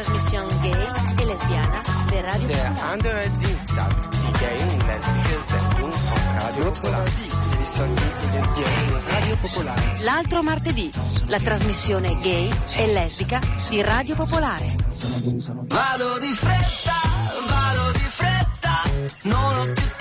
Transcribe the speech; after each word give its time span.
trasmissione 0.00 0.58
gay 0.60 0.90
e 1.18 1.24
lesbiana 1.24 1.82
di 2.08 2.20
Radio 2.20 2.46
Der 2.46 2.68
Popolare. 2.68 2.92
andere 2.92 3.30
Dienstag, 3.32 4.10
die 4.10 4.38
gay 4.38 4.60
und 4.60 4.86
lesbische 4.86 5.38
Sendung 5.48 5.92
auf 5.92 6.34
Radio 6.40 6.70
Popolare. 6.70 7.10
Radio 9.08 9.36
Popolare. 9.40 9.80
L'altro 10.02 10.42
martedì, 10.44 10.90
la 11.26 11.40
trasmissione 11.40 12.16
gay 12.20 12.48
e 12.76 12.92
lesbica 12.92 13.40
di 13.70 13.82
Radio 13.82 14.14
Popolare. 14.14 14.66
Vado 15.66 16.18
di 16.20 16.32
fretta, 16.32 16.94
vado 17.48 17.90
di 17.90 17.98
fretta, 17.98 18.82
non 19.22 19.56
ho 19.56 19.64
più 19.64 19.97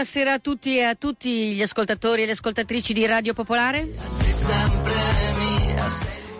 Buonasera 0.00 0.32
a 0.32 0.38
tutti 0.38 0.78
e 0.78 0.82
a 0.84 0.94
tutti 0.94 1.52
gli 1.52 1.60
ascoltatori 1.60 2.22
e 2.22 2.24
le 2.24 2.32
ascoltatrici 2.32 2.94
di 2.94 3.04
Radio 3.04 3.34
Popolare. 3.34 3.86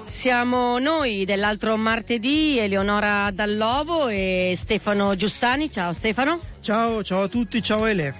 Siamo 0.06 0.78
noi 0.78 1.26
dell'altro 1.26 1.76
martedì, 1.76 2.58
Eleonora 2.58 3.30
Dallovo 3.30 4.08
e 4.08 4.54
Stefano 4.56 5.14
Giussani. 5.14 5.70
Ciao 5.70 5.92
Stefano. 5.92 6.40
Ciao, 6.62 7.04
ciao 7.04 7.24
a 7.24 7.28
tutti, 7.28 7.62
ciao 7.62 7.84
Ele. 7.84 8.14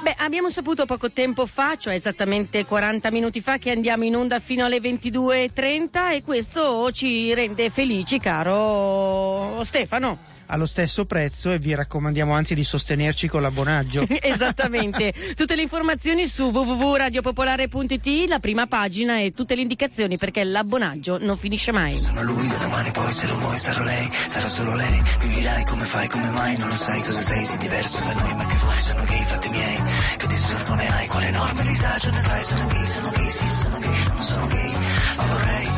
Beh, 0.00 0.14
abbiamo 0.16 0.48
saputo 0.48 0.86
poco 0.86 1.10
tempo 1.10 1.44
fa, 1.44 1.76
cioè 1.76 1.92
esattamente 1.92 2.64
40 2.64 3.10
minuti 3.10 3.42
fa, 3.42 3.58
che 3.58 3.70
andiamo 3.70 4.04
in 4.04 4.16
onda 4.16 4.38
fino 4.38 4.64
alle 4.64 4.78
22.30 4.78 6.12
e 6.14 6.22
questo 6.22 6.90
ci 6.90 7.34
rende 7.34 7.68
felici, 7.68 8.18
caro 8.18 9.62
Stefano. 9.62 10.18
Allo 10.54 10.66
stesso 10.66 11.04
prezzo 11.04 11.50
e 11.50 11.58
vi 11.58 11.74
raccomandiamo 11.74 12.32
anzi 12.32 12.54
di 12.54 12.62
sostenerci 12.62 13.26
con 13.26 13.42
l'abbonaggio. 13.42 14.06
Esattamente. 14.22 15.12
Tutte 15.34 15.56
le 15.56 15.62
informazioni 15.62 16.28
su 16.28 16.44
www.radiopopolare.it, 16.50 18.28
la 18.28 18.38
prima 18.38 18.68
pagina 18.68 19.18
e 19.18 19.32
tutte 19.32 19.56
le 19.56 19.62
indicazioni 19.62 20.16
perché 20.16 20.44
l'abbonaggio 20.44 21.18
non 21.20 21.36
finisce 21.36 21.72
mai. 21.72 21.98
Sono 21.98 22.22
lui 22.22 22.46
da 22.46 22.56
domani 22.58 22.92
poi 22.92 23.12
se 23.12 23.26
lo 23.26 23.36
vuoi 23.36 23.58
sarò 23.58 23.82
lei, 23.82 24.08
sarò 24.28 24.46
solo 24.46 24.76
lei 24.76 25.02
Mi 25.22 25.28
dirai 25.34 25.64
come 25.64 25.82
fai, 25.82 26.06
come 26.06 26.30
mai, 26.30 26.56
non 26.56 26.68
lo 26.68 26.76
sai 26.76 27.02
cosa 27.02 27.20
sei 27.20 27.44
Sei 27.44 27.58
diverso 27.58 27.98
da 28.04 28.12
noi 28.20 28.34
ma 28.36 28.46
che 28.46 28.56
vuoi, 28.56 28.78
sono 28.78 29.04
gay, 29.06 29.24
fatti 29.24 29.48
miei 29.48 29.82
Che 30.18 30.26
disturbo 30.28 30.74
ne 30.74 30.88
hai, 30.88 31.06
quale 31.08 31.26
enorme 31.26 31.62
disagio 31.64 32.10
ne 32.12 32.20
trai 32.20 32.42
Sono 32.44 32.66
gay, 32.68 32.86
sono 32.86 33.10
gay, 33.10 33.28
sì 33.28 33.48
sono 33.48 33.78
gay, 33.80 34.06
non 34.06 34.22
sono 34.22 34.46
gay 34.46 34.72
Ma 35.16 35.24
vorrei, 35.26 35.68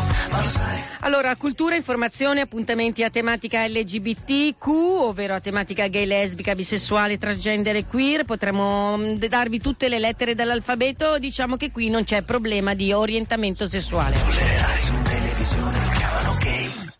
Allora, 1.00 1.34
cultura, 1.36 1.76
informazione, 1.76 2.40
appuntamenti 2.40 3.02
a 3.02 3.10
tematica 3.10 3.66
LGBTQ, 3.66 4.66
ovvero 4.66 5.34
a 5.34 5.40
tematica 5.40 5.86
gay, 5.86 6.04
lesbica, 6.04 6.54
bisessuale, 6.54 7.18
transgender 7.18 7.76
e 7.76 7.86
queer. 7.86 8.24
Potremmo 8.24 8.96
mm, 8.96 9.14
darvi 9.16 9.60
tutte 9.60 9.88
le 9.88 9.98
lettere 9.98 10.34
dell'alfabeto. 10.34 11.18
Diciamo 11.18 11.56
che 11.56 11.70
qui 11.70 11.88
non 11.90 12.04
c'è 12.04 12.22
problema 12.22 12.74
di 12.74 12.92
orientamento 12.92 13.66
sessuale. 13.66 15.15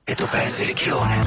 E 0.09 0.15
tu 0.15 0.29
pensi 0.29 0.63
ricchione 0.63 1.21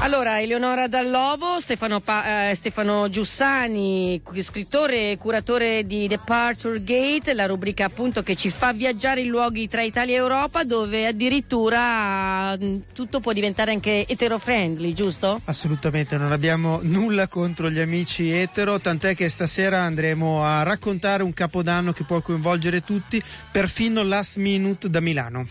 Allora, 0.00 0.40
Eleonora 0.40 0.88
Dallovo, 0.88 1.60
Stefano, 1.60 2.00
Pa- 2.00 2.50
eh, 2.50 2.54
Stefano 2.56 3.08
Giussani, 3.08 4.20
scrittore 4.40 5.12
e 5.12 5.18
curatore 5.18 5.86
di 5.86 6.08
Departure 6.08 6.82
Gate, 6.82 7.32
la 7.32 7.46
rubrica 7.46 7.84
appunto 7.84 8.24
che 8.24 8.34
ci 8.34 8.50
fa 8.50 8.72
viaggiare 8.72 9.20
in 9.20 9.28
luoghi 9.28 9.68
tra 9.68 9.82
Italia 9.82 10.14
e 10.14 10.18
Europa 10.18 10.64
dove 10.64 11.06
addirittura 11.06 12.56
mm, 12.56 12.78
tutto 12.92 13.20
può 13.20 13.32
diventare 13.32 13.70
anche 13.70 14.04
etero-friendly, 14.04 14.92
giusto? 14.94 15.40
Assolutamente, 15.44 16.16
non 16.16 16.32
abbiamo 16.32 16.80
nulla 16.82 17.28
contro 17.28 17.70
gli 17.70 17.78
amici 17.78 18.32
etero, 18.32 18.80
tant'è 18.80 19.14
che 19.14 19.28
stasera 19.28 19.82
andremo 19.82 20.44
a 20.44 20.64
raccontare 20.64 21.22
un 21.22 21.32
capodanno 21.32 21.92
che 21.92 22.02
può 22.02 22.20
coinvolgere 22.20 22.82
tutti, 22.82 23.22
perfino 23.52 24.02
Last 24.02 24.38
Minute 24.38 24.90
da 24.90 24.98
Milano. 24.98 25.46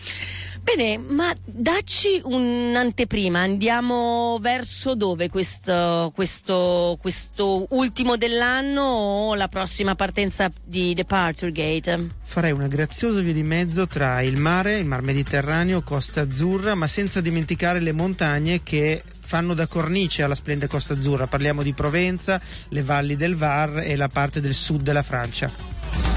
Bene, 0.76 0.98
ma 0.98 1.32
dacci 1.44 2.20
un'anteprima, 2.24 3.38
andiamo 3.38 4.38
verso 4.40 4.96
dove 4.96 5.28
questo, 5.28 6.10
questo, 6.12 6.98
questo 7.00 7.66
ultimo 7.70 8.16
dell'anno 8.16 8.82
o 8.82 9.34
la 9.36 9.46
prossima 9.46 9.94
partenza 9.94 10.50
di 10.64 10.92
Departure 10.92 11.52
Gate? 11.52 12.08
Farei 12.24 12.50
una 12.50 12.66
graziosa 12.66 13.20
via 13.20 13.32
di 13.32 13.44
mezzo 13.44 13.86
tra 13.86 14.20
il 14.22 14.36
mare, 14.36 14.78
il 14.78 14.84
mar 14.84 15.02
Mediterraneo, 15.02 15.82
Costa 15.82 16.22
Azzurra, 16.22 16.74
ma 16.74 16.88
senza 16.88 17.20
dimenticare 17.20 17.78
le 17.78 17.92
montagne 17.92 18.64
che 18.64 19.00
fanno 19.20 19.54
da 19.54 19.68
cornice 19.68 20.24
alla 20.24 20.34
splendida 20.34 20.66
Costa 20.66 20.94
Azzurra. 20.94 21.28
Parliamo 21.28 21.62
di 21.62 21.72
Provenza, 21.72 22.40
le 22.70 22.82
valli 22.82 23.14
del 23.14 23.36
Var 23.36 23.84
e 23.86 23.94
la 23.94 24.08
parte 24.08 24.40
del 24.40 24.54
sud 24.54 24.82
della 24.82 25.02
Francia. 25.02 26.13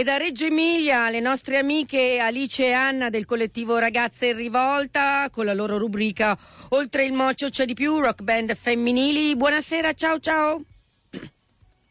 E 0.00 0.02
da 0.02 0.16
Reggio 0.16 0.46
Emilia 0.46 1.10
le 1.10 1.20
nostre 1.20 1.58
amiche 1.58 2.16
Alice 2.16 2.64
e 2.64 2.72
Anna 2.72 3.10
del 3.10 3.26
collettivo 3.26 3.76
Ragazze 3.76 4.28
in 4.28 4.36
Rivolta 4.36 5.28
con 5.28 5.44
la 5.44 5.52
loro 5.52 5.76
rubrica 5.76 6.38
Oltre 6.70 7.04
il 7.04 7.12
mocio 7.12 7.50
c'è 7.50 7.66
di 7.66 7.74
più, 7.74 8.00
rock 8.00 8.22
band 8.22 8.56
femminili. 8.56 9.36
Buonasera, 9.36 9.92
ciao 9.92 10.18
ciao. 10.18 10.62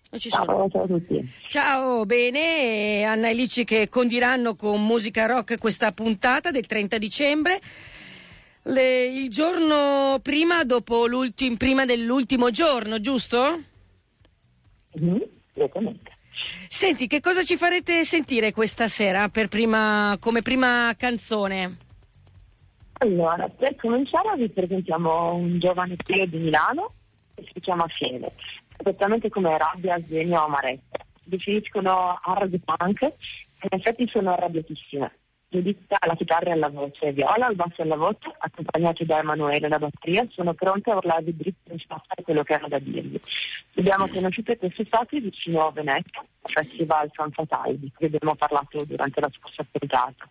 Non 0.09 0.17
ci 0.19 0.31
sono. 0.31 0.43
Ciao, 0.45 0.69
ciao 0.71 0.83
a 0.85 0.87
tutti. 0.87 1.31
Ciao, 1.49 2.05
bene, 2.07 3.03
Anna 3.03 3.27
e 3.27 3.29
Alice 3.29 3.63
che 3.63 3.87
condiranno 3.89 4.55
con 4.55 4.83
musica 4.83 5.27
rock 5.27 5.59
questa 5.59 5.91
puntata 5.91 6.49
del 6.49 6.65
30 6.65 6.97
dicembre. 6.97 7.61
Le- 8.63 9.03
il 9.05 9.29
giorno 9.29 10.17
prima, 10.23 10.63
dopo 10.63 11.05
l'ultim- 11.05 11.57
prima 11.57 11.85
dell'ultimo 11.85 12.49
giorno, 12.49 12.99
giusto? 12.99 13.61
Mhm, 14.93 15.23
Esattamente. 15.53 16.08
Senti, 16.67 17.07
che 17.07 17.19
cosa 17.19 17.44
ci 17.44 17.57
farete 17.57 18.03
sentire 18.03 18.51
questa 18.51 18.88
sera 18.88 19.29
prima- 19.29 20.17
come 20.19 20.41
prima 20.41 20.94
canzone? 20.97 21.77
Allora, 23.00 23.47
per 23.47 23.75
cominciare 23.75 24.35
vi 24.38 24.50
presentiamo 24.50 25.33
un 25.33 25.57
giovane 25.57 25.95
trio 25.95 26.25
di 26.25 26.38
Milano 26.38 26.94
che 27.33 27.50
si 27.53 27.59
chiama 27.61 27.88
Fiele, 27.88 28.33
esattamente 28.77 29.29
come 29.29 29.57
Rabbia, 29.57 30.01
Svenio 30.05 30.39
o 30.39 30.45
Amaretta. 30.45 31.05
Definiscono 31.23 32.19
hard 32.22 32.59
punk 32.59 33.01
e 33.03 33.13
in 33.71 33.79
effetti 33.79 34.07
sono 34.11 34.33
arrabbiatissime. 34.33 35.11
Giuditta 35.51 35.97
alla 35.99 36.13
chitarra 36.13 36.49
e 36.49 36.51
alla 36.51 36.69
voce, 36.69 37.11
Viola 37.11 37.47
al 37.47 37.55
basso 37.55 37.77
e 37.77 37.83
alla 37.83 37.95
voce, 37.95 38.31
accompagnati 38.37 39.03
da 39.03 39.17
Emanuele 39.17 39.65
alla 39.65 39.79
batteria, 39.79 40.27
sono 40.29 40.53
pronte 40.53 40.91
a 40.91 40.97
urlarvi 40.97 41.35
dritto 41.35 41.71
in 41.71 41.79
faccia 41.79 42.21
quello 42.21 42.43
che 42.43 42.53
hanno 42.53 42.67
da 42.67 42.77
dirvi. 42.77 43.19
Li 43.73 43.81
abbiamo 43.81 44.07
conosciute 44.07 44.57
quest'estate 44.57 45.19
vicino 45.19 45.65
a 45.65 45.71
Venezia, 45.71 46.23
al 46.41 46.51
Festival 46.51 47.09
San 47.15 47.31
Fatale, 47.31 47.79
di 47.79 47.91
cui 47.95 48.05
abbiamo 48.05 48.35
parlato 48.35 48.83
durante 48.85 49.19
la 49.19 49.29
scorsa 49.35 49.65
puntata. 49.71 50.29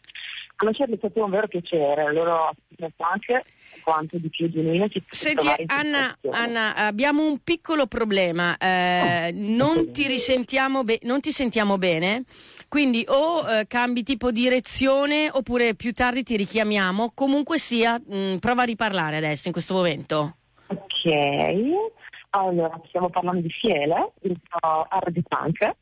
Conoscerli 0.54 0.94
è 0.94 0.98
stato 0.98 1.24
un 1.24 1.30
vero 1.30 1.48
piacere, 1.48 2.12
loro 2.12 2.52
anche 2.96 3.42
quanto 3.82 4.18
di 4.18 4.28
più 4.28 4.50
genuine 4.50 4.88
ci 4.88 5.02
Senti, 5.10 5.46
Anna. 5.66 6.16
Anna, 6.30 6.74
abbiamo 6.74 7.24
un 7.24 7.38
piccolo 7.42 7.86
problema. 7.86 8.56
eh, 8.56 9.30
non, 9.38 9.92
ti 9.92 10.06
risentiamo 10.06 10.84
be- 10.84 10.98
non 11.02 11.20
ti 11.20 11.32
sentiamo 11.32 11.78
bene, 11.78 12.24
quindi 12.68 13.04
o 13.08 13.48
eh, 13.48 13.66
cambi 13.66 14.02
tipo 14.02 14.30
direzione 14.30 15.30
oppure 15.32 15.74
più 15.74 15.92
tardi 15.92 16.22
ti 16.22 16.36
richiamiamo. 16.36 17.12
Comunque 17.14 17.58
sia, 17.58 17.98
mh, 17.98 18.36
prova 18.36 18.62
a 18.62 18.66
riparlare 18.66 19.16
adesso 19.16 19.46
in 19.46 19.52
questo 19.52 19.74
momento. 19.74 20.36
Ok, 20.66 21.10
allora 22.30 22.80
stiamo 22.88 23.08
parlando 23.08 23.40
di 23.40 23.50
Fiele, 23.50 24.12
il 24.22 24.38
hard 24.60 25.22
punk 25.26 25.76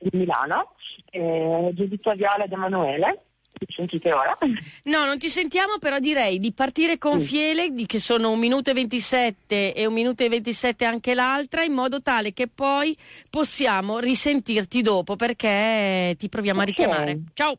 di 0.00 0.16
Milano, 0.16 0.74
eh, 1.10 1.70
Giuditta 1.74 2.14
Viola 2.14 2.44
ed 2.44 2.52
Emanuele, 2.52 3.24
mi 3.66 3.74
sentite 3.74 4.12
ora? 4.12 4.36
No, 4.84 5.04
non 5.04 5.18
ti 5.18 5.28
sentiamo, 5.28 5.78
però 5.78 5.98
direi 5.98 6.38
di 6.38 6.52
partire 6.52 6.98
con 6.98 7.16
Mm. 7.16 7.20
Fiele, 7.20 7.70
di 7.70 7.86
che 7.86 7.98
sono 7.98 8.30
un 8.30 8.38
minuto 8.38 8.70
e 8.70 8.74
27 8.74 9.74
e 9.74 9.86
un 9.86 9.92
minuto 9.92 10.22
e 10.24 10.28
27 10.28 10.84
anche 10.84 11.14
l'altra, 11.14 11.62
in 11.62 11.72
modo 11.72 12.00
tale 12.02 12.32
che 12.32 12.48
poi 12.48 12.96
possiamo 13.30 13.98
risentirti 13.98 14.82
dopo 14.82 15.16
perché 15.16 16.14
ti 16.18 16.28
proviamo 16.28 16.60
a 16.60 16.62
Ok. 16.62 16.68
richiamare. 16.68 17.18
Ciao! 17.34 17.58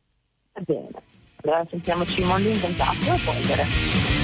Va 0.54 0.62
bene, 0.66 0.88
allora 1.44 1.66
sentiamoci 1.70 2.20
il 2.20 2.26
mondo 2.26 2.50
inventato 2.50 3.14
e 3.14 3.20
polvere. 3.24 4.19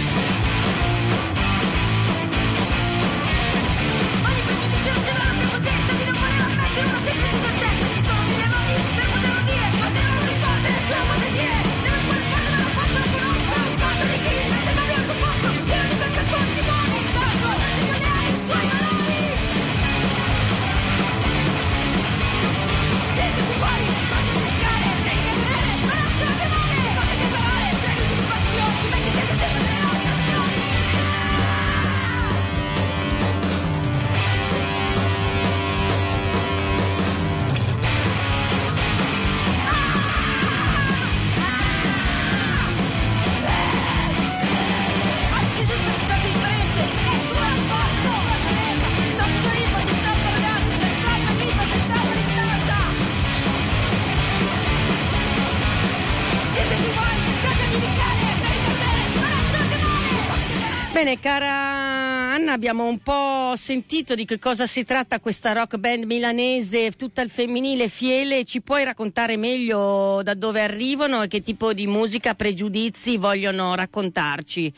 Abbiamo 62.56 62.88
un 62.88 63.00
po' 63.00 63.54
sentito 63.58 64.16
di 64.16 64.24
che 64.24 64.40
cosa 64.40 64.66
si 64.66 64.86
tratta 64.86 65.20
questa 65.20 65.52
rock 65.52 65.76
band 65.76 66.06
milanese, 66.06 66.92
tutta 66.92 67.22
il 67.22 67.30
femminile 67.30 67.90
Fiele. 67.90 68.46
Ci 68.46 68.62
puoi 68.62 68.86
raccontare 68.86 69.36
meglio 69.36 70.24
da 70.24 70.34
dove 70.34 70.62
arrivano 70.62 71.22
e 71.22 71.28
che 71.28 71.42
tipo 71.42 71.74
di 71.74 71.86
musica, 71.86 72.34
pregiudizi 72.34 73.18
vogliono 73.18 73.76
raccontarci? 73.76 74.74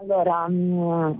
Allora, 0.00 0.48
mm, 0.48 1.18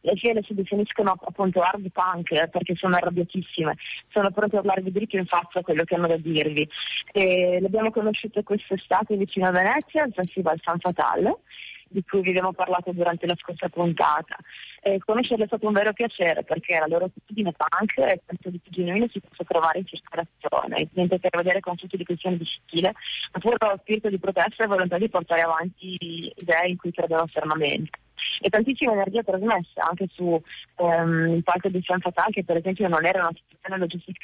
le 0.00 0.16
fiere 0.16 0.42
si 0.42 0.54
definiscono 0.54 1.14
appunto 1.20 1.60
hard 1.60 1.90
punk 1.90 2.30
eh, 2.32 2.48
perché 2.48 2.74
sono 2.76 2.96
arrabbiatissime, 2.96 3.76
sono 4.08 4.30
pronte 4.30 4.56
a 4.56 4.60
urlarvi 4.60 4.90
dritto 4.90 5.16
in 5.16 5.26
faccia 5.26 5.60
quello 5.60 5.84
che 5.84 5.94
hanno 5.94 6.06
da 6.06 6.16
dirvi. 6.16 6.66
E 7.12 7.58
le 7.60 7.66
abbiamo 7.66 7.90
conosciute 7.90 8.42
quest'estate 8.42 9.16
vicino 9.16 9.48
a 9.48 9.50
Venezia, 9.50 10.04
al 10.04 10.12
Festival 10.14 10.58
San 10.62 10.78
Fatale, 10.78 11.40
di 11.88 12.04
cui 12.04 12.20
vi 12.20 12.30
abbiamo 12.30 12.52
parlato 12.52 12.92
durante 12.92 13.26
la 13.26 13.36
scorsa 13.36 13.68
puntata. 13.68 14.36
E 14.80 14.98
conoscerle 15.04 15.44
è 15.44 15.46
stato 15.46 15.66
un 15.66 15.72
vero 15.72 15.92
piacere 15.92 16.44
perché 16.44 16.78
la 16.78 16.86
loro 16.86 17.06
attitudine 17.06 17.52
punk 17.52 17.98
e 17.98 18.22
questo 18.24 18.50
di 18.50 18.58
più 18.58 18.70
genuino 18.70 19.08
si 19.08 19.20
può 19.20 19.44
trovare 19.46 19.78
in 19.80 19.86
circolazione, 19.86 20.88
niente 20.92 21.18
che 21.18 21.28
vedere 21.32 21.60
con 21.60 21.76
tutti 21.76 21.96
di 21.96 22.04
questioni 22.04 22.36
di 22.36 22.44
stile, 22.44 22.92
ma 23.32 23.40
pure 23.40 23.56
lo 23.58 23.78
spirito 23.80 24.08
di 24.08 24.18
protesta 24.18 24.64
e 24.64 24.66
volontà 24.66 24.98
di 24.98 25.08
portare 25.08 25.40
avanti 25.40 26.32
idee 26.36 26.68
in 26.68 26.76
cui 26.76 26.92
credono 26.92 27.26
fermamente 27.26 27.98
e 28.40 28.48
tantissima 28.48 28.92
energia 28.92 29.22
trasmessa 29.22 29.86
anche 29.88 30.06
su 30.12 30.40
ehm, 30.76 31.34
il 31.36 31.42
palco 31.42 31.68
di 31.68 31.82
San 31.84 32.00
che 32.30 32.44
per 32.44 32.56
esempio 32.56 32.88
non 32.88 33.04
era 33.04 33.20
una 33.20 33.32
situazione 33.34 33.78
logistica 33.78 34.18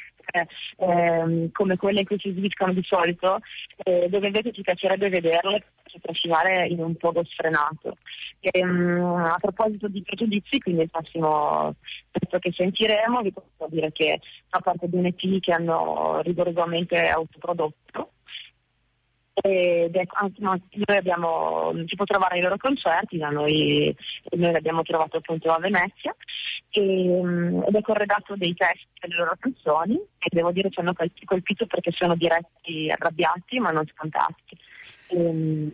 ehm, 0.77 1.51
come 1.51 1.77
quelle 1.77 2.01
in 2.01 2.05
cui 2.05 2.19
si 2.19 2.31
sviliscono 2.31 2.73
di 2.73 2.83
solito 2.83 3.39
eh, 3.83 4.07
dove 4.09 4.27
invece 4.27 4.51
ci 4.51 4.61
piacerebbe 4.61 5.09
vederle 5.09 5.65
trascinare 5.99 6.67
in 6.67 6.81
un 6.81 6.95
poco 6.95 7.23
sfrenato. 7.23 7.97
E, 8.39 8.63
um, 8.63 9.15
a 9.15 9.37
proposito 9.39 9.87
di 9.87 10.03
pregiudizi, 10.03 10.59
quindi 10.59 10.83
il 10.83 10.89
prossimo 10.89 11.75
pezzo 12.11 12.37
che 12.39 12.51
sentiremo, 12.51 13.21
vi 13.21 13.31
posso 13.31 13.69
dire 13.69 13.91
che 13.91 14.19
fa 14.47 14.59
parte 14.59 14.87
di 14.87 14.97
un 14.97 15.05
EP 15.05 15.39
che 15.39 15.51
hanno 15.51 16.21
rigorosamente 16.21 17.07
autoprodotto 17.07 18.11
ed 19.41 19.95
è, 19.95 20.07
no, 20.37 20.59
noi 20.71 20.97
abbiamo, 20.97 21.73
si 21.87 21.95
può 21.95 22.05
trovare 22.05 22.35
ai 22.35 22.41
loro 22.41 22.55
concerti, 22.57 23.17
da 23.17 23.29
noi, 23.29 23.93
noi 24.31 24.51
l'abbiamo 24.53 24.81
trovato 24.81 25.17
appunto 25.17 25.51
a 25.51 25.59
Venezia 25.59 26.15
e, 26.69 27.21
mm, 27.21 27.63
ed 27.63 27.75
è 27.75 27.81
corredato 27.81 28.35
dei 28.37 28.53
testi 28.53 28.87
delle 29.01 29.15
loro 29.15 29.35
canzoni 29.37 29.95
e 29.95 30.27
devo 30.29 30.51
dire 30.51 30.69
ci 30.69 30.79
hanno 30.79 30.93
colpito 31.25 31.65
perché 31.65 31.91
sono 31.91 32.15
diretti 32.15 32.89
arrabbiati 32.89 33.59
ma 33.59 33.71
non 33.71 33.85
scontati. 33.93 34.57
Mm, 35.13 35.67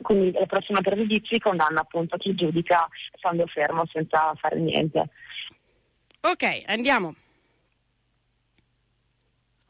quindi 0.00 0.32
la 0.32 0.46
prossima 0.46 0.80
pregiudizi 0.80 1.38
condanna 1.38 1.80
appunto 1.80 2.16
chi 2.16 2.34
giudica 2.34 2.88
stando 3.16 3.46
fermo 3.46 3.84
senza 3.86 4.32
fare 4.36 4.58
niente. 4.58 5.10
Ok, 6.20 6.62
andiamo 6.66 7.14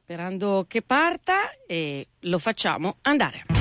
sperando 0.08 0.64
che 0.66 0.80
parta 0.80 1.50
e 1.66 2.06
lo 2.20 2.38
facciamo 2.38 2.96
andare. 3.02 3.57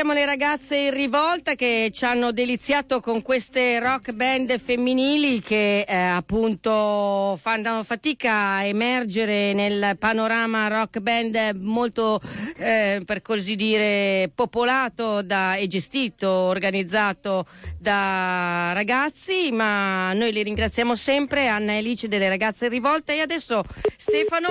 Bene, 0.00 0.12
ringraziamo 0.12 0.12
le 0.14 0.24
ragazze 0.30 0.76
in 0.76 0.94
rivolta 0.94 1.56
che 1.56 1.90
ci 1.92 2.04
hanno 2.04 2.30
deliziato 2.30 3.00
con 3.00 3.20
queste 3.20 3.80
rock 3.80 4.12
band 4.12 4.60
femminili 4.60 5.40
che 5.40 5.80
eh, 5.80 5.96
appunto 5.96 7.36
fanno 7.36 7.82
fatica 7.82 8.52
a 8.52 8.64
emergere 8.64 9.52
nel 9.54 9.96
panorama 9.98 10.68
rock 10.68 11.00
band 11.00 11.58
molto, 11.60 12.20
eh, 12.56 13.02
per 13.04 13.22
così 13.22 13.56
dire, 13.56 14.30
popolato 14.32 15.20
da, 15.22 15.56
e 15.56 15.66
gestito, 15.66 16.30
organizzato 16.30 17.46
da 17.76 18.70
ragazzi, 18.72 19.50
ma 19.50 20.12
noi 20.12 20.30
li 20.30 20.44
ringraziamo 20.44 20.94
sempre, 20.94 21.48
Anna 21.48 21.72
e 21.72 21.78
Alice 21.78 22.06
delle 22.06 22.28
ragazze 22.28 22.66
in 22.66 22.70
rivolta. 22.70 23.12
E 23.12 23.18
adesso 23.18 23.64
Stefano 23.96 24.50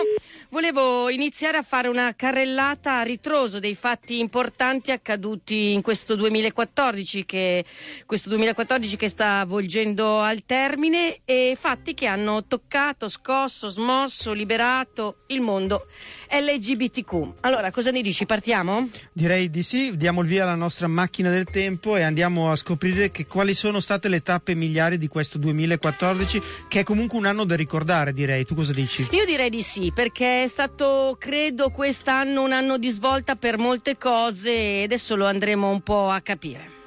volevo 0.49 1.07
iniziare 1.09 1.55
a 1.55 1.63
fare 1.63 1.87
una 1.87 2.13
carrellata 2.17 2.97
a 2.97 3.03
ritroso 3.03 3.59
dei 3.59 3.75
fatti 3.75 4.19
importanti 4.19 4.91
accaduti 4.91 5.68
in 5.73 5.81
questo 5.81 6.15
2014 6.15 7.25
che, 7.25 7.65
questo 8.05 8.29
2014 8.29 8.97
che 8.97 9.09
sta 9.09 9.45
volgendo 9.45 10.19
al 10.19 10.43
termine 10.45 11.21
e 11.25 11.57
fatti 11.59 11.93
che 11.93 12.07
hanno 12.07 12.45
toccato, 12.45 13.07
scosso, 13.07 13.69
smosso, 13.69 14.33
liberato 14.33 15.23
il 15.27 15.41
mondo 15.41 15.87
LGBTQ. 16.29 17.33
Allora, 17.41 17.71
cosa 17.71 17.91
ne 17.91 18.01
dici? 18.01 18.25
Partiamo? 18.25 18.89
Direi 19.11 19.49
di 19.49 19.63
sì, 19.63 19.97
diamo 19.97 20.21
il 20.21 20.27
via 20.27 20.43
alla 20.43 20.55
nostra 20.55 20.87
macchina 20.87 21.29
del 21.29 21.45
tempo 21.45 21.97
e 21.97 22.03
andiamo 22.03 22.51
a 22.51 22.55
scoprire 22.55 23.09
che 23.09 23.25
quali 23.25 23.53
sono 23.53 23.79
state 23.79 24.07
le 24.07 24.21
tappe 24.21 24.55
miliari 24.55 24.97
di 24.97 25.07
questo 25.07 25.37
2014, 25.37 26.41
che 26.67 26.81
è 26.81 26.83
comunque 26.83 27.17
un 27.17 27.25
anno 27.25 27.43
da 27.43 27.55
ricordare, 27.55 28.13
direi. 28.13 28.45
Tu 28.45 28.55
cosa 28.55 28.73
dici? 28.73 29.07
Io 29.11 29.25
direi 29.25 29.49
di 29.49 29.63
sì, 29.63 29.91
perché 29.93 30.43
è 30.43 30.47
stato, 30.47 31.17
credo, 31.19 31.69
quest'anno 31.69 32.43
un 32.43 32.51
anno 32.51 32.77
di 32.77 32.89
svolta 32.89 33.35
per 33.35 33.57
molte 33.57 33.97
cose 33.97 34.51
e 34.51 34.83
adesso 34.83 35.15
lo 35.15 35.25
andremo 35.25 35.69
un 35.69 35.81
po' 35.81 36.09
a 36.09 36.21
capire. 36.21 36.78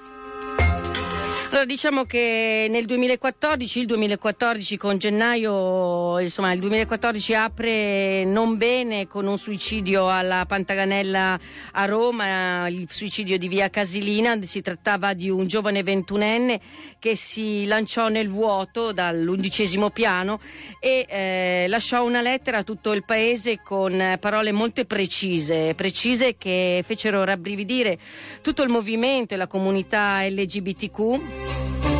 Allora, 1.52 1.66
diciamo 1.66 2.04
che 2.04 2.66
nel 2.70 2.86
2014, 2.86 3.80
il 3.80 3.84
2014 3.84 4.78
con 4.78 4.96
gennaio, 4.96 6.18
insomma, 6.18 6.50
il 6.52 6.60
2014 6.60 7.34
apre 7.34 8.24
non 8.24 8.56
bene 8.56 9.06
con 9.06 9.26
un 9.26 9.36
suicidio 9.36 10.08
alla 10.08 10.46
Pantaganella 10.46 11.38
a 11.72 11.84
Roma, 11.84 12.68
il 12.68 12.88
suicidio 12.90 13.36
di 13.36 13.48
via 13.48 13.68
Casilina. 13.68 14.40
Si 14.40 14.62
trattava 14.62 15.12
di 15.12 15.28
un 15.28 15.46
giovane 15.46 15.82
ventunenne 15.82 16.58
che 16.98 17.16
si 17.16 17.66
lanciò 17.66 18.08
nel 18.08 18.30
vuoto 18.30 18.92
dall'undicesimo 18.92 19.90
piano 19.90 20.40
e 20.80 21.04
eh, 21.06 21.66
lasciò 21.68 22.02
una 22.02 22.22
lettera 22.22 22.58
a 22.58 22.64
tutto 22.64 22.92
il 22.92 23.04
paese 23.04 23.60
con 23.62 24.16
parole 24.18 24.52
molto 24.52 24.82
precise, 24.86 25.74
precise 25.74 26.38
che 26.38 26.82
fecero 26.82 27.24
rabbrividire 27.24 27.98
tutto 28.40 28.62
il 28.62 28.70
movimento 28.70 29.34
e 29.34 29.36
la 29.36 29.46
comunità 29.46 30.26
LGBTQ. 30.26 31.41
Música 31.44 31.91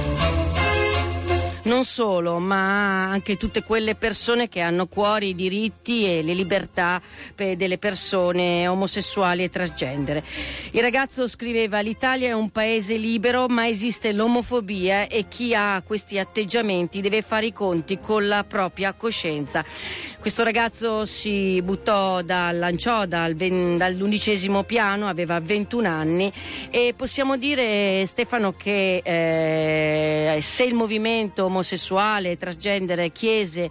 Non 1.64 1.85
solo, 1.85 2.40
ma 2.40 3.04
anche 3.04 3.37
tutte 3.37 3.62
quelle 3.62 3.95
persone 3.95 4.49
che 4.49 4.59
hanno 4.59 4.83
a 4.83 4.88
cuore 4.88 5.26
i 5.26 5.35
diritti 5.37 6.04
e 6.04 6.21
le 6.23 6.35
libertà 6.35 7.00
delle 7.37 7.78
persone 7.78 8.66
omosessuali 8.66 9.45
e 9.45 9.50
transgender. 9.50 10.25
Il 10.73 10.81
ragazzo 10.81 11.28
scriveva: 11.28 11.78
L'Italia 11.78 12.31
è 12.31 12.33
un 12.33 12.50
paese 12.50 12.97
libero, 12.97 13.47
ma 13.47 13.69
esiste 13.69 14.12
l'omofobia 14.12 15.07
e 15.07 15.26
chi 15.28 15.54
ha 15.54 15.81
questi 15.87 16.19
atteggiamenti 16.19 17.00
deve 17.00 17.23
fare 17.23 17.47
i 17.47 17.52
conti 17.52 18.00
con 18.00 18.26
la 18.26 18.42
propria 18.42 18.92
coscienza. 18.92 19.64
Questo 20.19 20.42
ragazzo 20.45 21.04
si 21.04 21.61
buttò, 21.62 22.23
da, 22.23 22.50
lanciò 22.52 23.07
dal 23.07 23.35
dall'undicesimo 23.35 24.62
piano, 24.62 25.09
aveva 25.09 25.40
21 25.40 25.88
anni 25.88 26.33
e 26.71 26.95
possiamo 26.97 27.37
dire 27.37 28.04
Stefano 28.07 28.52
che 28.52 29.00
eh, 29.04 30.40
se 30.40 30.62
il 30.64 30.75
movimento 30.75 31.49
omosessuale, 31.52 32.37
transgender 32.38 33.12
chiese 33.12 33.71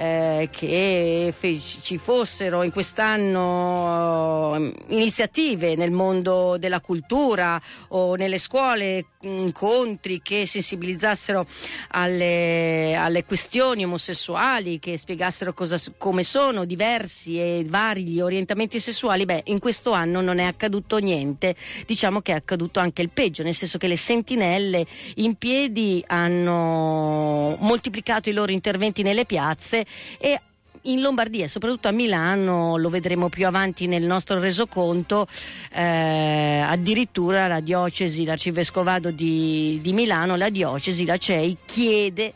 eh, 0.00 0.48
che 0.50 1.30
fe- 1.36 1.58
ci 1.58 1.98
fossero 1.98 2.62
in 2.62 2.72
quest'anno 2.72 4.56
eh, 4.56 4.72
iniziative 4.94 5.76
nel 5.76 5.90
mondo 5.90 6.56
della 6.56 6.80
cultura 6.80 7.60
o 7.88 8.14
nelle 8.14 8.38
scuole, 8.38 9.04
incontri 9.20 10.22
che 10.22 10.46
sensibilizzassero 10.46 11.46
alle, 11.88 12.94
alle 12.96 13.26
questioni 13.26 13.84
omosessuali, 13.84 14.78
che 14.78 14.96
spiegassero 14.96 15.52
cosa, 15.52 15.76
come 15.98 16.22
sono 16.22 16.64
diversi 16.64 17.38
e 17.38 17.62
vari 17.68 18.04
gli 18.04 18.20
orientamenti 18.22 18.80
sessuali, 18.80 19.26
beh, 19.26 19.42
in 19.46 19.58
questo 19.58 19.92
anno 19.92 20.22
non 20.22 20.38
è 20.38 20.44
accaduto 20.44 20.96
niente. 20.96 21.54
Diciamo 21.84 22.22
che 22.22 22.32
è 22.32 22.36
accaduto 22.36 22.80
anche 22.80 23.02
il 23.02 23.10
peggio, 23.10 23.42
nel 23.42 23.54
senso 23.54 23.76
che 23.76 23.86
le 23.86 23.96
sentinelle 23.96 24.86
in 25.16 25.34
piedi 25.34 26.02
hanno 26.06 27.54
moltiplicato 27.60 28.30
i 28.30 28.32
loro 28.32 28.50
interventi 28.50 29.02
nelle 29.02 29.26
piazze 29.26 29.88
e 30.18 30.40
in 30.82 31.00
Lombardia 31.00 31.44
e 31.44 31.48
soprattutto 31.48 31.88
a 31.88 31.92
Milano, 31.92 32.76
lo 32.76 32.88
vedremo 32.88 33.28
più 33.28 33.46
avanti 33.46 33.86
nel 33.86 34.02
nostro 34.02 34.38
resoconto, 34.38 35.26
eh, 35.72 36.62
addirittura 36.64 37.46
la 37.46 37.60
diocesi, 37.60 38.24
l'arcivescovado 38.24 39.10
di, 39.10 39.78
di 39.82 39.92
Milano, 39.92 40.36
la 40.36 40.48
diocesi, 40.48 41.04
la 41.04 41.18
CEI, 41.18 41.56
chiede 41.66 42.32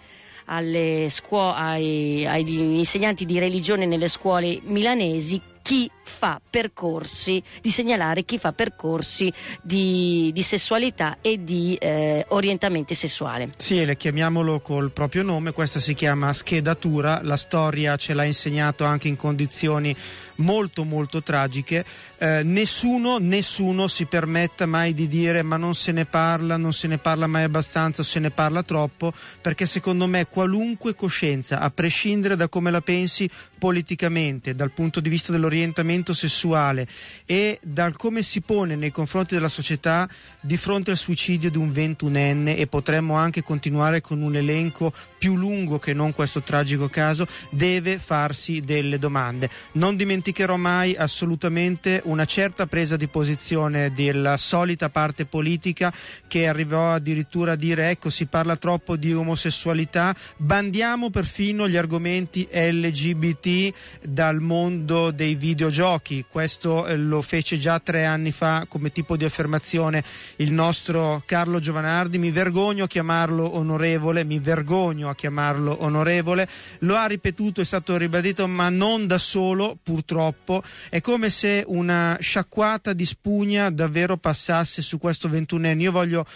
scuo- 1.09 1.53
ai, 1.53 2.27
agli 2.27 2.61
insegnanti 2.61 3.25
di 3.25 3.39
religione 3.39 3.87
nelle 3.87 4.09
scuole 4.09 4.61
milanesi 4.65 5.41
chi 5.65 5.91
fa 6.03 6.39
percorsi, 6.51 7.43
di 7.63 7.71
segnalare 7.71 8.25
chi 8.25 8.37
fa 8.39 8.53
percorsi 8.53 9.33
di, 9.63 10.31
di 10.35 10.43
sessualità 10.43 11.17
e 11.23 11.43
di 11.43 11.75
eh, 11.81 12.27
orientamento 12.29 12.93
sessuale. 12.93 13.49
Sì, 13.57 13.83
le 13.83 13.97
chiamiamolo 13.97 14.61
col 14.61 14.91
proprio 14.91 15.23
nome, 15.23 15.53
questa 15.53 15.81
si 15.81 15.95
chiama 15.95 16.31
schedatura, 16.35 17.21
la 17.23 17.39
storia 17.39 17.97
ce 17.97 18.13
l'ha 18.13 18.25
insegnato 18.25 18.85
anche 18.85 19.09
in 19.09 19.17
condizioni 19.17 19.97
molto 20.37 20.85
molto 20.85 21.23
tragiche, 21.23 21.85
Eh, 22.25 22.43
nessuno, 22.43 23.19
nessuno 23.19 23.87
si 23.87 24.07
permetta 24.07 24.65
mai 24.65 24.95
di 24.95 25.09
dire 25.09 25.43
ma 25.43 25.59
non 25.59 25.75
se 25.75 25.93
ne 25.93 26.07
parla, 26.07 26.57
non 26.57 26.73
se 26.73 26.87
ne 26.89 26.97
parla 26.97 27.27
mai 27.27 27.43
abbastanza, 27.43 28.03
se 28.03 28.19
ne 28.19 28.31
parla 28.31 28.63
troppo, 28.63 29.13
perché 29.43 29.67
secondo 29.67 30.07
me 30.07 30.27
qualunque 30.27 30.95
coscienza, 30.95 31.59
a 31.59 31.71
prescindere 31.71 32.37
da 32.37 32.49
come 32.49 32.71
la 32.71 32.81
pensi 32.81 33.29
politicamente, 33.59 34.55
dal 34.55 34.71
punto 34.71 35.01
di 35.01 35.11
vista 35.11 35.33
dell'orientamento 35.33 36.15
sessuale 36.15 36.87
e 37.27 37.59
dal 37.63 37.95
come 37.97 38.23
si 38.23 38.41
pone 38.41 38.75
nei 38.75 38.91
confronti 38.91 39.35
della 39.35 39.51
società 39.51 40.09
di 40.41 40.57
fronte 40.57 40.93
al 40.93 40.97
suicidio 40.97 41.51
di 41.51 41.59
un 41.59 41.73
ventunenne 41.73 42.57
e 42.57 42.67
potremmo 42.67 43.17
anche 43.17 43.43
continuare 43.43 44.01
con 44.01 44.23
un 44.23 44.37
elenco 44.37 44.95
più 45.19 45.37
lungo 45.37 45.79
che 45.79 45.93
non 45.93 46.13
questo 46.13 46.43
tragico 46.43 46.89
caso, 46.89 47.27
deve 47.51 47.99
farsi 47.99 48.63
delle 48.63 48.99
domande. 48.99 49.51
Non 49.73 49.97
dimenticherò 50.25 50.57
mai 50.57 50.97
assolutamente 50.97 52.01
una 52.05 52.25
certa 52.25 52.67
presa 52.67 52.97
di 52.97 53.09
posizione 53.09 53.93
della 53.93 54.39
solita 54.39 54.89
parte 54.89 55.27
politica 55.27 55.93
che 56.27 56.49
arrivò 56.49 56.93
addirittura 56.93 57.53
a 57.53 57.57
dire 57.57 57.91
ecco 57.91 58.09
si 58.09 58.25
parla 58.25 58.57
troppo 58.57 58.97
di 58.97 59.13
omosessualità, 59.13 60.17
bandiamo 60.39 61.11
perfino 61.11 61.69
gli 61.69 61.77
argomenti 61.77 62.49
LGBT 62.51 63.75
dal 64.01 64.41
mondo 64.41 65.11
dei 65.11 65.35
videogiochi. 65.35 66.25
Questo 66.27 66.87
eh, 66.87 66.97
lo 66.97 67.21
fece 67.21 67.59
già 67.59 67.79
tre 67.79 68.07
anni 68.07 68.33
fa 68.33 68.65
come 68.67 68.93
tipo 68.93 69.19
di 69.19 69.27
affermazione 69.27 70.03
il 70.37 70.55
nostro 70.55 71.23
Carlo 71.27 71.59
Giovanardi. 71.59 72.17
Mi 72.17 72.31
vergogno 72.31 72.85
a 72.85 72.89
chiamarlo 72.89 73.57
onorevole, 73.57 74.25
mi 74.25 74.39
vergogno 74.39 75.11
a 75.11 75.15
chiamarlo 75.15 75.83
onorevole. 75.83 76.49
Lo 76.79 76.97
ha 76.97 77.05
ripetuto, 77.05 77.61
è 77.61 77.65
stato 77.65 77.99
ribadito, 77.99 78.49
ma 78.49 78.71
non 78.71 79.07
da 79.07 79.19
solo, 79.19 79.77
purtroppo. 79.83 80.13
È 80.89 81.01
come 81.01 81.31
se 81.31 81.65
una 81.67 82.17
sciacquata 82.21 82.93
di 82.93 83.05
spugna 83.05 83.71
davvero 83.71 84.17
passasse 84.17 84.83
su 84.83 84.99
questo 84.99 85.29
ventunenne. 85.29 85.83
Io 85.83 85.93
voglio 85.93 86.27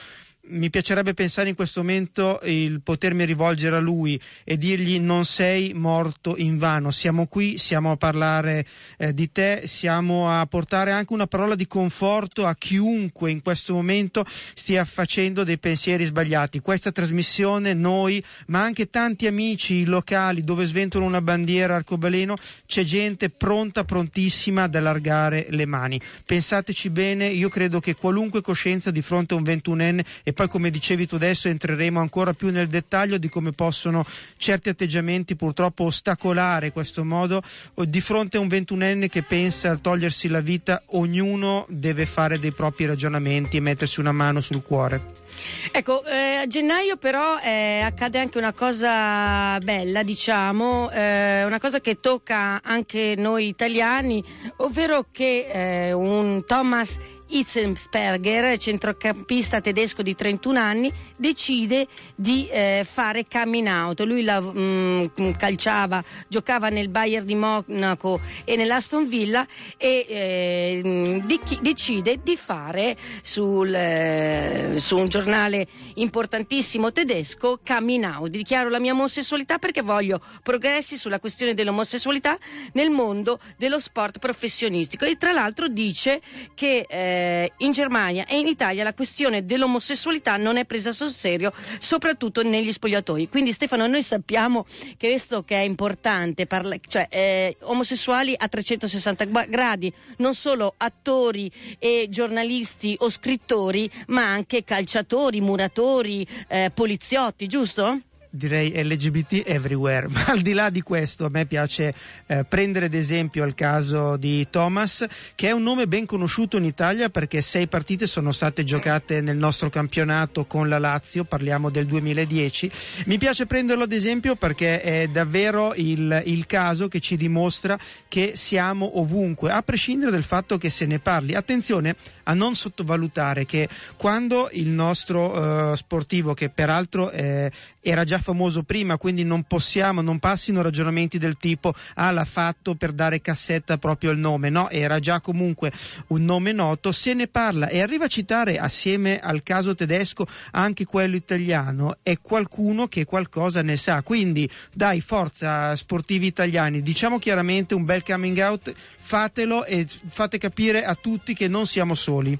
mi 0.50 0.70
piacerebbe 0.70 1.14
pensare 1.14 1.48
in 1.48 1.54
questo 1.54 1.80
momento 1.80 2.40
il 2.44 2.80
potermi 2.82 3.24
rivolgere 3.24 3.76
a 3.76 3.80
lui 3.80 4.20
e 4.44 4.56
dirgli 4.56 4.98
non 4.98 5.24
sei 5.24 5.72
morto 5.74 6.36
in 6.36 6.58
vano, 6.58 6.90
siamo 6.90 7.26
qui, 7.26 7.58
siamo 7.58 7.90
a 7.90 7.96
parlare 7.96 8.66
eh, 8.96 9.12
di 9.12 9.30
te, 9.30 9.62
siamo 9.66 10.30
a 10.30 10.46
portare 10.46 10.92
anche 10.92 11.12
una 11.12 11.26
parola 11.26 11.54
di 11.54 11.66
conforto 11.66 12.46
a 12.46 12.54
chiunque 12.54 13.30
in 13.30 13.42
questo 13.42 13.74
momento 13.74 14.24
stia 14.54 14.84
facendo 14.84 15.44
dei 15.44 15.58
pensieri 15.58 16.04
sbagliati. 16.04 16.60
Questa 16.60 16.92
trasmissione, 16.92 17.74
noi, 17.74 18.22
ma 18.46 18.62
anche 18.62 18.88
tanti 18.90 19.26
amici 19.26 19.84
locali 19.84 20.42
dove 20.42 20.64
sventolano 20.64 21.10
una 21.10 21.22
bandiera 21.22 21.76
arcobaleno, 21.76 22.36
c'è 22.66 22.82
gente 22.82 23.28
pronta, 23.28 23.84
prontissima 23.84 24.64
ad 24.64 24.74
allargare 24.74 25.46
le 25.50 25.66
mani. 25.66 26.00
Pensateci 26.24 26.90
bene, 26.90 27.26
io 27.26 27.48
credo 27.48 27.80
che 27.80 27.94
qualunque 27.94 28.40
coscienza 28.40 28.90
di 28.90 29.02
fronte 29.02 29.34
a 29.34 29.36
un 29.36 29.42
ventunenne 29.42 30.04
e 30.22 30.32
poi 30.38 30.46
come 30.46 30.70
dicevi 30.70 31.08
tu 31.08 31.16
adesso 31.16 31.48
entreremo 31.48 31.98
ancora 31.98 32.32
più 32.32 32.52
nel 32.52 32.68
dettaglio 32.68 33.18
di 33.18 33.28
come 33.28 33.50
possono 33.50 34.06
certi 34.36 34.68
atteggiamenti 34.68 35.34
purtroppo 35.34 35.82
ostacolare 35.82 36.70
questo 36.70 37.04
modo 37.04 37.42
di 37.74 38.00
fronte 38.00 38.36
a 38.36 38.40
un 38.40 38.46
ventunenne 38.46 39.08
che 39.08 39.24
pensa 39.24 39.72
a 39.72 39.76
togliersi 39.76 40.28
la 40.28 40.40
vita 40.40 40.84
ognuno 40.90 41.66
deve 41.68 42.06
fare 42.06 42.38
dei 42.38 42.52
propri 42.52 42.86
ragionamenti 42.86 43.56
e 43.56 43.60
mettersi 43.60 43.98
una 43.98 44.12
mano 44.12 44.40
sul 44.40 44.62
cuore. 44.62 45.26
Ecco, 45.70 46.04
eh, 46.04 46.36
a 46.36 46.46
gennaio 46.46 46.96
però 46.96 47.38
eh, 47.38 47.80
accade 47.80 48.18
anche 48.18 48.38
una 48.38 48.52
cosa 48.52 49.58
bella, 49.58 50.02
diciamo, 50.02 50.90
eh, 50.90 51.44
una 51.44 51.60
cosa 51.60 51.80
che 51.80 52.00
tocca 52.00 52.60
anche 52.62 53.14
noi 53.16 53.48
italiani, 53.48 54.24
ovvero 54.56 55.06
che 55.12 55.48
eh, 55.50 55.92
un 55.92 56.44
Thomas 56.44 56.98
Hitzensperger, 57.28 58.58
centrocampista 58.58 59.60
tedesco 59.60 60.02
di 60.02 60.14
31 60.14 60.58
anni, 60.58 60.92
decide 61.16 61.86
di 62.14 62.48
eh, 62.48 62.86
fare 62.90 63.26
coming 63.30 63.68
out. 63.68 64.00
Lui 64.00 64.22
la, 64.22 64.40
mm, 64.40 65.06
calciava, 65.36 66.02
giocava 66.26 66.68
nel 66.68 66.88
Bayern 66.88 67.26
di 67.26 67.34
Monaco 67.34 68.20
e 68.44 68.56
nell'Aston 68.56 69.06
Villa 69.08 69.46
e 69.76 70.06
eh, 70.08 70.80
mm, 70.84 71.18
di- 71.26 71.58
decide 71.60 72.20
di 72.22 72.36
fare 72.36 72.96
sul, 73.22 73.74
eh, 73.74 74.74
su 74.76 74.96
un 74.96 75.08
giornale 75.08 75.66
importantissimo 75.94 76.92
tedesco 76.92 77.60
coming 77.64 78.04
out. 78.04 78.28
Dichiaro 78.28 78.68
la 78.68 78.78
mia 78.78 78.92
omosessualità 78.92 79.58
perché 79.58 79.82
voglio 79.82 80.20
progressi 80.42 80.96
sulla 80.96 81.20
questione 81.20 81.54
dell'omosessualità 81.54 82.38
nel 82.72 82.90
mondo 82.90 83.38
dello 83.56 83.78
sport 83.78 84.18
professionistico 84.18 85.04
e 85.04 85.16
tra 85.16 85.32
l'altro 85.32 85.68
dice 85.68 86.20
che 86.54 86.86
eh, 87.18 87.52
in 87.58 87.72
Germania 87.72 88.26
e 88.26 88.38
in 88.38 88.46
Italia 88.46 88.84
la 88.84 88.94
questione 88.94 89.44
dell'omosessualità 89.44 90.36
non 90.36 90.56
è 90.56 90.64
presa 90.64 90.92
sul 90.92 91.10
serio, 91.10 91.52
soprattutto 91.78 92.42
negli 92.42 92.72
spogliatoi. 92.72 93.28
Quindi 93.28 93.52
Stefano, 93.52 93.86
noi 93.86 94.02
sappiamo 94.02 94.66
che 94.96 95.08
questo 95.08 95.42
che 95.42 95.56
è 95.56 95.62
importante, 95.62 96.46
parla- 96.46 96.76
cioè 96.86 97.06
eh, 97.10 97.56
omosessuali 97.62 98.34
a 98.36 98.48
360 98.48 99.24
gua- 99.26 99.46
gradi, 99.46 99.92
non 100.18 100.34
solo 100.34 100.74
attori 100.76 101.50
e 101.78 102.06
giornalisti 102.08 102.96
o 103.00 103.10
scrittori, 103.10 103.90
ma 104.08 104.22
anche 104.22 104.64
calciatori, 104.64 105.40
muratori, 105.40 106.26
eh, 106.46 106.70
poliziotti, 106.72 107.46
giusto? 107.46 108.00
Direi 108.30 108.72
LGBT 108.82 109.42
everywhere, 109.46 110.08
ma 110.12 110.24
al 110.26 110.40
di 110.40 110.52
là 110.52 110.70
di 110.70 110.82
questo 110.82 111.26
a 111.26 111.28
me 111.30 111.46
piace 111.46 111.94
eh, 112.26 112.44
prendere 112.44 112.86
ad 112.86 112.94
esempio 112.94 113.44
il 113.44 113.54
caso 113.54 114.16
di 114.16 114.46
Thomas, 114.50 115.06
che 115.34 115.48
è 115.48 115.52
un 115.52 115.62
nome 115.62 115.86
ben 115.86 116.06
conosciuto 116.06 116.56
in 116.56 116.64
Italia 116.64 117.08
perché 117.08 117.40
sei 117.40 117.66
partite 117.66 118.06
sono 118.06 118.32
state 118.32 118.64
giocate 118.64 119.20
nel 119.20 119.36
nostro 119.36 119.70
campionato 119.70 120.46
con 120.46 120.68
la 120.68 120.78
Lazio, 120.78 121.24
parliamo 121.24 121.70
del 121.70 121.86
2010. 121.86 122.70
Mi 123.06 123.18
piace 123.18 123.46
prenderlo 123.46 123.84
ad 123.84 123.92
esempio 123.92 124.36
perché 124.36 124.80
è 124.80 125.08
davvero 125.08 125.74
il, 125.74 126.22
il 126.26 126.46
caso 126.46 126.88
che 126.88 127.00
ci 127.00 127.16
dimostra 127.16 127.78
che 128.08 128.32
siamo 128.34 128.98
ovunque, 128.98 129.50
a 129.50 129.62
prescindere 129.62 130.10
dal 130.10 130.22
fatto 130.22 130.58
che 130.58 130.70
se 130.70 130.86
ne 130.86 130.98
parli. 130.98 131.34
Attenzione, 131.34 131.96
a 132.28 132.34
non 132.34 132.54
sottovalutare 132.54 133.44
che 133.44 133.68
quando 133.96 134.48
il 134.52 134.68
nostro 134.68 135.72
eh, 135.72 135.76
sportivo, 135.76 136.34
che 136.34 136.50
peraltro 136.50 137.10
eh, 137.10 137.50
era 137.80 138.04
già 138.04 138.18
famoso 138.18 138.62
prima, 138.62 138.98
quindi 138.98 139.24
non 139.24 139.44
possiamo, 139.44 140.02
non 140.02 140.18
passino 140.18 140.60
ragionamenti 140.60 141.16
del 141.18 141.36
tipo 141.36 141.74
ah 141.94 142.10
l'ha 142.10 142.24
fatto 142.24 142.74
per 142.74 142.92
dare 142.92 143.20
cassetta 143.20 143.78
proprio 143.78 144.10
il 144.10 144.18
nome, 144.18 144.50
no, 144.50 144.68
era 144.68 144.98
già 144.98 145.20
comunque 145.20 145.72
un 146.08 146.24
nome 146.24 146.52
noto, 146.52 146.92
se 146.92 147.14
ne 147.14 147.28
parla 147.28 147.68
e 147.68 147.80
arriva 147.80 148.04
a 148.04 148.08
citare 148.08 148.58
assieme 148.58 149.18
al 149.18 149.42
caso 149.42 149.74
tedesco 149.74 150.26
anche 150.52 150.84
quello 150.84 151.16
italiano, 151.16 151.96
è 152.02 152.18
qualcuno 152.20 152.88
che 152.88 153.04
qualcosa 153.04 153.62
ne 153.62 153.76
sa, 153.76 154.02
quindi 154.02 154.48
dai 154.74 155.00
forza 155.00 155.74
sportivi 155.74 156.26
italiani, 156.26 156.82
diciamo 156.82 157.18
chiaramente 157.18 157.74
un 157.74 157.84
bel 157.84 158.02
coming 158.02 158.38
out, 158.38 158.74
fatelo 159.00 159.64
e 159.64 159.86
fate 160.08 160.36
capire 160.36 160.84
a 160.84 160.94
tutti 160.94 161.32
che 161.32 161.48
non 161.48 161.66
siamo 161.66 161.94
soli. 161.94 162.17
soli. 162.18 162.38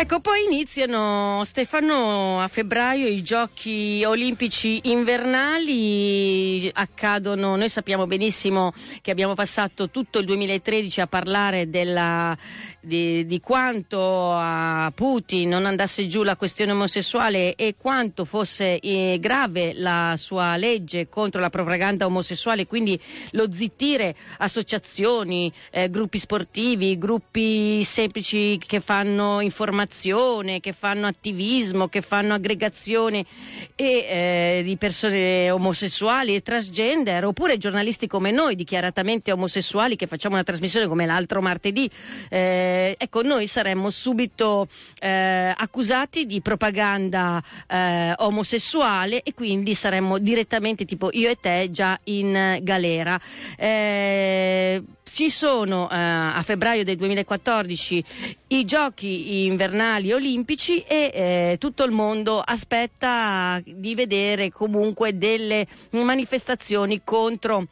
Ecco, 0.00 0.20
poi 0.20 0.44
iniziano, 0.44 1.42
Stefano, 1.44 2.40
a 2.40 2.48
febbraio 2.48 3.06
i 3.06 3.22
giochi 3.22 4.02
olimpici 4.02 4.80
invernali, 4.84 6.70
accadono, 6.72 7.54
noi 7.54 7.68
sappiamo 7.68 8.06
benissimo 8.06 8.72
che 9.02 9.10
abbiamo 9.10 9.34
passato 9.34 9.90
tutto 9.90 10.18
il 10.18 10.24
2013 10.24 11.02
a 11.02 11.06
parlare 11.06 11.68
della, 11.68 12.34
di, 12.80 13.26
di 13.26 13.40
quanto 13.40 14.32
a 14.32 14.90
Putin 14.94 15.50
non 15.50 15.66
andasse 15.66 16.06
giù 16.06 16.22
la 16.22 16.36
questione 16.36 16.72
omosessuale 16.72 17.54
e 17.54 17.74
quanto 17.76 18.24
fosse 18.24 18.80
eh, 18.80 19.18
grave 19.20 19.74
la 19.74 20.14
sua 20.16 20.56
legge 20.56 21.10
contro 21.10 21.42
la 21.42 21.50
propaganda 21.50 22.06
omosessuale, 22.06 22.66
quindi 22.66 22.98
lo 23.32 23.52
zittire 23.52 24.16
associazioni, 24.38 25.52
eh, 25.70 25.90
gruppi 25.90 26.16
sportivi, 26.16 26.96
gruppi 26.96 27.84
semplici 27.84 28.58
che 28.66 28.80
fanno 28.80 29.42
informazione, 29.90 30.60
che 30.60 30.72
fanno 30.72 31.06
attivismo, 31.06 31.88
che 31.88 32.00
fanno 32.00 32.34
aggregazione 32.34 33.26
e, 33.74 33.84
eh, 33.84 34.62
di 34.64 34.76
persone 34.76 35.50
omosessuali 35.50 36.34
e 36.34 36.42
transgender, 36.42 37.24
oppure 37.24 37.58
giornalisti 37.58 38.06
come 38.06 38.30
noi, 38.30 38.54
dichiaratamente 38.54 39.32
omosessuali, 39.32 39.96
che 39.96 40.06
facciamo 40.06 40.36
una 40.36 40.44
trasmissione 40.44 40.86
come 40.86 41.06
l'altro 41.06 41.42
martedì. 41.42 41.90
Eh, 42.28 42.94
ecco, 42.96 43.22
noi 43.22 43.46
saremmo 43.46 43.90
subito 43.90 44.68
eh, 45.00 45.52
accusati 45.56 46.24
di 46.24 46.40
propaganda 46.40 47.42
eh, 47.66 48.14
omosessuale 48.16 49.22
e 49.22 49.34
quindi 49.34 49.74
saremmo 49.74 50.18
direttamente, 50.18 50.84
tipo 50.84 51.10
io 51.12 51.28
e 51.28 51.36
te, 51.40 51.68
già 51.70 51.98
in 52.04 52.58
galera. 52.62 53.20
Eh, 53.56 54.82
ci 55.12 55.28
sono 55.28 55.90
eh, 55.90 55.96
a 55.96 56.40
febbraio 56.44 56.84
del 56.84 56.96
2014 56.96 58.04
i 58.48 58.64
giochi 58.64 59.46
invernali 59.46 59.79
olimpici 60.12 60.80
e 60.86 61.10
eh, 61.12 61.56
tutto 61.58 61.84
il 61.84 61.90
mondo 61.90 62.40
aspetta 62.40 63.60
di 63.64 63.94
vedere 63.94 64.50
comunque 64.50 65.16
delle 65.16 65.66
manifestazioni 65.90 67.02
contro 67.02 67.66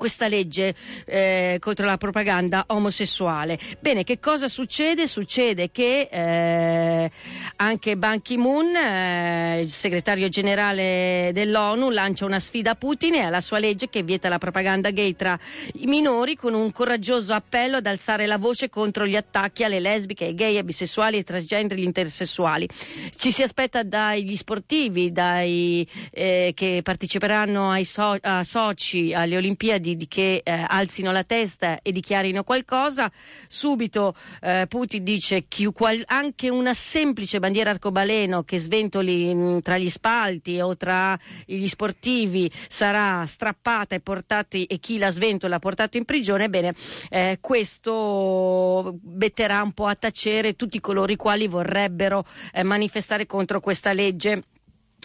questa 0.00 0.28
legge 0.28 0.74
eh, 1.04 1.58
contro 1.60 1.84
la 1.84 1.98
propaganda 1.98 2.64
omosessuale. 2.68 3.58
Bene, 3.80 4.02
che 4.02 4.18
cosa 4.18 4.48
succede? 4.48 5.06
Succede 5.06 5.70
che 5.70 6.08
eh, 6.10 7.10
anche 7.56 7.96
Ban 7.98 8.22
Ki-moon, 8.22 8.74
eh, 8.76 9.60
il 9.60 9.68
segretario 9.68 10.30
generale 10.30 11.32
dell'ONU, 11.34 11.90
lancia 11.90 12.24
una 12.24 12.38
sfida 12.38 12.70
a 12.70 12.74
Putin 12.76 13.16
e 13.16 13.24
alla 13.24 13.42
sua 13.42 13.58
legge 13.58 13.90
che 13.90 14.02
vieta 14.02 14.30
la 14.30 14.38
propaganda 14.38 14.88
gay 14.88 15.14
tra 15.14 15.38
i 15.74 15.84
minori 15.84 16.34
con 16.34 16.54
un 16.54 16.72
coraggioso 16.72 17.34
appello 17.34 17.76
ad 17.76 17.86
alzare 17.86 18.24
la 18.24 18.38
voce 18.38 18.70
contro 18.70 19.06
gli 19.06 19.16
attacchi 19.16 19.64
alle 19.64 19.80
lesbiche, 19.80 20.24
ai 20.24 20.34
gay, 20.34 20.56
ai 20.56 20.64
bisessuali, 20.64 21.16
ai 21.16 21.24
transgender, 21.24 21.76
agli 21.76 21.84
intersessuali. 21.84 22.66
Ci 23.14 23.30
si 23.30 23.42
aspetta 23.42 23.82
dagli 23.82 24.34
sportivi, 24.34 25.12
dai, 25.12 25.86
eh, 26.10 26.52
che 26.54 26.80
parteciperanno 26.82 27.70
ai 27.70 27.84
so- 27.84 28.16
a 28.18 28.42
Sochi, 28.44 29.12
alle 29.12 29.36
Olimpiadi, 29.36 29.88
di 29.96 30.08
che 30.08 30.40
eh, 30.44 30.64
alzino 30.66 31.12
la 31.12 31.24
testa 31.24 31.80
e 31.82 31.92
dichiarino 31.92 32.42
qualcosa. 32.44 33.10
Subito 33.48 34.14
eh, 34.40 34.66
Putin 34.68 35.04
dice 35.04 35.46
che 35.48 35.68
anche 36.06 36.48
una 36.48 36.74
semplice 36.74 37.38
bandiera 37.38 37.70
arcobaleno 37.70 38.42
che 38.42 38.58
sventoli 38.58 39.34
mh, 39.34 39.60
tra 39.62 39.78
gli 39.78 39.90
spalti 39.90 40.60
o 40.60 40.76
tra 40.76 41.18
gli 41.44 41.66
sportivi 41.66 42.50
sarà 42.68 43.24
strappata 43.26 43.94
e, 43.94 44.00
portati, 44.00 44.64
e 44.64 44.78
chi 44.78 44.98
la 44.98 45.10
sventola 45.10 45.58
portato 45.58 45.96
in 45.96 46.04
prigione. 46.04 46.48
Bene, 46.48 46.74
eh, 47.08 47.38
questo 47.40 48.98
metterà 49.04 49.62
un 49.62 49.72
po' 49.72 49.86
a 49.86 49.94
tacere 49.94 50.56
tutti 50.56 50.80
coloro 50.80 51.12
i 51.12 51.16
quali 51.16 51.46
vorrebbero 51.46 52.24
eh, 52.52 52.62
manifestare 52.62 53.26
contro 53.26 53.60
questa 53.60 53.92
legge. 53.92 54.42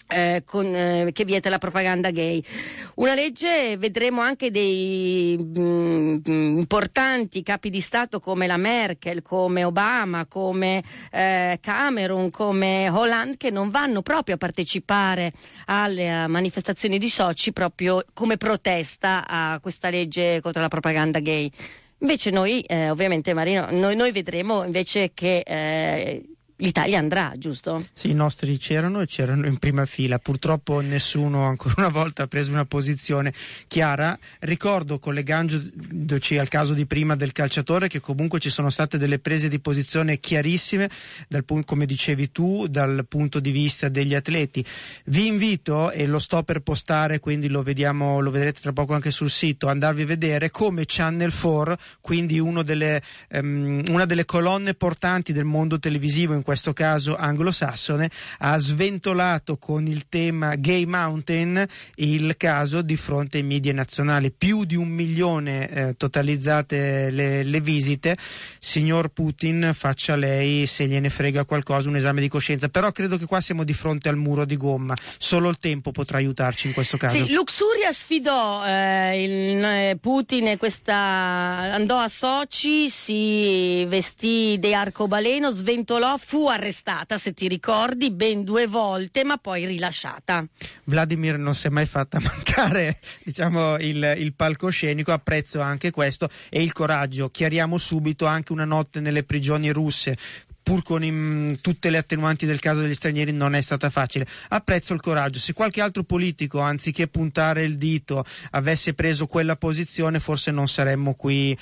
Eh, 0.08 0.44
con, 0.46 0.68
eh, 0.68 1.10
che 1.14 1.26
vieta 1.26 1.50
la 1.50 1.58
propaganda 1.58 2.12
gay. 2.12 2.42
Una 2.96 3.16
legge, 3.16 3.76
vedremo 3.78 4.22
anche 4.22 4.52
dei 4.52 5.36
mm, 5.36 6.18
mm, 6.30 6.58
importanti 6.60 7.42
capi 7.42 7.72
di 7.72 7.82
Stato 7.82 8.20
come 8.20 8.46
la 8.46 8.58
Merkel, 8.58 9.24
come 9.24 9.64
Obama, 9.64 10.28
come 10.28 10.84
eh, 11.12 11.58
Cameron, 11.60 12.30
come 12.30 12.88
Hollande 12.88 13.38
che 13.38 13.50
non 13.50 13.72
vanno 13.72 14.04
proprio 14.04 14.36
a 14.36 14.38
partecipare 14.38 15.34
alle 15.66 16.24
eh, 16.24 16.28
manifestazioni 16.28 17.00
di 17.00 17.10
Sochi 17.10 17.52
proprio 17.52 18.06
come 18.14 18.38
protesta 18.38 19.26
a 19.28 19.60
questa 19.60 19.90
legge 19.90 20.40
contro 20.40 20.62
la 20.62 20.68
propaganda 20.68 21.20
gay. 21.20 21.52
Invece 22.00 22.30
noi, 22.30 22.62
eh, 22.62 22.92
ovviamente 22.92 23.34
Marino, 23.34 23.70
noi, 23.72 23.96
noi 23.96 24.12
vedremo 24.12 24.64
invece 24.64 25.14
che 25.16 25.40
eh, 25.40 26.35
l'Italia 26.58 27.00
andrà, 27.00 27.34
giusto? 27.38 27.86
Sì, 27.94 28.12
i 28.12 28.14
nostri 28.14 28.58
c'erano 28.58 29.02
e 29.02 29.06
c'erano 29.06 29.46
in 29.48 29.58
prima 29.58 29.86
fila. 29.86 30.20
Purtroppo 30.20 30.80
nessuno 30.80 31.44
ancora 31.44 31.76
una 31.78 31.90
volta 31.90 32.24
ha 32.24 32.28
preso 32.28 32.52
una 32.52 32.66
posizione 32.66 33.34
chiara. 33.68 34.18
Ricordo, 34.40 35.00
collegandoci 35.00 36.38
al 36.38 36.48
caso 36.48 36.74
di 36.74 36.86
prima 36.86 37.16
del 37.16 37.32
calciatore, 37.32 37.88
che 37.88 38.00
comunque 38.00 38.40
ci 38.40 38.50
sono 38.50 38.70
state 38.70 38.98
delle 38.98 39.20
prese 39.20 39.50
di 39.50 39.60
posizione 39.60 40.20
chiarissime, 40.20 40.90
dal 41.28 41.44
come 41.66 41.86
dicevi 41.86 42.32
tu, 42.32 42.68
dal 42.68 43.06
punto 43.08 43.40
di 43.40 43.52
vista 43.52 43.90
degli 43.90 44.16
atleti. 44.16 44.64
Vi 45.06 45.28
invito, 45.28 45.92
e 45.92 46.06
lo 46.06 46.20
sto 46.20 46.44
per 46.44 46.62
postare, 46.62 47.20
quindi 47.20 47.50
lo 47.50 47.64
vediamo, 47.64 48.20
lo 48.20 48.32
vedrete 48.32 48.62
tra 48.62 48.74
poco 48.74 48.94
anche 48.94 49.12
sul 49.12 49.30
sito, 49.30 49.68
andarvi 49.68 50.04
a 50.04 50.06
vedere 50.06 50.50
come 50.50 50.84
Channel 50.86 51.34
4, 51.34 51.78
quindi 52.02 52.42
delle, 52.64 53.02
um, 53.32 53.84
una 53.90 54.06
delle 54.06 54.26
colonne 54.26 54.74
portanti 54.74 55.34
del 55.34 55.46
mondo 55.46 55.80
televisivo 55.80 56.34
in 56.34 56.44
questo 56.46 56.74
caso 56.74 57.16
anglosassone, 57.18 58.10
ha 58.38 58.58
sventolato 58.60 59.58
con 59.58 59.88
il 59.88 60.08
tema 60.08 60.56
Gay 60.56 60.86
Mountain 60.86 61.66
il 61.96 62.36
caso 62.38 62.84
di 62.84 62.96
fronte 62.96 63.38
ai 63.38 63.44
media 63.44 63.74
nazionali. 63.74 64.32
Più 64.32 64.64
di 64.64 64.76
un 64.76 64.88
milione 64.88 65.70
eh, 65.70 65.98
totalizzate 65.98 67.10
le, 67.10 67.44
le, 67.44 67.62
visite. 67.62 68.16
Signor 68.60 69.10
Putin, 69.10 69.72
faccia 69.74 70.16
lei, 70.16 70.68
se 70.68 70.86
gliene 70.86 71.10
frega 71.10 71.46
qualcosa, 71.46 71.90
un 71.90 71.96
esame 71.96 72.22
di 72.22 72.28
coscienza. 72.28 72.70
Però 72.70 72.92
credo 72.92 73.18
che 73.18 73.26
qua 73.26 73.42
siamo 73.42 73.64
di 73.64 73.74
fronte 73.74 74.08
al 74.08 74.18
muro 74.18 74.46
di 74.46 74.56
gomma. 74.56 74.96
Solo 75.18 75.50
il 75.50 75.58
tempo 75.58 75.92
potrà 75.92 76.20
aiutarci 76.20 76.68
in 76.68 76.74
questo 76.74 76.98
caso. 76.98 77.18
Sì, 77.18 77.32
Luxuria 77.32 77.92
sfidò 77.92 78.64
eh, 78.64 79.24
il, 79.24 79.64
eh, 79.64 79.98
Putin 80.00 80.58
questa 80.60 80.94
andò 80.96 81.98
a 81.98 82.08
Sochi, 82.08 82.88
si 82.92 83.84
vestì 83.86 84.58
di 84.60 84.76
arcobaleno, 84.76 85.50
sventolò, 85.50 86.18
fu 86.18 86.35
arrestata, 86.44 87.18
se 87.18 87.34
ti 87.34 87.48
ricordi, 87.48 88.12
ben 88.12 88.44
due 88.44 88.68
volte, 88.68 89.24
ma 89.24 89.38
poi 89.38 89.66
rilasciata. 89.66 90.46
Vladimir 90.84 91.38
non 91.38 91.56
si 91.56 91.68
è 91.68 91.70
mai 91.70 91.86
fatta 91.86 92.20
mancare 92.22 93.00
diciamo, 93.24 93.78
il, 93.78 94.16
il 94.18 94.34
palcoscenico, 94.34 95.12
apprezzo 95.12 95.62
anche 95.62 95.92
questo 95.92 96.30
e 96.50 96.62
il 96.62 96.74
coraggio. 96.74 97.30
Chiariamo 97.30 97.78
subito 97.78 98.26
anche 98.26 98.52
una 98.52 98.66
notte 98.66 99.00
nelle 99.00 99.24
prigioni 99.24 99.72
russe 99.72 100.18
pur 100.66 100.82
con 100.82 101.04
in, 101.04 101.60
tutte 101.62 101.92
le 101.92 101.98
attenuanti 101.98 102.48
del 102.48 102.60
caso 102.60 102.82
degli 102.82 102.96
stranieri 102.96 103.32
non 103.32 103.54
è 103.54 103.62
stata 103.62 103.92
facile. 103.92 104.26
Apprezzo 104.50 104.94
il 104.96 105.00
coraggio. 105.00 105.38
Se 105.38 105.54
qualche 105.54 105.80
altro 105.80 106.04
politico, 106.04 106.60
anziché 106.60 107.08
puntare 107.08 107.64
il 107.64 107.78
dito, 107.78 108.26
avesse 108.50 108.96
preso 108.96 109.28
quella 109.28 109.56
posizione, 109.58 110.20
forse 110.20 110.50
non 110.50 110.68
saremmo 110.68 111.14
qui 111.14 111.56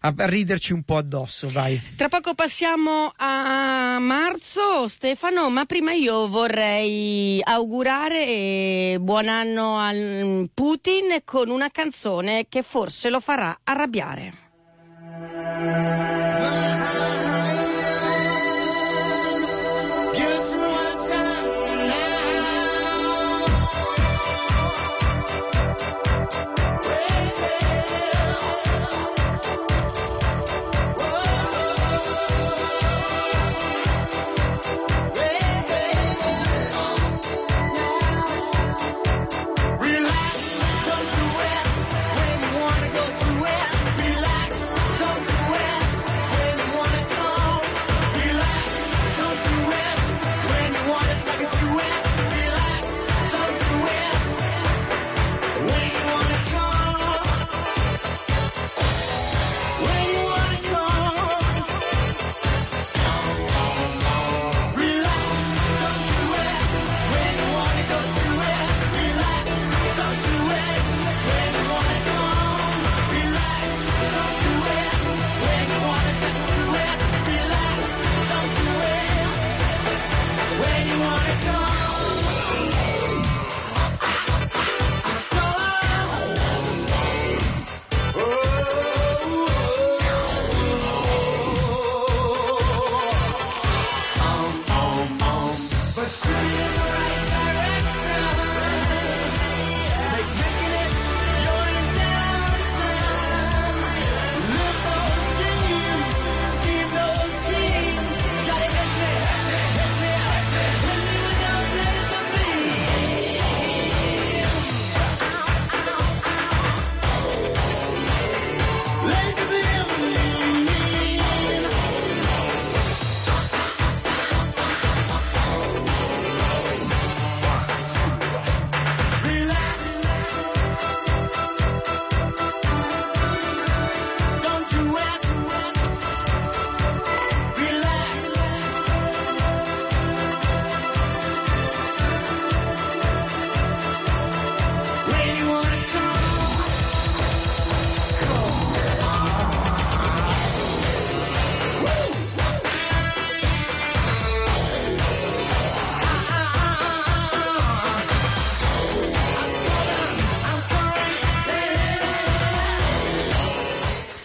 a 0.00 0.14
riderci 0.16 0.72
un 0.72 0.82
po' 0.82 0.96
addosso, 0.96 1.50
vai. 1.50 1.80
Tra 1.96 2.08
poco 2.08 2.34
passiamo 2.34 3.12
a 3.16 3.98
marzo, 3.98 4.88
Stefano, 4.88 5.50
ma 5.50 5.64
prima 5.64 5.92
io 5.92 6.28
vorrei 6.28 7.40
augurare 7.42 8.96
buon 9.00 9.28
anno 9.28 9.78
a 9.78 9.92
Putin 10.52 11.22
con 11.24 11.50
una 11.50 11.70
canzone 11.70 12.46
che 12.48 12.62
forse 12.62 13.10
lo 13.10 13.20
farà 13.20 13.58
arrabbiare. 13.64 14.46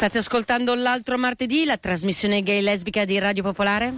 State 0.03 0.17
ascoltando 0.17 0.75
l'altro 0.75 1.17
martedì, 1.17 1.63
la 1.63 1.77
trasmissione 1.77 2.43
gay 2.43 2.59
lesbica 2.59 3.05
di 3.05 3.17
Radio 3.19 3.41
Popolare? 3.41 3.93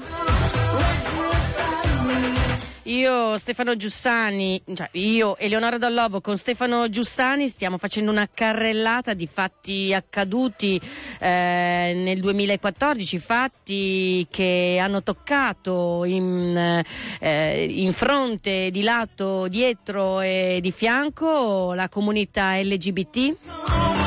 Io, 2.84 3.36
Stefano 3.40 3.76
Giussani, 3.76 4.62
cioè 4.76 4.88
io, 4.92 5.36
Eleonora 5.36 5.80
Dallovo 5.80 6.22
con 6.22 6.38
Stefano 6.38 6.88
Giussani 6.90 7.48
stiamo 7.48 7.80
facendo 7.80 8.12
una 8.12 8.30
carrellata 8.32 9.16
di 9.16 9.26
fatti 9.26 9.96
accaduti 9.96 10.80
eh, 11.20 11.94
nel 11.96 12.20
2014, 12.20 13.18
fatti 13.18 14.28
che 14.30 14.78
hanno 14.80 15.02
toccato 15.02 16.04
in, 16.04 16.86
eh, 17.20 17.64
in 17.64 17.94
fronte, 17.94 18.70
di 18.70 18.84
lato, 18.84 19.48
dietro 19.48 20.22
e 20.22 20.60
di 20.62 20.72
fianco 20.72 21.74
la 21.74 21.90
comunità 21.90 22.62
LGBT 22.62 24.05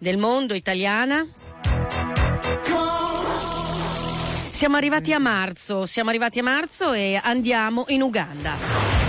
del 0.00 0.16
mondo 0.16 0.54
italiana. 0.54 1.26
Siamo 4.50 4.76
arrivati 4.76 5.12
a 5.12 5.18
marzo, 5.18 5.86
siamo 5.86 6.08
arrivati 6.08 6.38
a 6.38 6.42
marzo 6.42 6.92
e 6.92 7.20
andiamo 7.22 7.84
in 7.88 8.02
Uganda. 8.02 8.99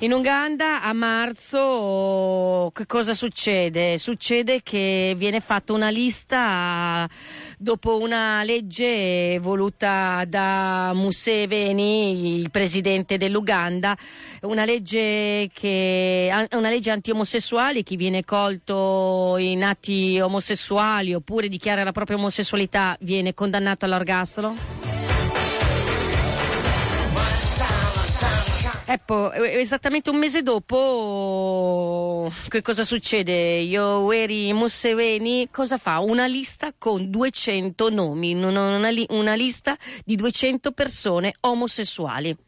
In 0.00 0.12
Uganda 0.12 0.82
a 0.82 0.92
marzo 0.92 2.70
che 2.74 2.84
cosa 2.84 3.14
succede? 3.14 3.96
Succede 3.96 4.60
che 4.62 5.14
viene 5.16 5.40
fatta 5.40 5.72
una 5.72 5.88
lista 5.88 7.08
dopo 7.56 7.98
una 7.98 8.42
legge 8.42 9.38
voluta 9.40 10.24
da 10.28 10.92
Museveni, 10.92 12.40
il 12.40 12.50
presidente 12.50 13.16
dell'Uganda, 13.16 13.96
una 14.42 14.66
legge, 14.66 15.48
che, 15.54 16.30
una 16.50 16.68
legge 16.68 16.90
anti-omosessuali, 16.90 17.82
chi 17.82 17.96
viene 17.96 18.22
colto 18.22 19.36
in 19.38 19.64
atti 19.64 20.20
omosessuali 20.20 21.14
oppure 21.14 21.48
dichiara 21.48 21.82
la 21.84 21.92
propria 21.92 22.18
omosessualità 22.18 22.98
viene 23.00 23.32
condannato 23.32 23.86
all'ergastolo. 23.86 24.95
Ecco, 28.88 29.32
esattamente 29.32 30.10
un 30.10 30.16
mese 30.16 30.42
dopo, 30.42 32.30
che 32.46 32.62
cosa 32.62 32.84
succede? 32.84 33.58
Yoweri 33.58 34.52
Museveni 34.52 35.48
cosa 35.50 35.76
fa? 35.76 35.98
Una 35.98 36.26
lista 36.26 36.72
con 36.78 37.10
200 37.10 37.90
nomi, 37.90 38.32
una, 38.34 38.76
una 38.76 38.90
li- 38.90 39.06
una 39.08 39.34
lista 39.34 39.76
di 40.04 40.14
200 40.14 40.70
persone 40.70 41.34
omosessuali. 41.40 42.45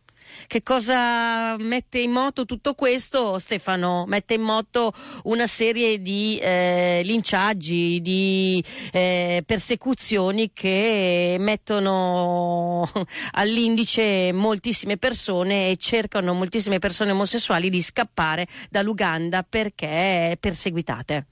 Che 0.49 0.63
cosa 0.63 1.59
mette 1.59 1.99
in 1.99 2.11
moto 2.11 2.47
tutto 2.47 2.73
questo, 2.73 3.39
Stefano? 3.39 4.07
Mette 4.07 4.33
in 4.33 4.41
moto 4.41 4.95
una 5.25 5.47
serie 5.47 6.01
di 6.01 6.39
eh, 6.41 7.03
linciaggi, 7.05 8.01
di 8.01 8.65
eh, 8.91 9.43
persecuzioni 9.45 10.51
che 10.55 11.37
mettono 11.39 12.91
all'indice 13.33 14.33
moltissime 14.33 14.97
persone 14.97 15.69
e 15.69 15.77
cercano 15.77 16.33
moltissime 16.33 16.79
persone 16.79 17.11
omosessuali 17.11 17.69
di 17.69 17.83
scappare 17.83 18.47
dall'Uganda 18.71 19.43
perché 19.47 20.39
perseguitate. 20.41 21.27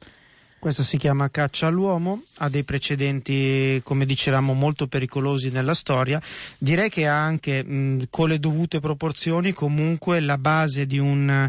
Questa 0.59 0.83
si 0.83 0.97
chiama 0.97 1.31
caccia 1.31 1.69
all'uomo, 1.69 2.23
ha 2.39 2.49
dei 2.49 2.65
precedenti, 2.65 3.81
come 3.85 4.05
dicevamo, 4.05 4.53
molto 4.53 4.89
pericolosi 4.89 5.51
nella 5.51 5.75
storia. 5.75 6.21
Direi 6.59 6.89
che 6.89 7.07
ha 7.07 7.23
anche, 7.23 7.63
mh, 7.63 8.07
con 8.11 8.29
le 8.29 8.39
dovute 8.39 8.81
proporzioni, 8.81 9.53
comunque 9.53 10.19
la 10.21 10.39
base 10.39 10.87
di 10.87 10.99
un 10.99 11.49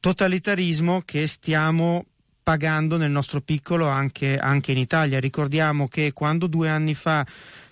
totalitarismo 0.00 1.02
che 1.04 1.26
stiamo 1.26 2.04
pagando 2.48 2.96
nel 2.96 3.10
nostro 3.10 3.42
piccolo 3.42 3.88
anche, 3.88 4.36
anche 4.36 4.72
in 4.72 4.78
Italia. 4.78 5.20
Ricordiamo 5.20 5.86
che 5.86 6.12
quando 6.14 6.46
due 6.46 6.70
anni 6.70 6.94
fa 6.94 7.26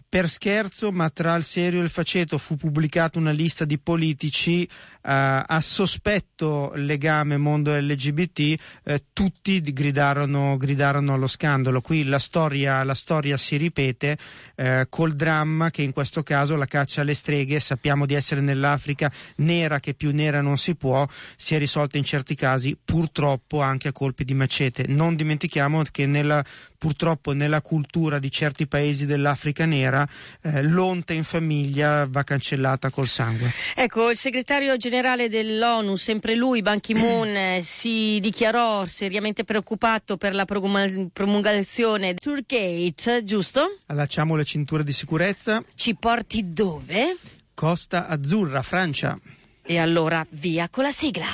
per 0.08 0.28
scherzo, 0.28 0.92
ma 0.92 1.10
tra 1.10 1.34
il 1.34 1.44
serio 1.44 1.80
e 1.80 1.84
il 1.84 1.90
faceto 1.90 2.38
fu 2.38 2.56
pubblicata 2.56 3.18
una 3.18 3.30
lista 3.30 3.64
di 3.64 3.78
politici 3.78 4.62
eh, 4.64 4.68
a 5.02 5.60
sospetto 5.60 6.72
legame 6.74 7.36
mondo 7.36 7.72
LGBT, 7.72 8.60
eh, 8.84 9.04
tutti 9.12 9.60
gridarono, 9.60 10.56
gridarono 10.56 11.14
allo 11.14 11.26
scandalo. 11.26 11.80
Qui 11.80 12.04
la 12.04 12.18
storia, 12.18 12.82
la 12.82 12.94
storia 12.94 13.36
si 13.36 13.56
ripete 13.56 14.18
eh, 14.56 14.86
col 14.88 15.14
dramma 15.14 15.70
che 15.70 15.82
in 15.82 15.92
questo 15.92 16.22
caso 16.22 16.56
la 16.56 16.66
caccia 16.66 17.02
alle 17.02 17.14
streghe, 17.14 17.60
sappiamo 17.60 18.04
di 18.04 18.14
essere 18.14 18.40
nell'Africa 18.40 19.12
nera 19.36 19.80
che 19.80 19.94
più 19.94 20.12
nera 20.12 20.40
non 20.40 20.58
si 20.58 20.74
può, 20.74 21.06
si 21.36 21.54
è 21.54 21.58
risolta 21.58 21.98
in 21.98 22.04
certi 22.04 22.34
casi 22.34 22.76
purtroppo 22.82 23.60
anche 23.60 23.88
a 23.88 23.92
colpi 23.92 24.24
di 24.24 24.34
macete. 24.34 24.86
Non 24.88 25.14
dimentichiamo 25.14 25.82
che 25.90 26.06
nella, 26.06 26.44
purtroppo 26.76 27.32
nella 27.32 27.62
cultura 27.62 28.18
di 28.18 28.30
certi 28.30 28.66
paesi 28.66 29.06
dell'Africa 29.06 29.66
nera 29.66 29.95
eh, 30.42 30.62
l'onta 30.62 31.12
in 31.12 31.22
famiglia 31.22 32.06
va 32.08 32.24
cancellata 32.24 32.90
col 32.90 33.06
sangue. 33.06 33.52
Ecco, 33.74 34.10
il 34.10 34.16
segretario 34.16 34.76
generale 34.76 35.28
dell'ONU, 35.28 35.94
sempre 35.96 36.34
lui, 36.34 36.62
Ban 36.62 36.80
Ki-moon, 36.80 37.28
eh, 37.36 37.60
si 37.62 38.18
dichiarò 38.20 38.84
seriamente 38.86 39.44
preoccupato 39.44 40.16
per 40.16 40.34
la 40.34 40.44
promulga- 40.44 41.06
promulgazione 41.12 42.14
di 42.14 42.18
Turkgate, 42.20 43.22
giusto? 43.24 43.78
Allacciamo 43.86 44.34
le 44.34 44.44
cinture 44.44 44.82
di 44.82 44.92
sicurezza. 44.92 45.62
Ci 45.74 45.94
porti 45.94 46.52
dove? 46.52 47.16
Costa 47.54 48.06
Azzurra, 48.08 48.62
Francia. 48.62 49.18
E 49.62 49.78
allora 49.78 50.26
via 50.30 50.68
con 50.68 50.84
la 50.84 50.90
sigla. 50.90 51.26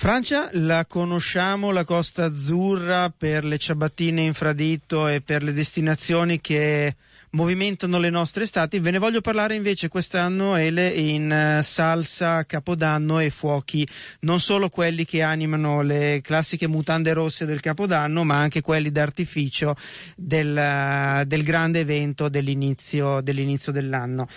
Francia 0.00 0.48
la 0.52 0.86
conosciamo, 0.86 1.72
la 1.72 1.84
Costa 1.84 2.24
Azzurra, 2.24 3.12
per 3.14 3.44
le 3.44 3.58
ciabattine 3.58 4.22
infraditto 4.22 5.06
e 5.06 5.20
per 5.20 5.42
le 5.42 5.52
destinazioni 5.52 6.40
che 6.40 6.96
movimentano 7.30 7.98
le 7.98 8.10
nostre 8.10 8.44
estati. 8.44 8.78
Ve 8.78 8.90
ne 8.90 8.98
voglio 8.98 9.20
parlare 9.20 9.54
invece 9.54 9.88
quest'anno 9.88 10.56
Ele 10.56 10.88
in 10.88 11.30
eh, 11.30 11.62
salsa, 11.62 12.44
capodanno 12.44 13.20
e 13.20 13.30
fuochi, 13.30 13.86
non 14.20 14.40
solo 14.40 14.68
quelli 14.68 15.04
che 15.04 15.22
animano 15.22 15.82
le 15.82 16.20
classiche 16.22 16.66
mutande 16.66 17.12
rosse 17.12 17.44
del 17.44 17.60
capodanno, 17.60 18.24
ma 18.24 18.36
anche 18.36 18.60
quelli 18.60 18.90
d'artificio 18.90 19.76
del, 20.16 20.56
eh, 20.56 21.24
del 21.26 21.42
grande 21.42 21.80
evento 21.80 22.28
dell'inizio, 22.28 23.20
dell'inizio 23.20 23.72
dell'anno. 23.72 24.28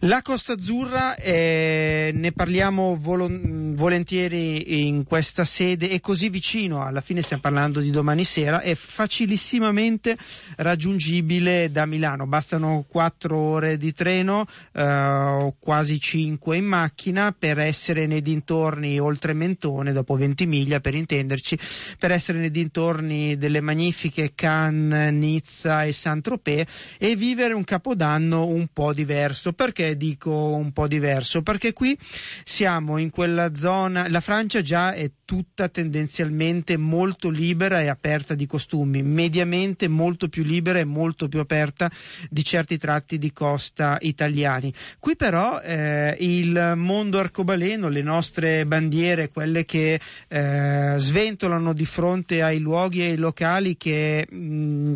La 0.00 0.22
Costa 0.22 0.54
Azzurra, 0.54 1.14
eh, 1.16 2.10
ne 2.14 2.32
parliamo 2.32 2.96
volo- 2.98 3.30
volentieri 3.30 4.86
in 4.86 5.04
questa 5.04 5.44
sede, 5.44 5.90
è 5.90 6.00
così 6.00 6.28
vicino, 6.28 6.84
alla 6.84 7.00
fine 7.00 7.22
stiamo 7.22 7.42
parlando 7.42 7.80
di 7.80 7.90
domani 7.90 8.24
sera, 8.24 8.60
è 8.60 8.74
facilissimamente 8.74 10.16
raggiungibile 10.56 11.70
da 11.70 11.86
Milano, 11.86 12.26
bastano 12.32 12.86
4 12.88 13.36
ore 13.36 13.76
di 13.76 13.92
treno, 13.92 14.46
eh, 14.72 14.82
o 14.82 15.54
quasi 15.58 16.00
5 16.00 16.56
in 16.56 16.64
macchina 16.64 17.36
per 17.38 17.58
essere 17.58 18.06
nei 18.06 18.22
dintorni 18.22 18.98
oltre 18.98 19.34
Mentone, 19.34 19.92
dopo 19.92 20.16
20 20.16 20.46
miglia 20.46 20.80
per 20.80 20.94
intenderci, 20.94 21.58
per 21.98 22.10
essere 22.10 22.38
nei 22.38 22.50
dintorni 22.50 23.36
delle 23.36 23.60
magnifiche 23.60 24.32
Cannes, 24.34 25.12
Nizza 25.12 25.84
e 25.84 25.92
Saint-Tropez 25.92 26.96
e 26.96 27.16
vivere 27.16 27.52
un 27.52 27.64
capodanno 27.64 28.46
un 28.46 28.66
po' 28.72 28.94
diverso. 28.94 29.52
Perché 29.52 29.98
dico 29.98 30.54
un 30.54 30.72
po' 30.72 30.88
diverso? 30.88 31.42
Perché 31.42 31.74
qui 31.74 31.98
siamo 32.44 32.96
in 32.96 33.10
quella 33.10 33.54
zona, 33.54 34.08
la 34.08 34.22
Francia 34.22 34.62
già 34.62 34.94
è 34.94 35.10
tutta 35.26 35.68
tendenzialmente 35.68 36.78
molto 36.78 37.28
libera 37.28 37.82
e 37.82 37.88
aperta 37.88 38.34
di 38.34 38.46
costumi, 38.46 39.02
mediamente 39.02 39.86
molto 39.86 40.28
più 40.28 40.44
libera 40.44 40.78
e 40.78 40.84
molto 40.84 41.28
più 41.28 41.40
aperta 41.40 41.90
di 42.28 42.44
certi 42.44 42.78
tratti 42.78 43.18
di 43.18 43.32
costa 43.32 43.98
italiani. 44.00 44.72
Qui 44.98 45.16
però 45.16 45.60
eh, 45.60 46.16
il 46.20 46.74
mondo 46.76 47.18
arcobaleno, 47.18 47.88
le 47.88 48.02
nostre 48.02 48.66
bandiere, 48.66 49.28
quelle 49.28 49.64
che 49.64 50.00
eh, 50.28 50.94
sventolano 50.96 51.72
di 51.72 51.84
fronte 51.84 52.42
ai 52.42 52.58
luoghi 52.58 53.02
e 53.02 53.10
ai 53.10 53.16
locali 53.16 53.76
che 53.76 54.26
mh, 54.28 54.94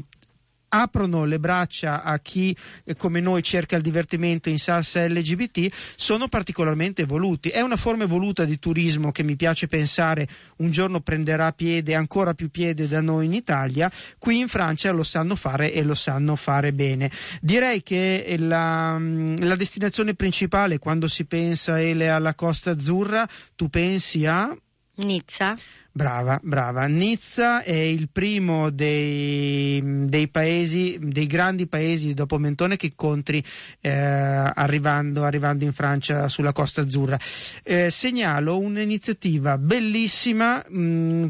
aprono 0.69 1.25
le 1.25 1.39
braccia 1.39 2.03
a 2.03 2.19
chi 2.19 2.57
eh, 2.85 2.97
come 2.97 3.21
noi 3.21 3.43
cerca 3.43 3.77
il 3.77 3.83
divertimento 3.83 4.49
in 4.49 4.59
salsa 4.59 5.07
LGBT 5.07 5.69
sono 5.97 6.29
particolarmente 6.29 7.03
evoluti. 7.03 7.49
È 7.49 7.61
una 7.61 7.77
forma 7.77 8.05
evoluta 8.05 8.45
di 8.45 8.59
turismo 8.59 9.13
che 9.13 9.23
mi 9.23 9.37
piace 9.37 9.69
pensare 9.69 10.29
un 10.57 10.71
giorno 10.71 11.01
prenderà 11.01 11.53
piede, 11.53 11.95
ancora 11.95 12.35
più 12.35 12.51
piede 12.51 12.89
da 12.89 13.01
noi 13.01 13.27
in 13.27 13.33
Italia. 13.33 13.91
Qui 14.19 14.39
in 14.39 14.49
Francia 14.49 14.91
lo 14.91 15.05
sanno 15.05 15.37
fare 15.37 15.73
e 15.73 15.83
lo 15.83 15.95
sanno 15.95 16.37
fare 16.37 16.73
bene. 16.73 17.11
Direi 17.41 17.83
che 17.83 18.37
la, 18.39 18.99
la 18.99 19.57
destinazione 19.57 20.15
principale 20.15 20.79
quando 20.79 21.09
si 21.09 21.25
pensa 21.25 21.81
Ele, 21.81 22.09
alla 22.09 22.35
Costa 22.35 22.71
Azzurra, 22.71 23.29
tu 23.55 23.69
pensi 23.69 24.27
a 24.27 24.57
Nizza. 24.97 25.57
Brava, 25.97 26.39
brava. 26.43 26.85
Nizza 26.85 27.63
è 27.63 27.73
il 27.73 28.11
primo 28.13 28.69
dei, 28.69 29.81
dei 30.05 30.29
paesi, 30.29 30.99
dei 31.01 31.27
grandi 31.27 31.67
paesi 31.67 32.13
dopo 32.13 32.37
Mentone 32.37 32.77
che 32.77 32.89
incontri 32.89 33.43
eh, 33.81 33.91
arrivando, 33.91 35.25
arrivando 35.25 35.65
in 35.65 35.73
Francia 35.73 36.29
sulla 36.29 36.53
Costa 36.53 36.83
Azzurra. 36.83 37.19
Eh, 37.63 37.89
segnalo 37.89 38.59
un'iniziativa 38.59 39.57
bellissima. 39.57 40.63
Mh, 40.69 41.29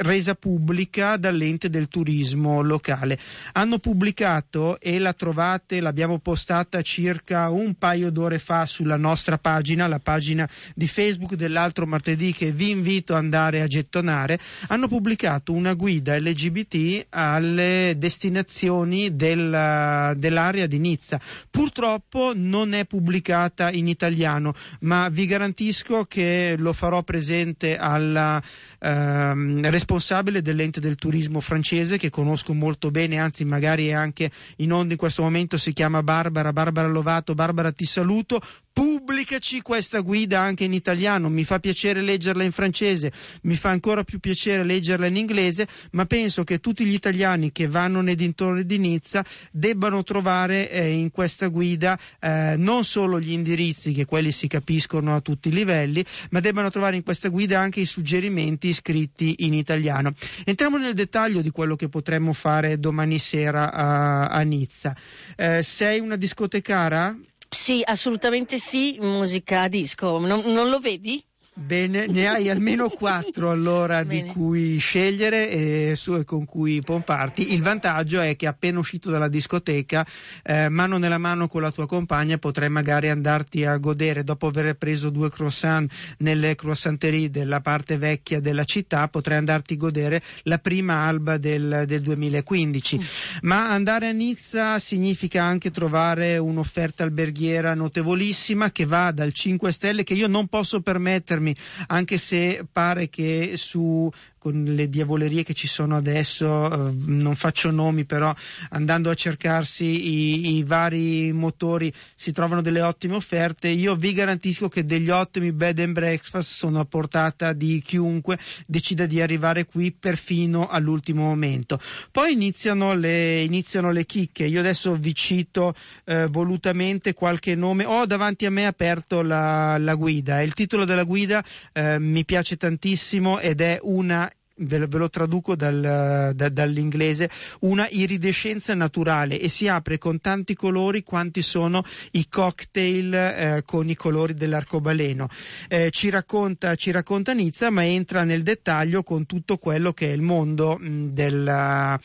resa 0.00 0.34
pubblica 0.34 1.16
dall'ente 1.16 1.68
del 1.68 1.88
turismo 1.88 2.62
locale. 2.62 3.18
Hanno 3.52 3.78
pubblicato 3.78 4.78
e 4.80 4.98
la 4.98 5.12
trovate, 5.12 5.80
l'abbiamo 5.80 6.18
postata 6.18 6.82
circa 6.82 7.48
un 7.50 7.74
paio 7.74 8.10
d'ore 8.10 8.38
fa 8.38 8.66
sulla 8.66 8.96
nostra 8.96 9.38
pagina, 9.38 9.86
la 9.86 9.98
pagina 9.98 10.48
di 10.74 10.86
Facebook 10.86 11.34
dell'altro 11.34 11.86
martedì 11.86 12.32
che 12.32 12.52
vi 12.52 12.70
invito 12.70 13.14
ad 13.14 13.22
andare 13.22 13.60
a 13.60 13.66
gettonare. 13.66 14.38
Hanno 14.68 14.88
pubblicato 14.88 15.52
una 15.52 15.74
guida 15.74 16.18
LGBT 16.18 17.06
alle 17.10 17.94
destinazioni 17.96 19.14
del, 19.16 20.14
dell'area 20.16 20.66
di 20.66 20.78
Nizza. 20.78 21.20
Purtroppo 21.50 22.32
non 22.34 22.72
è 22.74 22.84
pubblicata 22.84 23.70
in 23.70 23.88
italiano, 23.88 24.54
ma 24.80 25.08
vi 25.08 25.26
garantisco 25.26 26.04
che 26.04 26.54
lo 26.56 26.72
farò 26.72 27.02
presente 27.02 27.76
alla 27.76 28.42
ehm, 28.80 29.70
responsabile 29.70 30.42
dell'ente 30.42 30.80
del 30.80 30.96
turismo 30.96 31.40
francese 31.40 31.98
che 31.98 32.10
conosco 32.10 32.54
molto 32.54 32.90
bene, 32.90 33.18
anzi 33.18 33.44
magari 33.44 33.88
è 33.88 33.92
anche 33.92 34.30
in 34.56 34.72
onda 34.72 34.92
in 34.92 34.98
questo 34.98 35.22
momento, 35.22 35.58
si 35.58 35.72
chiama 35.72 36.02
Barbara, 36.02 36.52
Barbara 36.52 36.88
Lovato, 36.88 37.34
Barbara 37.34 37.72
ti 37.72 37.84
saluto, 37.84 38.40
pubblicaci 38.72 39.60
questa 39.62 40.00
guida 40.00 40.40
anche 40.40 40.64
in 40.64 40.72
italiano, 40.72 41.28
mi 41.28 41.44
fa 41.44 41.58
piacere 41.58 42.00
leggerla 42.00 42.42
in 42.42 42.52
francese, 42.52 43.12
mi 43.42 43.54
fa 43.56 43.70
ancora 43.70 44.04
più 44.04 44.20
piacere 44.20 44.64
leggerla 44.64 45.06
in 45.06 45.16
inglese, 45.16 45.66
ma 45.92 46.06
penso 46.06 46.44
che 46.44 46.60
tutti 46.60 46.84
gli 46.84 46.94
italiani 46.94 47.52
che 47.52 47.66
vanno 47.66 48.00
nei 48.00 48.14
dintorni 48.14 48.64
di 48.64 48.78
Nizza 48.78 49.24
debbano 49.50 50.02
trovare 50.02 50.70
eh, 50.70 50.90
in 50.90 51.10
questa 51.10 51.48
guida 51.48 51.98
eh, 52.20 52.54
non 52.56 52.84
solo 52.84 53.20
gli 53.20 53.32
indirizzi, 53.32 53.92
che 53.92 54.04
quelli 54.04 54.30
si 54.30 54.46
capiscono 54.46 55.14
a 55.14 55.20
tutti 55.20 55.48
i 55.48 55.52
livelli, 55.52 56.04
ma 56.30 56.40
debbano 56.40 56.70
trovare 56.70 56.96
in 56.96 57.02
questa 57.02 57.28
guida 57.28 57.58
anche 57.60 57.80
i 57.80 57.86
suggerimenti 57.86 58.72
scritti 58.72 59.36
in 59.40 59.54
italiano. 59.54 60.14
Entriamo 60.44 60.78
nel 60.78 60.94
dettaglio 60.94 61.40
di 61.40 61.50
quello 61.50 61.76
che 61.76 61.88
potremmo 61.88 62.32
fare 62.32 62.78
domani 62.78 63.18
sera 63.18 63.72
a, 63.72 64.26
a 64.26 64.40
Nizza. 64.42 64.96
Eh, 65.36 65.62
sei 65.62 66.00
una 66.00 66.16
discotecara? 66.16 67.16
Sì, 67.52 67.82
assolutamente 67.84 68.58
sì, 68.58 68.96
musica 69.00 69.68
disco. 69.68 70.18
Non, 70.18 70.40
non 70.52 70.68
lo 70.68 70.78
vedi? 70.78 71.22
Bene, 71.52 72.06
ne 72.06 72.28
hai 72.28 72.48
almeno 72.48 72.88
quattro 72.88 73.50
allora 73.50 74.04
di 74.04 74.20
Bene. 74.20 74.32
cui 74.32 74.78
scegliere 74.78 75.50
e, 75.50 75.92
su, 75.96 76.14
e 76.14 76.24
con 76.24 76.44
cui 76.44 76.80
pomparti. 76.80 77.52
Il 77.52 77.60
vantaggio 77.60 78.20
è 78.20 78.36
che 78.36 78.46
appena 78.46 78.78
uscito 78.78 79.10
dalla 79.10 79.26
discoteca, 79.26 80.06
eh, 80.44 80.68
mano 80.68 80.96
nella 80.96 81.18
mano 81.18 81.48
con 81.48 81.60
la 81.60 81.72
tua 81.72 81.86
compagna, 81.86 82.38
potrai 82.38 82.68
magari 82.70 83.08
andarti 83.08 83.64
a 83.64 83.76
godere 83.78 84.22
dopo 84.22 84.46
aver 84.46 84.74
preso 84.74 85.10
due 85.10 85.28
croissant 85.28 85.92
nelle 86.18 86.54
croissanterie 86.54 87.30
della 87.30 87.60
parte 87.60 87.98
vecchia 87.98 88.40
della 88.40 88.64
città, 88.64 89.08
potrai 89.08 89.38
andarti 89.38 89.74
a 89.74 89.76
godere 89.76 90.22
la 90.44 90.58
prima 90.58 91.04
alba 91.04 91.36
del, 91.36 91.82
del 91.84 92.00
2015. 92.00 93.00
Ma 93.42 93.70
andare 93.70 94.06
a 94.08 94.12
Nizza 94.12 94.78
significa 94.78 95.42
anche 95.42 95.72
trovare 95.72 96.38
un'offerta 96.38 97.02
alberghiera 97.02 97.74
notevolissima 97.74 98.70
che 98.70 98.86
va 98.86 99.10
dal 99.10 99.32
5 99.32 99.72
stelle 99.72 100.04
che 100.04 100.14
io 100.14 100.28
non 100.28 100.46
posso 100.46 100.80
permettermi 100.80 101.39
anche 101.88 102.18
se 102.18 102.66
pare 102.70 103.08
che 103.08 103.52
su 103.56 104.10
con 104.40 104.64
le 104.64 104.88
diavolerie 104.88 105.42
che 105.42 105.52
ci 105.52 105.66
sono 105.66 105.94
adesso, 105.96 106.88
eh, 106.88 106.94
non 107.04 107.36
faccio 107.36 107.70
nomi, 107.70 108.06
però 108.06 108.34
andando 108.70 109.10
a 109.10 109.14
cercarsi 109.14 109.84
i, 109.84 110.56
i 110.56 110.64
vari 110.64 111.30
motori 111.30 111.92
si 112.14 112.32
trovano 112.32 112.62
delle 112.62 112.80
ottime 112.80 113.16
offerte. 113.16 113.68
Io 113.68 113.94
vi 113.96 114.14
garantisco 114.14 114.70
che 114.70 114.86
degli 114.86 115.10
ottimi 115.10 115.52
bed 115.52 115.80
and 115.80 115.92
breakfast 115.92 116.52
sono 116.52 116.80
a 116.80 116.86
portata 116.86 117.52
di 117.52 117.82
chiunque 117.84 118.38
decida 118.66 119.04
di 119.04 119.20
arrivare 119.20 119.66
qui 119.66 119.92
perfino 119.92 120.68
all'ultimo 120.68 121.24
momento. 121.24 121.78
Poi 122.10 122.32
iniziano 122.32 122.94
le, 122.94 123.42
iniziano 123.42 123.92
le 123.92 124.06
chicche. 124.06 124.46
Io 124.46 124.60
adesso 124.60 124.96
vi 124.96 125.14
cito 125.14 125.74
eh, 126.06 126.28
volutamente 126.28 127.12
qualche 127.12 127.54
nome. 127.54 127.84
Ho 127.84 128.06
davanti 128.06 128.46
a 128.46 128.50
me 128.50 128.64
aperto 128.64 129.20
la, 129.20 129.76
la 129.76 129.94
guida. 129.96 130.40
Il 130.40 130.54
titolo 130.54 130.86
della 130.86 131.04
guida 131.04 131.44
eh, 131.74 131.98
mi 131.98 132.24
piace 132.24 132.56
tantissimo 132.56 133.38
ed 133.38 133.60
è 133.60 133.78
una 133.82 134.28
ve 134.60 134.78
lo, 134.78 134.86
ve 134.86 134.98
lo 134.98 135.10
traduco 135.10 135.54
dal- 135.54 136.32
da- 136.34 136.48
dall'inglese, 136.48 137.30
una 137.60 137.86
iridescenza 137.90 138.74
naturale 138.74 139.40
e 139.40 139.48
si 139.48 139.68
apre 139.68 139.98
con 139.98 140.20
tanti 140.20 140.54
colori 140.54 141.02
quanti 141.02 141.42
sono 141.42 141.84
i 142.12 142.28
cocktail 142.28 143.14
eh, 143.14 143.62
con 143.64 143.88
i 143.88 143.94
colori 143.94 144.34
dell'arcobaleno. 144.34 145.28
Eh, 145.68 145.90
ci, 145.90 146.10
racconta, 146.10 146.74
ci 146.74 146.90
racconta 146.90 147.32
Nizza, 147.32 147.70
ma 147.70 147.84
entra 147.84 148.24
nel 148.24 148.42
dettaglio 148.42 149.02
con 149.02 149.26
tutto 149.26 149.58
quello 149.58 149.92
che 149.92 150.08
è 150.08 150.12
il 150.12 150.22
mondo 150.22 150.76
mh, 150.78 151.10
della 151.10 152.00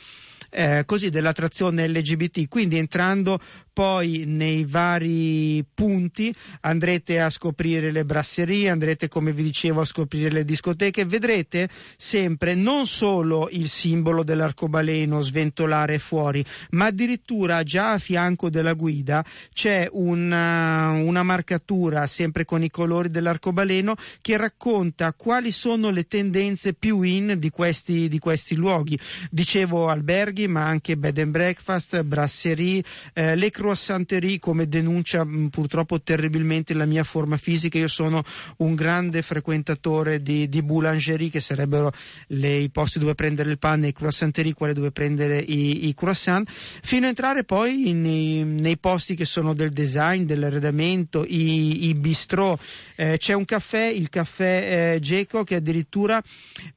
eh, 0.56 0.84
così 0.86 1.10
dell'attrazione 1.10 1.88
LGBT, 1.88 2.48
quindi 2.48 2.78
entrando 2.78 3.40
poi 3.76 4.24
nei 4.26 4.64
vari 4.64 5.62
punti 5.74 6.34
andrete 6.62 7.20
a 7.20 7.30
scoprire 7.30 7.92
le 7.92 8.06
brasserie, 8.06 8.70
andrete 8.70 9.10
come 9.10 9.34
vi 9.34 9.44
dicevo 9.44 9.82
a 9.82 9.86
scoprire 9.86 10.32
le 10.32 10.46
discoteche, 10.46 11.04
vedrete 11.04 11.68
sempre 11.98 12.56
non 12.56 12.88
solo 12.88 13.50
il 13.52 13.68
simbolo 13.68 14.24
dell'arcobaleno 14.24 15.22
sventolare 15.22 16.00
fuori, 16.00 16.44
ma 16.70 16.86
addirittura 16.86 17.64
già 17.64 17.92
a 17.92 18.00
fianco 18.00 18.50
della 18.50 18.72
guida 18.72 19.26
c'è 19.52 19.90
una, 19.92 20.92
una 20.92 21.24
marcatura 21.24 22.08
sempre 22.08 22.46
con 22.46 22.64
i 22.64 22.72
colori 22.72 23.10
dell'arcobaleno 23.10 23.96
che 24.22 24.38
racconta 24.38 25.12
quali 25.12 25.52
sono 25.52 25.90
le 25.90 26.08
tendenze 26.08 26.74
più 26.74 27.02
in 27.02 27.36
di 27.38 27.50
questi, 27.50 28.08
di 28.08 28.20
questi 28.20 28.56
luoghi. 28.56 28.98
Dicevo 29.30 29.90
alberghi, 29.90 30.48
ma 30.48 30.66
anche 30.66 30.96
bed 30.96 31.18
and 31.18 31.32
breakfast, 31.32 32.02
brasserie, 32.04 32.82
eh, 33.14 33.36
le 33.36 33.52
croissanterie, 33.66 34.38
come 34.38 34.68
denuncia 34.68 35.26
mh, 35.26 35.50
purtroppo 35.50 36.00
terribilmente 36.00 36.76
la 36.76 36.86
mia 36.86 37.04
forma 37.04 37.36
fisica. 37.38 37.80
Io 37.80 37.88
sono 37.88 38.24
un 38.58 38.76
grande 38.76 39.24
frequentatore 39.24 40.22
di, 40.22 40.48
di 40.48 40.62
boulangerie, 40.62 41.32
che 41.32 41.40
sarebbero 41.40 41.92
le- 42.28 42.58
i 42.58 42.70
posti 42.70 43.00
dove 43.00 43.16
prendere 43.16 43.50
il 43.50 43.58
pane, 43.58 43.88
e 43.88 43.90
i 43.90 43.94
croissanterie, 43.94 44.54
quelli 44.54 44.74
dove 44.74 44.92
prendere 44.92 45.40
i, 45.40 45.88
i 45.88 45.96
croissant, 45.96 46.48
fino 46.48 47.06
a 47.06 47.10
entrare 47.10 47.44
poi 47.44 47.92
nei, 47.94 48.44
nei 48.44 48.78
posti 48.78 49.16
che 49.16 49.26
sono 49.26 49.56
del 49.56 49.72
design, 49.72 50.26
dell'arredamento, 50.26 51.26
i, 51.26 51.88
i 51.88 51.94
bistrò. 51.96 52.56
Eh, 52.96 53.18
c'è 53.18 53.34
un 53.34 53.46
caffè, 53.46 53.86
il 53.88 54.10
caffè 54.10 54.94
eh, 54.94 55.00
Geco, 55.00 55.44
che 55.44 55.56
addirittura 55.56 56.22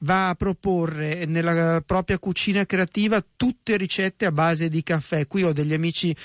va 0.01 0.31
a 0.31 0.35
proporre 0.35 1.27
nella 1.27 1.83
propria 1.85 2.18
cucina 2.18 2.64
creativa 2.64 3.22
tutte 3.37 3.77
ricette 3.77 4.24
a 4.24 4.33
base 4.33 4.70
di 4.70 4.83
caffè. 4.83 5.27
Qui 5.27 5.42
ho 5.42 5.53
degli 5.53 5.74
amici 5.74 6.16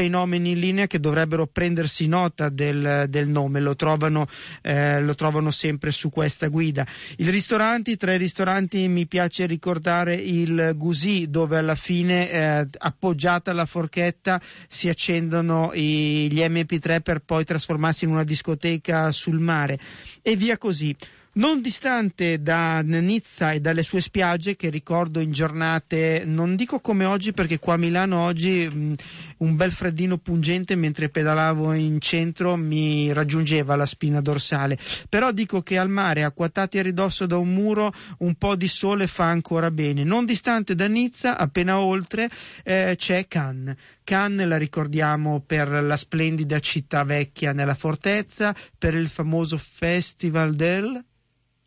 caffeinomeni 0.00 0.52
in 0.52 0.58
linea 0.58 0.86
che 0.86 0.98
dovrebbero 0.98 1.46
prendersi 1.46 2.06
nota 2.06 2.48
del, 2.48 3.04
del 3.08 3.28
nome, 3.28 3.60
lo 3.60 3.76
trovano, 3.76 4.26
eh, 4.62 5.00
lo 5.02 5.14
trovano 5.14 5.50
sempre 5.50 5.90
su 5.90 6.08
questa 6.08 6.48
guida. 6.48 6.86
I 7.18 7.28
ristoranti, 7.28 7.96
tra 7.96 8.14
i 8.14 8.18
ristoranti 8.18 8.88
mi 8.88 9.06
piace 9.06 9.44
ricordare 9.46 10.14
il 10.14 10.72
Gusì, 10.76 11.28
dove 11.28 11.58
alla 11.58 11.74
fine 11.74 12.30
eh, 12.30 12.68
appoggiata 12.78 13.50
alla 13.50 13.66
forchetta 13.66 14.40
si 14.68 14.88
accendono 14.88 15.70
i- 15.74 16.28
gli 16.30 16.40
MP3 16.40 17.02
per 17.02 17.20
poi 17.20 17.44
trasformarsi 17.44 18.04
in 18.04 18.12
una 18.12 18.24
discoteca 18.24 19.12
sul 19.12 19.38
mare 19.38 19.78
e 20.22 20.34
via 20.36 20.56
così. 20.56 20.96
Non 21.32 21.60
distante 21.62 22.42
da 22.42 22.80
Nizza 22.80 23.52
e 23.52 23.60
dalle 23.60 23.84
sue 23.84 24.00
spiagge, 24.00 24.56
che 24.56 24.68
ricordo 24.68 25.20
in 25.20 25.30
giornate, 25.30 26.24
non 26.26 26.56
dico 26.56 26.80
come 26.80 27.04
oggi, 27.04 27.32
perché 27.32 27.60
qua 27.60 27.74
a 27.74 27.76
Milano 27.76 28.24
oggi 28.24 28.68
mh, 28.68 28.94
un 29.38 29.54
bel 29.54 29.70
freddino 29.70 30.18
pungente 30.18 30.74
mentre 30.74 31.08
pedalavo 31.08 31.72
in 31.72 32.00
centro 32.00 32.56
mi 32.56 33.12
raggiungeva 33.12 33.76
la 33.76 33.86
spina 33.86 34.20
dorsale. 34.20 34.76
Però 35.08 35.30
dico 35.30 35.62
che 35.62 35.78
al 35.78 35.88
mare, 35.88 36.24
acquattati 36.24 36.80
a 36.80 36.82
ridosso 36.82 37.26
da 37.26 37.36
un 37.36 37.54
muro, 37.54 37.92
un 38.18 38.34
po' 38.34 38.56
di 38.56 38.66
sole 38.66 39.06
fa 39.06 39.26
ancora 39.26 39.70
bene. 39.70 40.02
Non 40.02 40.24
distante 40.24 40.74
da 40.74 40.88
Nizza, 40.88 41.38
appena 41.38 41.78
oltre, 41.78 42.28
eh, 42.64 42.94
c'è 42.96 43.28
Cannes. 43.28 43.76
Cannes 44.10 44.48
la 44.48 44.56
ricordiamo 44.56 45.38
per 45.38 45.68
la 45.68 45.96
splendida 45.96 46.58
città 46.58 47.04
vecchia 47.04 47.52
nella 47.52 47.76
fortezza, 47.76 48.52
per 48.76 48.94
il 48.94 49.06
famoso 49.06 49.56
Festival 49.56 50.52
del... 50.54 51.04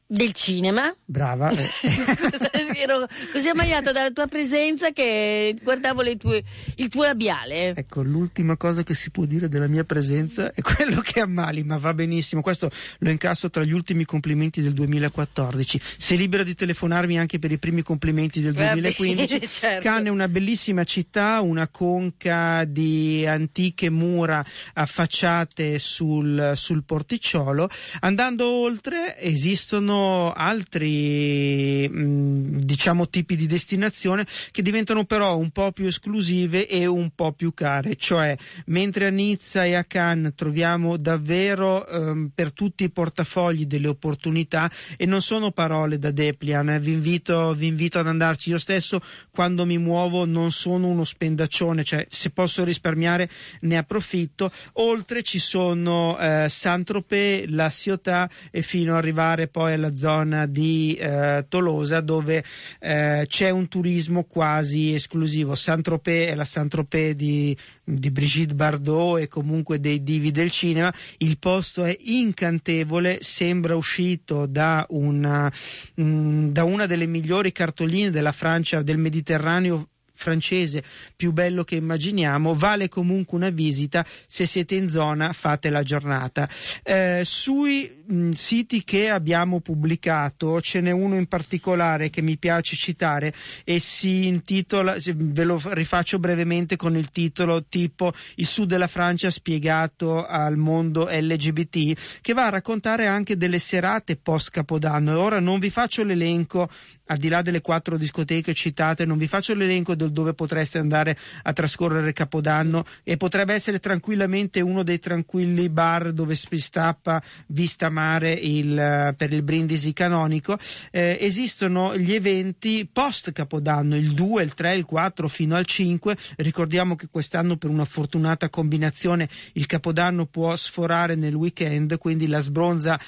Del 0.05 0.33
cinema. 0.33 0.93
Brava. 1.05 1.51
Ero 2.75 3.07
così 3.31 3.49
ammaliata 3.49 3.91
dalla 3.91 4.11
tua 4.11 4.27
presenza 4.27 4.91
che 4.91 5.55
guardavo 5.61 6.01
tue- 6.17 6.43
il 6.75 6.89
tuo 6.89 7.03
labiale. 7.05 7.73
Ecco, 7.75 8.03
l'ultima 8.03 8.57
cosa 8.57 8.83
che 8.83 8.93
si 8.93 9.09
può 9.09 9.25
dire 9.25 9.47
della 9.47 9.67
mia 9.67 9.83
presenza 9.85 10.53
è 10.53 10.61
quello 10.61 11.01
che 11.01 11.21
ammali, 11.21 11.63
ma 11.63 11.77
va 11.77 11.93
benissimo. 11.93 12.41
Questo 12.41 12.69
lo 12.99 13.09
incasso 13.09 13.49
tra 13.49 13.63
gli 13.63 13.71
ultimi 13.71 14.05
complimenti 14.05 14.61
del 14.61 14.73
2014. 14.73 15.79
Sei 15.97 16.17
libera 16.17 16.43
di 16.43 16.53
telefonarmi 16.53 17.17
anche 17.17 17.39
per 17.39 17.51
i 17.51 17.57
primi 17.57 17.81
complimenti 17.81 18.41
del 18.41 18.53
Va 18.53 18.73
2015. 18.73 19.33
bene, 19.33 19.47
certo. 19.51 19.87
Cannes 19.87 20.07
è 20.07 20.09
una 20.11 20.27
bellissima 20.27 20.83
città, 20.83 21.41
una 21.41 21.67
conca 21.69 22.65
di 22.65 23.25
antiche 23.25 23.89
mura 23.89 24.43
affacciate 24.73 25.79
sul, 25.79 26.51
sul 26.55 26.83
porticciolo. 26.83 27.69
Andando 28.01 28.47
oltre 28.49 29.17
esistono 29.19 29.92
altri 30.31 31.87
mh, 31.89 32.59
diciamo 32.63 33.09
tipi 33.09 33.35
di 33.35 33.47
destinazione 33.47 34.25
che 34.51 34.61
diventano 34.61 35.05
però 35.05 35.37
un 35.37 35.49
po' 35.51 35.71
più 35.71 35.85
esclusive 35.85 36.67
e 36.67 36.85
un 36.85 37.11
po' 37.13 37.31
più 37.33 37.53
care, 37.53 37.95
cioè 37.95 38.35
mentre 38.67 39.07
a 39.07 39.09
Nizza 39.09 39.65
e 39.65 39.75
a 39.75 39.83
Cannes 39.83 40.33
troviamo 40.35 40.97
davvero 40.97 41.87
ehm, 41.87 42.31
per 42.33 42.51
tutti 42.51 42.83
i 42.83 42.89
portafogli 42.89 43.65
delle 43.65 43.87
opportunità 43.87 44.71
e 44.97 45.05
non 45.05 45.21
sono 45.21 45.51
parole 45.51 45.99
da 45.99 46.11
Deplian, 46.11 46.69
eh, 46.69 46.79
vi, 46.79 46.93
invito, 46.93 47.53
vi 47.53 47.67
invito 47.67 47.99
ad 47.99 48.07
andarci. 48.07 48.49
Io 48.49 48.57
stesso 48.57 49.01
quando 49.31 49.65
mi 49.65 49.77
muovo 49.77 50.25
non 50.25 50.51
sono 50.51 50.87
uno 50.87 51.03
spendaccione, 51.03 51.83
cioè 51.83 52.05
se 52.09 52.29
posso 52.29 52.63
risparmiare 52.63 53.29
ne 53.61 53.77
approfitto. 53.77 54.51
Oltre 54.73 55.23
ci 55.23 55.39
sono 55.39 56.17
eh, 56.19 56.47
Saint-Tropez, 56.49 57.47
La 57.49 57.69
Ciotat 57.69 58.31
e 58.51 58.61
fino 58.61 58.93
ad 58.93 58.97
arrivare 58.99 59.47
poi 59.47 59.73
alla 59.73 59.82
zona 59.95 60.45
di 60.45 60.95
eh, 60.95 61.45
Tolosa 61.49 62.01
dove 62.01 62.43
eh, 62.79 63.25
c'è 63.27 63.49
un 63.49 63.67
turismo 63.67 64.23
quasi 64.23 64.93
esclusivo. 64.93 65.55
Saint-Tropez 65.55 66.29
è 66.29 66.35
la 66.35 66.45
Saint-Tropez 66.45 67.13
di, 67.13 67.55
di 67.83 68.11
Brigitte 68.11 68.53
Bardot 68.53 69.19
e 69.19 69.27
comunque 69.27 69.79
dei 69.79 70.03
divi 70.03 70.31
del 70.31 70.51
cinema. 70.51 70.93
Il 71.17 71.37
posto 71.37 71.83
è 71.83 71.95
incantevole, 71.99 73.17
sembra 73.21 73.75
uscito 73.75 74.45
da 74.45 74.85
una, 74.89 75.51
mh, 75.95 76.47
da 76.47 76.63
una 76.63 76.85
delle 76.85 77.07
migliori 77.07 77.51
cartoline 77.51 78.11
della 78.11 78.31
Francia, 78.31 78.81
del 78.81 78.97
Mediterraneo 78.97 79.87
francese 80.15 80.83
più 81.15 81.33
bello 81.33 81.63
che 81.63 81.75
immaginiamo 81.75 82.53
vale 82.53 82.87
comunque 82.87 83.35
una 83.35 83.49
visita 83.49 84.05
se 84.27 84.45
siete 84.45 84.75
in 84.75 84.87
zona 84.87 85.33
fate 85.33 85.71
la 85.71 85.81
giornata 85.81 86.47
Eh, 86.83 87.21
sui 87.25 88.02
siti 88.33 88.83
che 88.83 89.09
abbiamo 89.09 89.61
pubblicato 89.61 90.59
ce 90.61 90.81
n'è 90.81 90.91
uno 90.91 91.15
in 91.15 91.27
particolare 91.27 92.09
che 92.09 92.21
mi 92.21 92.37
piace 92.37 92.75
citare 92.75 93.33
e 93.63 93.79
si 93.79 94.27
intitola 94.27 94.97
ve 95.15 95.43
lo 95.43 95.61
rifaccio 95.63 96.19
brevemente 96.19 96.75
con 96.75 96.97
il 96.97 97.11
titolo 97.11 97.63
tipo 97.65 98.13
il 98.35 98.45
sud 98.45 98.67
della 98.69 98.87
Francia 98.87 99.29
spiegato 99.29 100.25
al 100.25 100.57
mondo 100.57 101.07
LGBT 101.09 102.19
che 102.21 102.33
va 102.33 102.47
a 102.47 102.49
raccontare 102.49 103.07
anche 103.07 103.37
delle 103.37 103.59
serate 103.59 104.17
post 104.17 104.51
capodanno 104.51 105.17
ora 105.19 105.39
non 105.39 105.59
vi 105.59 105.69
faccio 105.69 106.03
l'elenco 106.03 106.69
al 107.07 107.17
di 107.17 107.27
là 107.27 107.41
delle 107.41 107.61
quattro 107.61 107.97
discoteche 107.97 108.53
citate, 108.53 109.05
non 109.05 109.17
vi 109.17 109.27
faccio 109.27 109.53
l'elenco 109.53 109.95
del 109.95 110.11
dove 110.11 110.33
potreste 110.33 110.77
andare 110.77 111.17
a 111.43 111.53
trascorrere 111.53 112.13
Capodanno 112.13 112.85
e 113.03 113.17
potrebbe 113.17 113.53
essere 113.53 113.79
tranquillamente 113.79 114.61
uno 114.61 114.83
dei 114.83 114.99
tranquilli 114.99 115.69
bar 115.69 116.11
dove 116.11 116.35
si 116.35 116.57
stappa 116.59 117.21
vista 117.47 117.89
mare 117.93 118.31
il, 118.31 118.77
eh, 118.77 119.13
per 119.15 119.31
il 119.31 119.43
brindisi 119.43 119.93
canonico. 119.93 120.57
Eh, 120.91 121.17
esistono 121.21 121.95
gli 121.95 122.13
eventi 122.13 122.89
post 122.91 123.31
Capodanno, 123.31 123.95
il 123.95 124.13
2, 124.13 124.43
il 124.43 124.53
3, 124.53 124.75
il 124.75 124.85
4 124.85 125.27
fino 125.27 125.55
al 125.55 125.65
5. 125.65 126.17
Ricordiamo 126.37 126.95
che 126.95 127.07
quest'anno 127.09 127.55
per 127.55 127.69
una 127.69 127.85
fortunata 127.85 128.49
combinazione 128.49 129.29
il 129.53 129.65
Capodanno 129.65 130.25
può 130.25 130.55
sforare 130.55 131.15
nel 131.15 131.35
weekend, 131.35 131.97
quindi 131.97 132.27
la 132.27 132.39
sbronza 132.39 132.99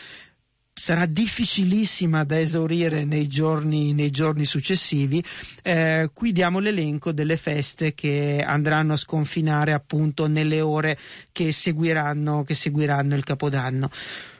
sarà 0.77 1.05
difficilissima 1.05 2.25
da 2.25 2.37
esaurire 2.37 3.05
nei 3.05 3.27
giorni, 3.27 3.93
nei 3.93 4.11
giorni 4.11 4.43
successivi. 4.43 5.23
Eh, 5.63 6.09
qui 6.13 6.33
diamo 6.33 6.59
l'elenco 6.59 7.13
delle 7.13 7.37
feste 7.37 7.93
che 7.93 8.43
andranno 8.45 8.93
a 8.93 8.97
sconfinare 8.97 9.71
appunto 9.71 10.27
nelle 10.27 10.59
ore 10.59 10.97
che 11.31 11.53
seguiranno, 11.53 12.43
che 12.43 12.55
seguiranno 12.55 13.15
il 13.15 13.23
Capodanno. 13.23 13.89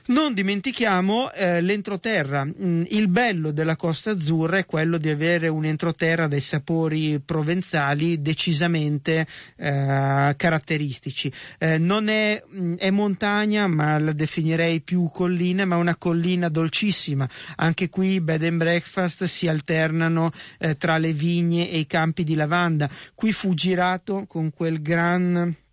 Non 0.08 0.36
dimentichiamo 0.36 1.32
eh, 1.32 1.62
l'entroterra. 1.62 2.45
Mm, 2.45 2.84
il 2.89 3.08
bello 3.08 3.49
della 3.49 3.76
Costa 3.76 4.12
Azzurra 4.12 4.60
è 4.60 4.66
quello 4.68 4.99
di 4.99 5.10
avere 5.10 5.47
un 5.47 5.66
entroterra 5.66 6.28
dai 6.28 6.41
sapori 6.41 7.20
provenzali 7.20 8.22
decisamente 8.22 9.26
eh, 9.56 10.34
caratteristici. 10.38 11.32
Eh, 11.58 11.80
non 11.80 12.08
è, 12.10 12.39
mm, 12.56 12.76
è 12.76 12.91
montagna, 12.91 13.66
ma 13.66 13.97
la 13.97 14.12
definirei 14.12 14.82
più 14.82 15.10
collina, 15.12 15.66
ma 15.66 15.78
una 15.78 15.95
collina 15.95 16.49
dolcissima. 16.49 17.28
Anche 17.56 17.89
qui 17.89 18.22
bed 18.22 18.43
and 18.43 18.58
breakfast 18.58 19.24
si 19.24 19.47
alternano 19.47 20.32
eh, 20.60 20.78
tra 20.78 20.99
le 20.99 21.14
vigne 21.14 21.72
e 21.72 21.80
i 21.80 21.88
campi 21.88 22.24
di 22.24 22.36
lavanda. 22.36 22.88
Qui 23.16 23.32
fu 23.32 23.56
girato 23.56 24.26
con 24.28 24.51
quel 24.51 24.84
gran 24.84 25.64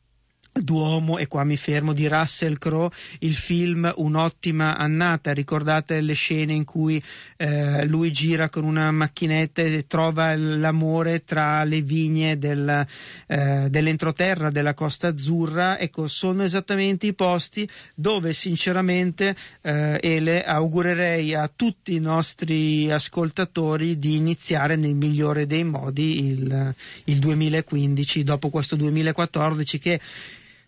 Duomo 0.52 1.16
e 1.16 1.28
qua 1.28 1.44
mi 1.44 1.56
fermo 1.56 1.94
di 1.94 2.06
Russell 2.06 2.58
Crowe 2.58 2.90
il 3.20 3.34
film 3.34 3.90
Un'ottima 3.96 4.76
annata. 4.76 5.32
Ricordate 5.32 6.00
le 6.02 6.12
scene 6.12 6.52
in 6.52 6.64
cui 6.64 7.02
eh, 7.38 7.86
lui 7.86 8.12
gira 8.12 8.50
con 8.50 8.64
una 8.64 8.90
macchinetta 8.90 9.62
e 9.62 9.86
trova 9.86 10.36
l'amore 10.36 11.24
tra 11.24 11.64
le 11.64 11.80
vigne 11.80 12.36
del, 12.36 12.86
eh, 13.28 13.66
dell'entroterra 13.70 14.50
della 14.50 14.74
Costa 14.74 15.08
Azzurra? 15.08 15.78
Ecco 15.78 16.06
sono 16.06 16.42
esattamente 16.42 17.06
i 17.06 17.14
posti 17.14 17.66
dove 17.94 18.34
sinceramente 18.34 19.34
eh, 19.62 19.98
Ele 20.02 20.44
augurerei 20.44 21.34
a 21.34 21.50
tutti 21.54 21.94
i 21.94 21.98
nostri 21.98 22.92
ascoltatori 22.92 23.98
di 23.98 24.16
iniziare 24.16 24.76
nel 24.76 24.94
migliore 24.94 25.46
dei 25.46 25.64
modi 25.64 26.26
il, 26.26 26.74
il 27.04 27.18
2015 27.18 28.22
dopo 28.22 28.50
questo 28.50 28.76
2014 28.76 29.78
che 29.78 30.00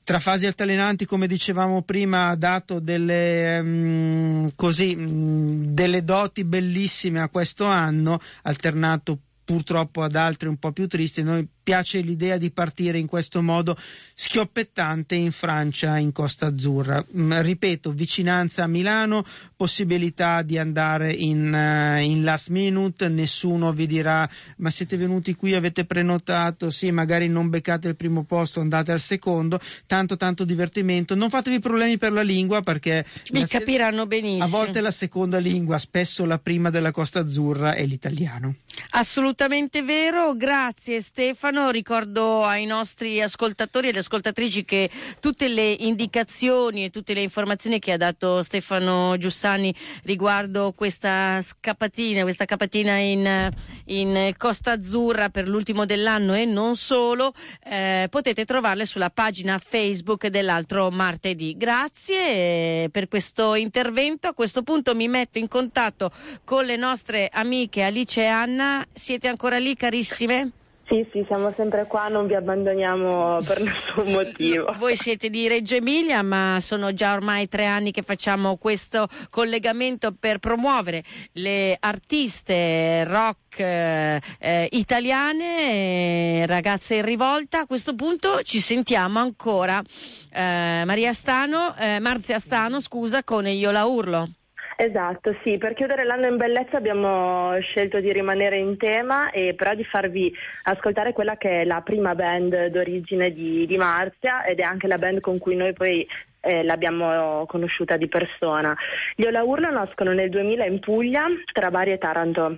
tra 0.05 0.21
fasi 0.21 0.47
altalenanti, 0.47 1.07
come 1.07 1.27
dicevamo 1.27 1.83
prima, 1.83 2.29
ha 2.29 2.37
dato 2.37 2.79
delle, 2.79 3.61
mm, 3.63 4.47
così, 4.55 4.95
mm, 4.95 5.47
delle 5.73 6.05
doti 6.05 6.45
bellissime 6.45 7.21
a 7.21 7.31
questo 7.31 7.65
anno, 7.65 8.21
alternato 8.43 9.19
purtroppo 9.45 10.03
ad 10.03 10.15
altri 10.15 10.49
un 10.49 10.59
po' 10.59 10.73
più 10.73 10.87
tristi. 10.87 11.23
Noi 11.23 11.47
piace 11.65 12.01
l'idea 12.01 12.37
di 12.37 12.51
partire 12.51 12.99
in 12.99 13.07
questo 13.07 13.43
modo 13.43 13.77
schioppettante 14.15 15.15
in 15.15 15.33
Francia, 15.33 15.97
in 15.97 16.13
Costa 16.13 16.47
Azzurra. 16.47 17.05
Mm, 17.17 17.41
ripeto, 17.41 17.91
vicinanza 17.91 18.65
a 18.65 18.67
Milano, 18.69 19.25
possibilità 19.57 20.43
di 20.43 20.59
andare 20.59 21.13
in, 21.13 21.51
uh, 21.53 22.01
in, 22.01 22.23
last 22.23 22.51
minute, 22.51 23.09
nessuno 23.09 23.73
vi 23.73 23.87
dirà 23.87 24.29
ma 24.59 24.71
siete 24.71 24.97
venuti 24.97 25.35
qui, 25.35 25.55
avete 25.55 25.87
prenotato, 25.87 26.71
sì, 26.71 26.91
magari 26.91 27.29
non 27.29 27.49
beccate 27.49 27.89
il 27.89 27.97
primo 27.97 28.25
posto, 28.25 28.61
andate 28.61 28.93
al 28.93 29.01
secondo, 29.01 29.59
tanto 29.87 30.17
tanto 30.17 30.45
divertimento, 30.45 31.15
non 31.15 31.31
fatevi 31.31 31.59
problemi 31.61 31.97
per 31.97 32.13
la 32.13 32.23
lingua 32.23 32.61
perché 32.61 33.07
vi 33.33 33.47
capiranno 33.47 34.07
benissimo. 34.07 34.45
A 34.45 34.49
volte 34.49 34.83
la 34.83 34.91
seconda 34.91 35.39
lingua, 35.39 35.79
spesso 35.79 36.27
la 36.27 36.39
prima 36.39 36.69
della 36.69 36.91
Costa 36.91 37.21
Azzurra 37.21 37.73
è 37.73 37.87
l'italiano. 37.87 38.57
Assolutamente 38.91 39.83
vero, 39.83 40.35
grazie 40.37 41.01
Stefano. 41.01 41.54
Ricordo 41.55 42.45
ai 42.45 42.67
nostri 42.67 43.21
ascoltatori 43.23 43.87
e 43.87 43.91
alle 43.91 44.01
ascoltatrici 44.01 44.65
che 44.65 44.91
tutte 45.21 45.49
le 45.49 45.71
indicazioni 45.71 46.85
e 46.85 46.91
tutte 46.91 47.15
le 47.15 47.21
informazioni 47.21 47.79
che 47.79 47.93
ha 47.93 47.97
dato 47.97 48.43
Stefano 48.43 49.17
Giussani 49.17 49.75
riguardo 50.03 50.73
questa 50.73 51.41
scappatina, 51.41 52.23
questa 52.23 52.45
capatina 52.45 52.97
in, 52.97 53.51
in 53.87 54.35
Costa 54.37 54.73
Azzurra 54.73 55.29
per 55.29 55.49
l'ultimo 55.49 55.85
dell'anno 55.85 56.35
e 56.35 56.45
non 56.45 56.77
solo, 56.77 57.33
eh, 57.65 58.09
potete 58.11 58.45
trovarle 58.45 58.85
sulla 58.85 59.11
pagina 59.11 59.59
Facebook 59.59 60.27
dell'altro 60.27 60.91
martedì. 60.91 61.57
Grazie 61.57 62.89
per 62.91 63.09
questo 63.09 63.55
intervento. 63.55 64.29
A 64.29 64.35
questo 64.35 64.63
punto 64.63 64.95
mi 64.95 65.09
metto 65.09 65.39
in 65.39 65.49
contatto 65.49 66.11
con 66.45 66.65
le 66.65 66.77
nostre 66.77 67.29
amiche 67.33 67.83
Alice 67.83 68.21
e 68.21 68.27
Anna. 68.27 68.87
Siete 68.93 69.29
ancora 69.29 69.59
lì, 69.59 69.77
carissime? 69.77 70.64
Sì, 70.87 71.07
sì, 71.13 71.25
siamo 71.27 71.51
sempre 71.57 71.87
qua, 71.87 72.09
non 72.09 72.27
vi 72.27 72.35
abbandoniamo 72.35 73.39
per 73.43 73.61
nessun 73.65 74.13
motivo. 74.13 74.75
Voi 74.79 74.97
siete 74.97 75.31
di 75.31 75.49
Reggio 75.49 75.77
Emilia, 75.77 76.23
ma 76.23 76.59
sono 76.61 76.93
già 76.93 77.15
ormai 77.15 77.49
tre 77.49 77.65
anni 77.65 77.91
che 77.91 78.03
facciamo 78.03 78.57
questo 78.57 79.09
collegamento 79.31 80.15
per 80.19 80.39
promuovere 80.39 81.03
le 81.33 81.75
artiste 81.81 83.05
rock 83.05 83.61
eh, 83.61 84.21
eh, 84.39 84.69
italiane, 84.73 86.43
eh, 86.43 86.47
ragazze 86.47 86.97
in 86.97 87.05
rivolta. 87.05 87.61
A 87.61 87.67
questo 87.67 87.95
punto 87.95 88.43
ci 88.43 88.61
sentiamo 88.61 89.21
ancora 89.21 89.83
eh, 90.31 90.83
Maria 90.85 91.15
Stano, 91.15 91.75
eh, 91.79 91.99
Marzia 91.99 92.39
Stano, 92.39 92.79
scusa, 92.81 93.25
con 93.25 93.47
Io 93.47 93.71
la 93.71 93.87
urlo. 93.87 94.29
Esatto, 94.77 95.37
sì, 95.45 95.57
per 95.57 95.75
chiudere 95.75 96.05
l'anno 96.05 96.27
in 96.27 96.37
bellezza 96.37 96.77
abbiamo 96.77 97.57
scelto 97.61 98.01
di 98.01 98.13
rimanere 98.13 98.59
in 98.59 98.77
tema 98.77 99.31
e 99.31 99.55
però 99.55 99.75
di 99.75 99.85
farvi 99.85 100.35
ascoltare 100.65 101.13
quella 101.13 101.37
che 101.37 101.61
è 101.61 101.65
la 101.65 101.81
prima 101.81 102.15
band 102.17 102.67
d'origine 102.67 103.33
di, 103.33 103.67
di 103.67 103.77
Marzia 103.77 104.45
ed 104.45 104.59
è 104.59 104.63
anche 104.63 104.89
la 104.89 104.99
band 104.99 105.21
con 105.21 105.39
cui 105.39 105.55
noi 105.55 105.73
poi 105.73 106.07
eh, 106.41 106.65
l'abbiamo 106.65 107.47
conosciuta 107.47 107.97
di 107.97 108.09
persona. 108.09 108.77
Gli 109.15 109.25
Ola 109.25 109.45
Urlo 109.45 109.71
nascono 109.71 110.13
nel 110.13 110.29
2000 110.29 110.65
in 110.67 110.81
Puglia, 110.81 111.27
tra 111.53 111.71
Bari 111.71 111.93
e 111.93 111.99
Taranto. 111.99 112.57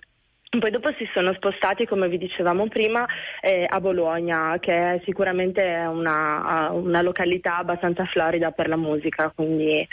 Poi 0.49 0.71
dopo 0.71 0.91
si 0.97 1.07
sono 1.13 1.35
spostati, 1.35 1.87
come 1.87 2.09
vi 2.09 2.19
dicevamo 2.19 2.69
prima, 2.69 3.05
eh, 3.41 3.67
a 3.69 3.81
Bologna, 3.81 4.57
che 4.61 4.73
è 4.73 5.01
sicuramente 5.05 5.61
una, 5.63 6.71
una, 6.71 7.03
località 7.03 7.59
abbastanza 7.59 8.05
florida 8.07 8.53
per 8.53 8.69
la 8.69 8.77
musica, 8.77 9.33
quindi 9.35 9.87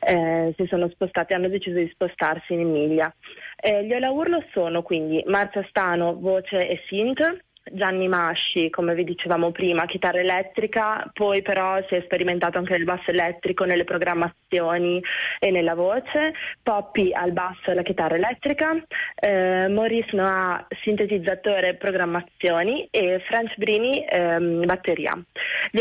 eh, 0.00 0.54
si 0.56 0.66
sono 0.68 0.88
spostati, 0.88 1.34
hanno 1.34 1.48
deciso 1.48 1.76
di 1.76 1.90
spostarsi 1.92 2.54
in 2.54 2.60
Emilia. 2.60 3.12
Eh, 3.56 3.84
gli 3.84 3.92
Ola 3.92 4.10
Urlo 4.10 4.44
sono 4.52 4.82
quindi 4.82 5.22
Marzia 5.26 5.66
Stano, 5.68 6.14
voce 6.18 6.68
e 6.68 6.82
synth, 6.86 7.44
Gianni 7.72 8.06
Masci, 8.06 8.70
come 8.70 8.94
vi 8.94 9.04
dicevamo 9.04 9.50
prima, 9.50 9.86
chitarra 9.86 10.20
elettrica, 10.20 11.10
poi 11.12 11.42
però 11.42 11.82
si 11.88 11.96
è 11.96 12.02
sperimentato 12.02 12.58
anche 12.58 12.72
nel 12.72 12.84
basso 12.84 13.10
elettrico, 13.10 13.64
nelle 13.64 13.84
programmazioni 13.84 15.02
e 15.40 15.50
nella 15.50 15.74
voce, 15.74 16.32
Poppy 16.62 17.12
al 17.12 17.32
basso 17.32 17.66
e 17.66 17.72
alla 17.72 17.82
chitarra 17.82 18.14
elettrica, 18.14 18.76
eh, 19.16 19.66
Maurice 19.68 20.14
Noah 20.14 20.66
sintetizzatore 20.82 21.70
e 21.70 21.74
programmazioni 21.74 22.86
e 22.90 23.20
French 23.26 23.56
Brini 23.56 24.04
ehm, 24.08 24.64
batteria. 24.64 25.18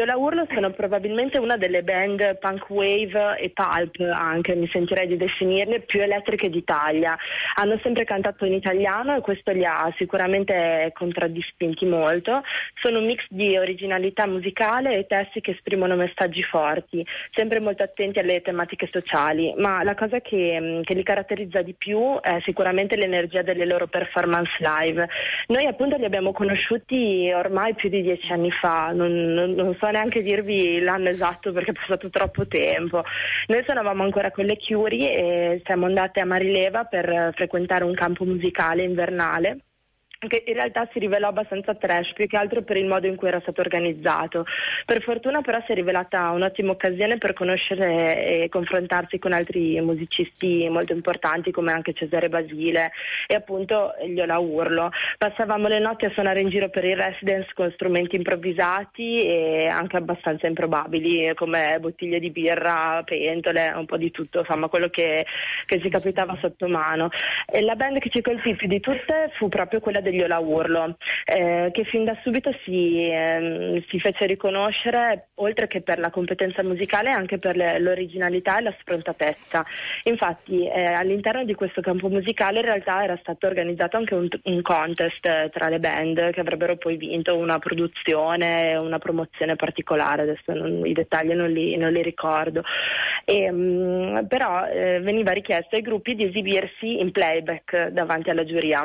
Ola 0.02 0.18
Urlo 0.18 0.48
sono 0.54 0.72
probabilmente 0.72 1.40
una 1.40 1.58
delle 1.58 1.84
band 1.84 2.38
punk 2.40 2.70
wave 2.70 3.38
e 3.40 3.52
pulp 3.52 4.00
anche, 4.12 4.56
mi 4.56 4.68
sentirei 4.72 5.08
di 5.08 5.18
definirle, 5.18 5.82
più 5.82 6.02
elettriche 6.02 6.50
d'Italia. 6.50 7.18
Hanno 7.56 7.80
sempre 7.82 8.04
cantato 8.04 8.46
in 8.46 8.54
italiano 8.54 9.16
e 9.16 9.22
questo 9.22 9.52
li 9.52 9.66
ha 9.66 9.92
sicuramente 9.98 10.92
contraddistinti 10.94 11.75
senti 11.76 11.86
molto, 11.86 12.42
sono 12.82 13.00
un 13.00 13.06
mix 13.06 13.26
di 13.30 13.58
originalità 13.58 14.26
musicale 14.26 14.98
e 14.98 15.06
testi 15.06 15.42
che 15.42 15.52
esprimono 15.52 15.96
messaggi 15.96 16.42
forti, 16.42 17.06
sempre 17.34 17.60
molto 17.60 17.84
attenti 17.84 18.20
alle 18.20 18.42
tematiche 18.42 18.90
sociali, 18.92 19.54
ma 19.58 19.84
la 19.84 19.94
cosa 19.94 20.22
che, 20.22 20.58
mm, 20.60 20.82
che 20.82 20.94
li 20.94 21.04
caratterizza 21.04 21.62
di 21.62 21.74
più 21.74 22.20
è 22.22 22.40
sicuramente 22.44 22.96
l'energia 22.96 23.42
delle 23.42 23.66
loro 23.66 23.88
performance 23.88 24.52
live. 24.60 25.08
Noi 25.48 25.66
appunto 25.66 25.98
li 25.98 26.06
abbiamo 26.06 26.32
conosciuti 26.32 27.32
ormai 27.34 27.76
più 27.76 27.90
di 27.90 28.02
dieci 28.02 28.32
anni 28.32 28.52
fa, 28.52 28.92
non, 28.94 29.12
non, 29.12 29.52
non 29.52 29.76
so 29.80 29.90
neanche 29.90 30.22
dirvi 30.22 30.80
l'anno 30.80 31.10
esatto 31.10 31.52
perché 31.52 31.72
è 31.72 31.74
passato 31.74 32.10
troppo 32.10 32.48
tempo. 32.48 33.04
Noi 33.48 33.64
suonavamo 33.64 34.04
ancora 34.04 34.32
con 34.32 34.46
le 34.46 34.58
Curie 34.58 35.14
e 35.16 35.62
siamo 35.66 35.86
andate 35.86 36.22
a 36.22 36.26
Marileva 36.26 36.86
per 36.86 37.32
frequentare 37.36 37.84
un 37.84 37.94
campo 37.94 38.24
musicale 38.24 38.84
invernale 38.84 39.60
che 40.20 40.44
in 40.46 40.54
realtà 40.54 40.88
si 40.92 41.00
rivelò 41.00 41.28
abbastanza 41.28 41.76
trash, 41.76 42.14
più 42.14 42.28
che 42.28 42.38
altro 42.38 42.62
per 42.62 42.78
il 42.78 42.86
modo 42.86 43.08
in 43.08 43.16
cui 43.16 43.28
era 43.28 43.40
stato 43.42 43.62
organizzato. 43.62 44.46
Per 44.86 45.02
fortuna 45.02 45.42
però 45.42 45.62
si 45.66 45.72
è 45.72 45.76
rivelata 45.76 46.32
un'ottima 46.32 46.72
occasione 46.72 47.18
per 47.18 47.34
conoscere 47.34 48.44
e 48.44 48.50
confrontarsi 48.50 49.20
con 49.20 49.34
altri 49.34 49.80
musicisti 49.82 50.68
molto 50.70 50.94
importanti 50.94 51.52
come 51.52 51.72
anche 51.72 51.94
Cesare 51.94 52.30
Basile 52.30 52.92
e 53.28 53.36
appunto 53.36 53.94
Gliola 54.06 54.40
Urlo. 54.40 54.92
Passavamo 55.18 55.68
le 55.68 55.80
notti 55.80 56.06
a 56.06 56.12
suonare 56.12 56.40
in 56.40 56.50
giro 56.50 56.70
per 56.70 56.86
il 56.86 56.98
residence 56.98 57.52
con 57.54 57.72
strumenti 57.72 58.16
improvvisati 58.16 59.24
e 59.26 59.68
anche 59.68 59.98
abbastanza 59.98 60.48
improbabili 60.48 61.34
come 61.36 61.78
bottiglie 61.80 62.20
di 62.20 62.30
birra, 62.30 63.02
pentole, 63.04 63.74
un 63.76 63.86
po' 63.86 63.98
di 63.98 64.12
tutto, 64.12 64.40
insomma 64.40 64.68
quello 64.68 64.90
che, 64.90 65.26
che 65.66 65.80
ci 65.80 65.90
capitava 65.90 66.38
sotto 66.40 66.68
mano. 66.68 67.10
E 67.46 67.62
la 67.62 67.76
band 67.76 68.00
che 68.00 68.10
ci 68.10 68.22
colpì 68.22 68.56
più 68.56 68.68
di 68.68 68.80
tutte 68.80 69.32
fu 69.34 69.50
proprio 69.50 69.80
quella 69.80 70.02
degli 70.06 70.22
Ola 70.22 70.40
Urlo, 70.40 70.98
eh, 71.26 71.70
che 71.74 71.84
fin 71.86 72.06
da 72.06 72.16
subito 72.24 72.52
si, 72.64 73.10
eh, 73.10 73.84
si, 73.90 74.00
fece 74.00 74.28
riconoscere, 74.28 75.30
oltre 75.36 75.68
che 75.68 75.82
per 75.82 76.00
la 76.00 76.12
competenza 76.12 76.64
musicale, 76.64 77.10
anche 77.10 77.40
per 77.40 77.56
le, 77.56 77.80
l'originalità 77.80 78.60
e 78.60 78.62
la 78.62 78.76
sfrontatezza. 78.80 79.66
Infatti 80.04 80.68
eh, 80.68 80.84
all'interno 80.86 81.44
di 81.44 81.56
questo 81.56 81.82
campo 81.82 82.08
musicale 82.08 82.60
in 82.60 82.66
realtà 82.66 83.04
era 83.04 83.18
stato 83.22 83.48
organizzato 83.48 83.98
anche 83.98 84.14
un, 84.14 84.28
un 84.44 84.62
contest 84.62 85.50
tra 85.50 85.70
le 85.70 85.80
band 85.80 86.32
che 86.32 86.40
avrebbero 86.40 86.78
poi 86.78 86.98
vinto 86.98 87.36
una 87.36 87.58
produzione, 87.58 88.78
una 88.80 89.00
promozione 89.00 89.56
particolare, 89.56 90.22
adesso 90.22 90.54
non, 90.54 90.86
i 90.86 90.94
dettagli 90.94 91.34
non 91.34 91.52
li, 91.52 91.76
non 91.78 91.92
li 91.92 92.04
ricordo. 92.04 92.62
E, 93.26 93.52
mh, 93.52 93.56
mm, 93.56 94.26
però 94.28 94.68
eh, 94.68 95.00
veniva 95.00 95.32
richiesto 95.32 95.76
ai 95.76 95.82
gruppi 95.82 96.14
di 96.16 96.26
esibirsi 96.26 97.00
in 97.00 97.12
playback 97.12 97.88
davanti 97.88 98.30
alla 98.30 98.46
giuria 98.46 98.84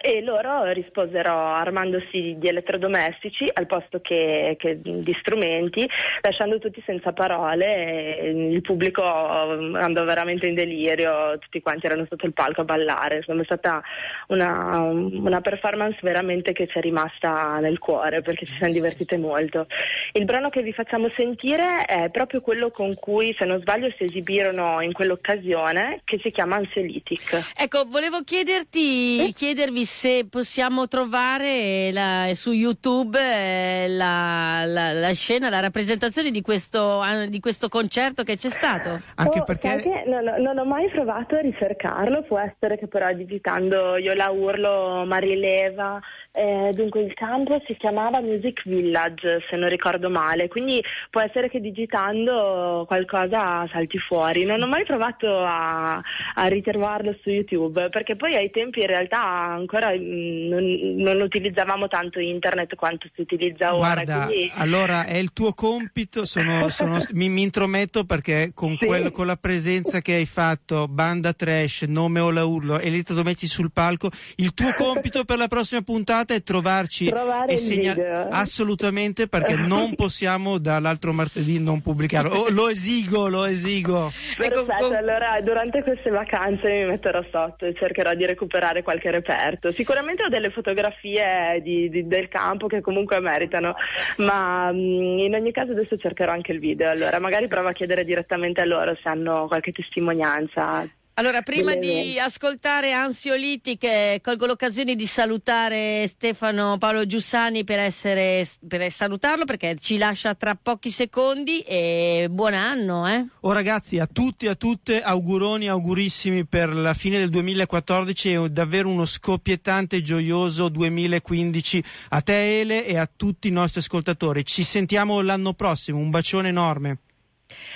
e 0.00 0.22
loro 0.22 0.70
risposero 0.72 1.32
armandosi 1.32 2.36
di 2.38 2.48
elettrodomestici 2.48 3.48
al 3.52 3.66
posto 3.66 4.00
che, 4.00 4.56
che 4.58 4.80
di 4.80 5.16
strumenti, 5.20 5.88
lasciando 6.20 6.58
tutti 6.58 6.82
senza 6.84 7.12
parole. 7.12 8.32
Il 8.32 8.60
pubblico 8.62 9.02
andò 9.02 10.04
veramente 10.04 10.46
in 10.46 10.54
delirio, 10.54 11.38
tutti 11.38 11.60
quanti 11.60 11.86
erano 11.86 12.06
sotto 12.08 12.26
il 12.26 12.32
palco 12.32 12.62
a 12.62 12.64
ballare. 12.64 13.16
Insomma, 13.16 13.42
è 13.42 13.44
stata 13.44 13.82
una, 14.28 14.80
una 14.80 15.40
performance 15.40 15.98
veramente 16.02 16.52
che 16.52 16.66
ci 16.66 16.78
è 16.78 16.80
rimasta 16.80 17.58
nel 17.58 17.78
cuore 17.78 18.22
perché 18.22 18.46
ci 18.46 18.54
siamo 18.54 18.72
divertite 18.72 19.16
molto. 19.18 19.66
Il 20.12 20.24
brano 20.24 20.50
che 20.50 20.62
vi 20.62 20.72
facciamo 20.72 21.10
sentire 21.16 21.84
è 21.84 22.10
proprio 22.10 22.40
quello 22.40 22.70
con 22.70 22.94
cui, 22.94 23.34
se 23.38 23.44
non 23.44 23.60
sbaglio, 23.60 23.92
si 23.96 24.04
esibirono 24.04 24.80
in 24.80 24.92
quell'occasione, 24.92 26.02
che 26.04 26.18
si 26.22 26.30
chiama 26.30 26.56
Ansiolitic. 26.56 27.52
Ecco, 27.56 27.84
volevo 27.86 28.22
chiederti, 28.22 29.32
chiedervi 29.32 29.84
se 29.86 30.26
possiamo 30.28 30.86
trovare 30.88 31.90
la- 31.92 32.30
su 32.34 32.52
YouTube 32.52 33.18
eh, 33.18 33.88
la, 33.88 34.64
la- 34.66 34.92
la 34.92 35.12
scena, 35.14 35.48
la 35.48 35.60
rappresentazione 35.60 36.30
di 36.30 36.42
questo, 36.42 37.02
di 37.28 37.40
questo 37.40 37.68
concerto 37.68 38.22
che 38.22 38.36
c'è 38.36 38.50
stato. 38.50 39.00
Anche 39.14 39.40
Oh, 39.40 39.44
perché 39.44 39.68
sai 39.68 39.80
che 39.82 40.04
non, 40.06 40.24
non 40.42 40.58
ho 40.58 40.64
mai 40.64 40.90
provato 40.90 41.36
a 41.36 41.40
ricercarlo, 41.40 42.22
può 42.24 42.38
essere 42.38 42.76
che 42.76 42.88
però 42.88 43.10
digitando 43.12 43.96
Io 43.96 44.12
la 44.14 44.28
urlo, 44.30 45.04
Marileva, 45.06 45.98
eh, 46.36 46.70
dunque 46.74 47.00
il 47.00 47.14
campo 47.14 47.60
si 47.66 47.74
chiamava 47.76 48.20
Music 48.20 48.62
Village 48.66 49.44
se 49.48 49.56
non 49.56 49.68
ricordo 49.70 50.10
male, 50.10 50.48
quindi 50.48 50.82
può 51.10 51.20
essere 51.22 51.48
che 51.48 51.60
digitando 51.60 52.84
qualcosa 52.86 53.66
salti 53.72 53.98
fuori. 53.98 54.44
Non 54.44 54.60
ho 54.62 54.66
mai 54.66 54.84
provato 54.84 55.38
a, 55.38 55.94
a 56.34 56.46
ritrovarlo 56.46 57.16
su 57.22 57.30
YouTube 57.30 57.88
perché 57.88 58.16
poi 58.16 58.34
ai 58.34 58.50
tempi 58.50 58.80
in 58.80 58.86
realtà 58.86 59.22
ancora 59.24 59.92
mm, 59.96 60.48
non, 60.48 60.64
non 60.96 61.20
utilizzavamo 61.20 61.88
tanto 61.88 62.20
internet 62.20 62.74
quanto 62.74 63.08
si 63.14 63.22
utilizza 63.22 63.74
ora. 63.74 63.94
Guarda, 63.94 64.26
quindi- 64.26 64.50
allora 64.54 65.06
è 65.06 65.16
il 65.16 65.32
tuo 65.32 65.52
compito, 65.54 66.24
sono- 66.26 66.68
sono- 66.68 66.98
mi, 67.14 67.28
mi 67.28 67.42
intrometto 67.42 68.04
perché 68.04 68.50
con, 68.54 68.76
Sì. 68.78 68.86
quel- 68.86 69.10
con 69.10 69.26
la 69.26 69.36
presenza 69.36 70.00
che 70.00 70.14
hai 70.14 70.26
fatto, 70.26 70.86
banda 70.88 71.32
trash, 71.32 71.82
nome 71.82 72.20
o 72.20 72.30
la 72.30 72.44
urlo, 72.44 72.78
elettrodomestici 72.78 73.52
sul 73.52 73.70
palco, 73.72 74.10
il 74.36 74.52
tuo 74.54 74.72
compito 74.74 75.24
per 75.24 75.38
la 75.38 75.48
prossima 75.48 75.80
puntata 75.82 76.25
è 76.34 76.42
trovarci 76.42 77.06
Trovare 77.06 77.50
e 77.50 77.54
il 77.54 77.58
segna- 77.58 77.94
video. 77.94 78.28
assolutamente 78.30 79.28
perché 79.28 79.54
non 79.56 79.94
possiamo 79.94 80.58
dall'altro 80.58 81.12
martedì 81.12 81.60
non 81.60 81.80
pubblicarlo. 81.82 82.30
Oh, 82.34 82.50
lo 82.50 82.68
esigo, 82.68 83.28
lo 83.28 83.44
esigo. 83.44 84.12
Ecco, 84.38 84.64
Perfetto, 84.64 84.86
con- 84.88 84.94
allora 84.96 85.40
durante 85.42 85.82
queste 85.82 86.10
vacanze 86.10 86.70
mi 86.70 86.86
metterò 86.86 87.22
sotto 87.30 87.66
e 87.66 87.74
cercherò 87.74 88.14
di 88.14 88.26
recuperare 88.26 88.82
qualche 88.82 89.10
reperto. 89.10 89.72
Sicuramente 89.72 90.24
ho 90.24 90.28
delle 90.28 90.50
fotografie 90.50 91.60
di- 91.62 91.88
di- 91.88 92.06
del 92.06 92.28
campo 92.28 92.66
che 92.66 92.80
comunque 92.80 93.20
meritano, 93.20 93.74
ma 94.18 94.70
mm, 94.72 95.18
in 95.18 95.34
ogni 95.34 95.52
caso 95.52 95.72
adesso 95.72 95.96
cercherò 95.96 96.32
anche 96.32 96.52
il 96.52 96.58
video. 96.58 96.90
Allora 96.90 97.18
magari 97.18 97.48
provo 97.48 97.68
a 97.68 97.72
chiedere 97.72 98.04
direttamente 98.04 98.60
a 98.60 98.64
loro 98.64 98.94
se 99.02 99.08
hanno 99.08 99.46
qualche 99.46 99.72
testimonianza. 99.72 100.88
Allora, 101.18 101.40
prima 101.40 101.74
di 101.74 102.18
ascoltare 102.18 102.92
Ansioliti, 102.92 103.78
che 103.78 104.20
colgo 104.22 104.44
l'occasione 104.44 104.94
di 104.94 105.06
salutare 105.06 106.06
Stefano 106.08 106.76
Paolo 106.76 107.06
Giussani 107.06 107.64
per, 107.64 107.78
essere, 107.78 108.46
per 108.68 108.92
salutarlo 108.92 109.46
perché 109.46 109.78
ci 109.80 109.96
lascia 109.96 110.34
tra 110.34 110.58
pochi 110.60 110.90
secondi 110.90 111.60
e 111.60 112.26
buon 112.30 112.52
anno, 112.52 113.08
eh? 113.08 113.24
Oh 113.40 113.52
ragazzi, 113.52 113.98
a 113.98 114.06
tutti 114.06 114.44
e 114.44 114.50
a 114.50 114.56
tutte 114.56 115.00
auguroni, 115.00 115.70
augurissimi 115.70 116.44
per 116.44 116.68
la 116.68 116.92
fine 116.92 117.16
del 117.18 117.30
2014 117.30 118.32
e 118.32 118.50
davvero 118.50 118.90
uno 118.90 119.06
scoppiettante 119.06 119.96
e 119.96 120.02
gioioso 120.02 120.68
2015 120.68 121.84
a 122.10 122.20
te 122.20 122.60
Ele 122.60 122.84
e 122.84 122.98
a 122.98 123.08
tutti 123.10 123.48
i 123.48 123.52
nostri 123.52 123.80
ascoltatori. 123.80 124.44
Ci 124.44 124.62
sentiamo 124.62 125.22
l'anno 125.22 125.54
prossimo, 125.54 125.98
un 125.98 126.10
bacione 126.10 126.48
enorme. 126.48 126.98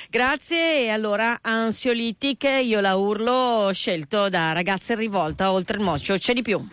Grazie 0.08 0.84
e 0.84 0.88
allora 0.88 1.38
Ansiolitic, 1.40 2.44
io 2.62 2.80
la 2.80 2.96
urlo, 2.96 3.70
scelto 3.72 4.28
da 4.28 4.52
ragazze 4.52 4.94
in 4.94 4.98
rivolta 4.98 5.52
oltre 5.52 5.76
il 5.76 5.82
moccio, 5.82 6.16
c'è 6.16 6.32
di 6.32 6.42
più. 6.42 6.66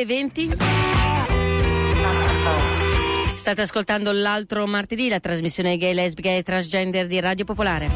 22 0.00 0.02
e 0.02 0.06
20. 0.06 0.56
State 3.36 3.62
ascoltando 3.62 4.12
l'altro 4.12 4.66
martedì 4.66 5.08
la 5.08 5.20
trasmissione 5.20 5.76
gay, 5.76 5.94
lesbica 5.94 6.30
e 6.30 6.42
transgender 6.42 7.06
di 7.06 7.20
Radio 7.20 7.44
Popolare. 7.44 7.88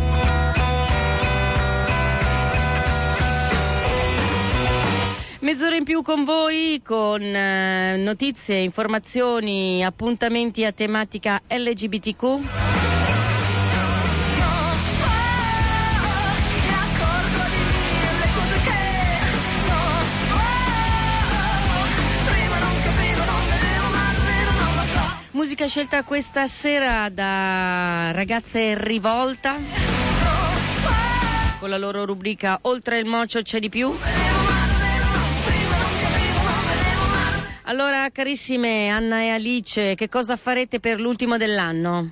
Mezz'ora 5.40 5.76
in 5.76 5.84
più 5.84 6.00
con 6.02 6.24
voi 6.24 6.80
con 6.82 7.20
eh, 7.20 7.96
notizie, 7.98 8.61
informazioni, 8.61 9.84
appuntamenti 9.84 10.64
a 10.64 10.72
tematica 10.72 11.42
LGBTQ. 11.46 12.93
Musica 25.64 25.80
scelta 25.80 26.02
questa 26.04 26.46
sera 26.46 27.08
da 27.08 28.10
ragazze 28.12 28.74
rivolta 28.76 29.56
con 31.58 31.70
la 31.70 31.78
loro 31.78 32.04
rubrica 32.04 32.58
Oltre 32.62 32.98
il 32.98 33.06
mocio 33.06 33.40
c'è 33.40 33.60
di 33.60 33.70
più. 33.70 33.90
Allora, 37.62 38.10
carissime 38.12 38.90
Anna 38.90 39.22
e 39.22 39.30
Alice, 39.30 39.94
che 39.94 40.08
cosa 40.10 40.36
farete 40.36 40.80
per 40.80 41.00
l'ultimo 41.00 41.38
dell'anno? 41.38 42.10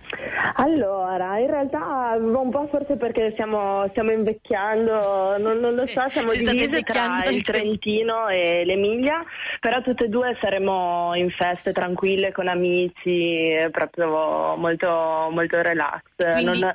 Allora, 0.57 1.39
in 1.39 1.47
realtà 1.47 2.15
un 2.19 2.51
po' 2.51 2.67
forse 2.67 2.97
perché 2.97 3.31
stiamo, 3.33 3.87
stiamo 3.91 4.11
invecchiando, 4.11 5.39
non, 5.39 5.59
non 5.59 5.75
lo 5.75 5.87
Sì, 5.87 5.93
so, 5.95 6.09
siamo 6.11 6.31
si 6.31 6.39
state 6.39 6.51
divise 6.51 6.65
invecchiando 6.65 7.23
tra 7.23 7.31
il 7.31 7.43
Trentino 7.43 8.29
e 8.29 8.65
l'Emilia, 8.65 9.25
però 9.61 9.81
tutte 9.81 10.05
e 10.05 10.09
due 10.09 10.37
saremo 10.41 11.15
in 11.15 11.31
feste 11.31 11.73
tranquille 11.73 12.33
con 12.33 12.49
amici, 12.49 13.55
proprio 13.71 14.57
molto, 14.57 15.29
molto 15.31 15.61
relax. 15.63 16.03
Quindi- 16.17 16.45
non, 16.45 16.73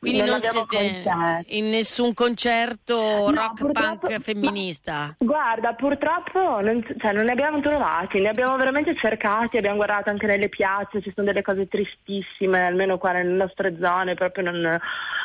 Quindi 0.00 0.20
non, 0.20 0.36
abbiamo 0.36 0.66
siete 0.66 1.02
concerti. 1.02 1.58
in 1.58 1.68
nessun 1.68 2.14
concerto 2.14 3.30
rock 3.30 3.70
punk 3.70 4.18
femminista. 4.20 5.14
Guarda, 5.20 5.74
purtroppo 5.74 6.62
non, 6.62 6.82
cioè, 6.98 7.12
non 7.12 7.26
ne 7.26 7.32
abbiamo 7.32 7.60
trovati, 7.60 8.18
ne 8.18 8.30
abbiamo 8.30 8.56
veramente 8.56 8.96
cercati, 8.96 9.58
abbiamo 9.58 9.76
guardato 9.76 10.08
anche 10.08 10.24
nelle 10.24 10.48
piazze, 10.48 11.02
ci 11.02 11.12
sono 11.14 11.26
delle 11.26 11.42
cose 11.42 11.68
tristissime, 11.68 12.64
almeno 12.64 12.96
qua 12.96 13.12
nelle 13.12 13.34
nostre 13.34 13.76
zone 13.78 14.14
proprio 14.14 14.50
non, 14.50 14.80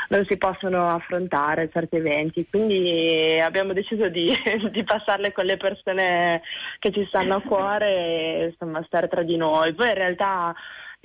non 0.10 0.26
si 0.28 0.36
possono 0.38 0.90
affrontare 0.90 1.70
certi 1.72 1.96
eventi, 1.96 2.46
quindi 2.50 3.40
abbiamo 3.40 3.72
deciso 3.72 4.10
di, 4.10 4.30
di 4.72 4.84
passarle 4.84 5.32
con 5.32 5.46
le 5.46 5.56
persone 5.56 6.42
che 6.80 6.92
ci 6.92 7.06
stanno 7.08 7.36
a 7.36 7.42
cuore 7.42 7.88
e 7.88 8.46
insomma 8.52 8.84
stare 8.86 9.08
tra 9.08 9.24
di 9.24 9.38
noi. 9.38 9.74
Poi 9.74 9.88
in 9.88 9.94
realtà 9.94 10.54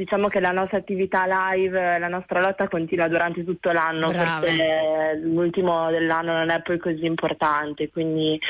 diciamo 0.01 0.29
che 0.29 0.41
la 0.41 0.51
nostra 0.51 0.79
attività 0.79 1.27
live, 1.27 1.99
la 1.99 2.09
nostra 2.09 2.41
lotta 2.41 2.69
continua 2.69 3.07
durante 3.07 3.45
tutto 3.45 3.71
l'anno 3.71 4.11
perché 4.11 5.21
l'ultimo 5.23 5.91
dell'anno 5.91 6.33
non 6.33 6.49
è 6.49 6.63
poi 6.63 6.79
così 6.79 7.05
importante, 7.05 7.91
quindi 7.91 8.41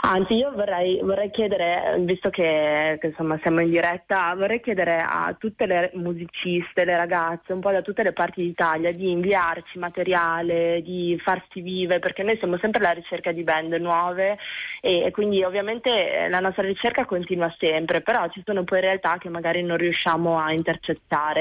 anzi 0.00 0.34
io 0.34 0.50
vorrei, 0.52 0.98
vorrei 1.02 1.30
chiedere, 1.30 1.94
visto 2.00 2.28
che, 2.30 2.98
che, 3.00 3.06
insomma 3.06 3.38
siamo 3.40 3.60
in 3.60 3.70
diretta, 3.70 4.34
vorrei 4.34 4.60
chiedere 4.60 4.96
a 4.98 5.32
tutte 5.38 5.66
le 5.66 5.92
musiciste, 5.94 6.84
le 6.84 6.96
ragazze, 6.96 7.52
un 7.52 7.60
po' 7.60 7.70
da 7.70 7.82
tutte 7.82 8.02
le 8.02 8.12
parti 8.12 8.42
d'Italia 8.42 8.92
di 8.92 9.08
inviarci 9.08 9.78
materiale, 9.78 10.82
di 10.82 11.16
farsi 11.22 11.60
vive, 11.60 12.00
perché 12.00 12.24
noi 12.24 12.36
siamo 12.38 12.58
sempre 12.58 12.80
alla 12.80 12.94
ricerca 12.94 13.30
di 13.30 13.44
band 13.44 13.74
nuove 13.74 14.38
e, 14.80 15.04
e 15.04 15.10
quindi 15.12 15.44
ovviamente 15.44 15.90
eh, 15.90 16.28
la 16.28 16.40
nostra 16.40 16.64
ricerca 16.64 17.04
continua 17.04 17.54
sempre, 17.58 18.00
però 18.00 18.28
ci 18.30 18.42
sono 18.44 18.64
poi 18.64 18.80
realtà 18.80 19.18
che 19.18 19.28
magari 19.28 19.62
non 19.62 19.76
riusciamo 19.76 20.36
a 20.40 20.52
intercettare, 20.52 20.94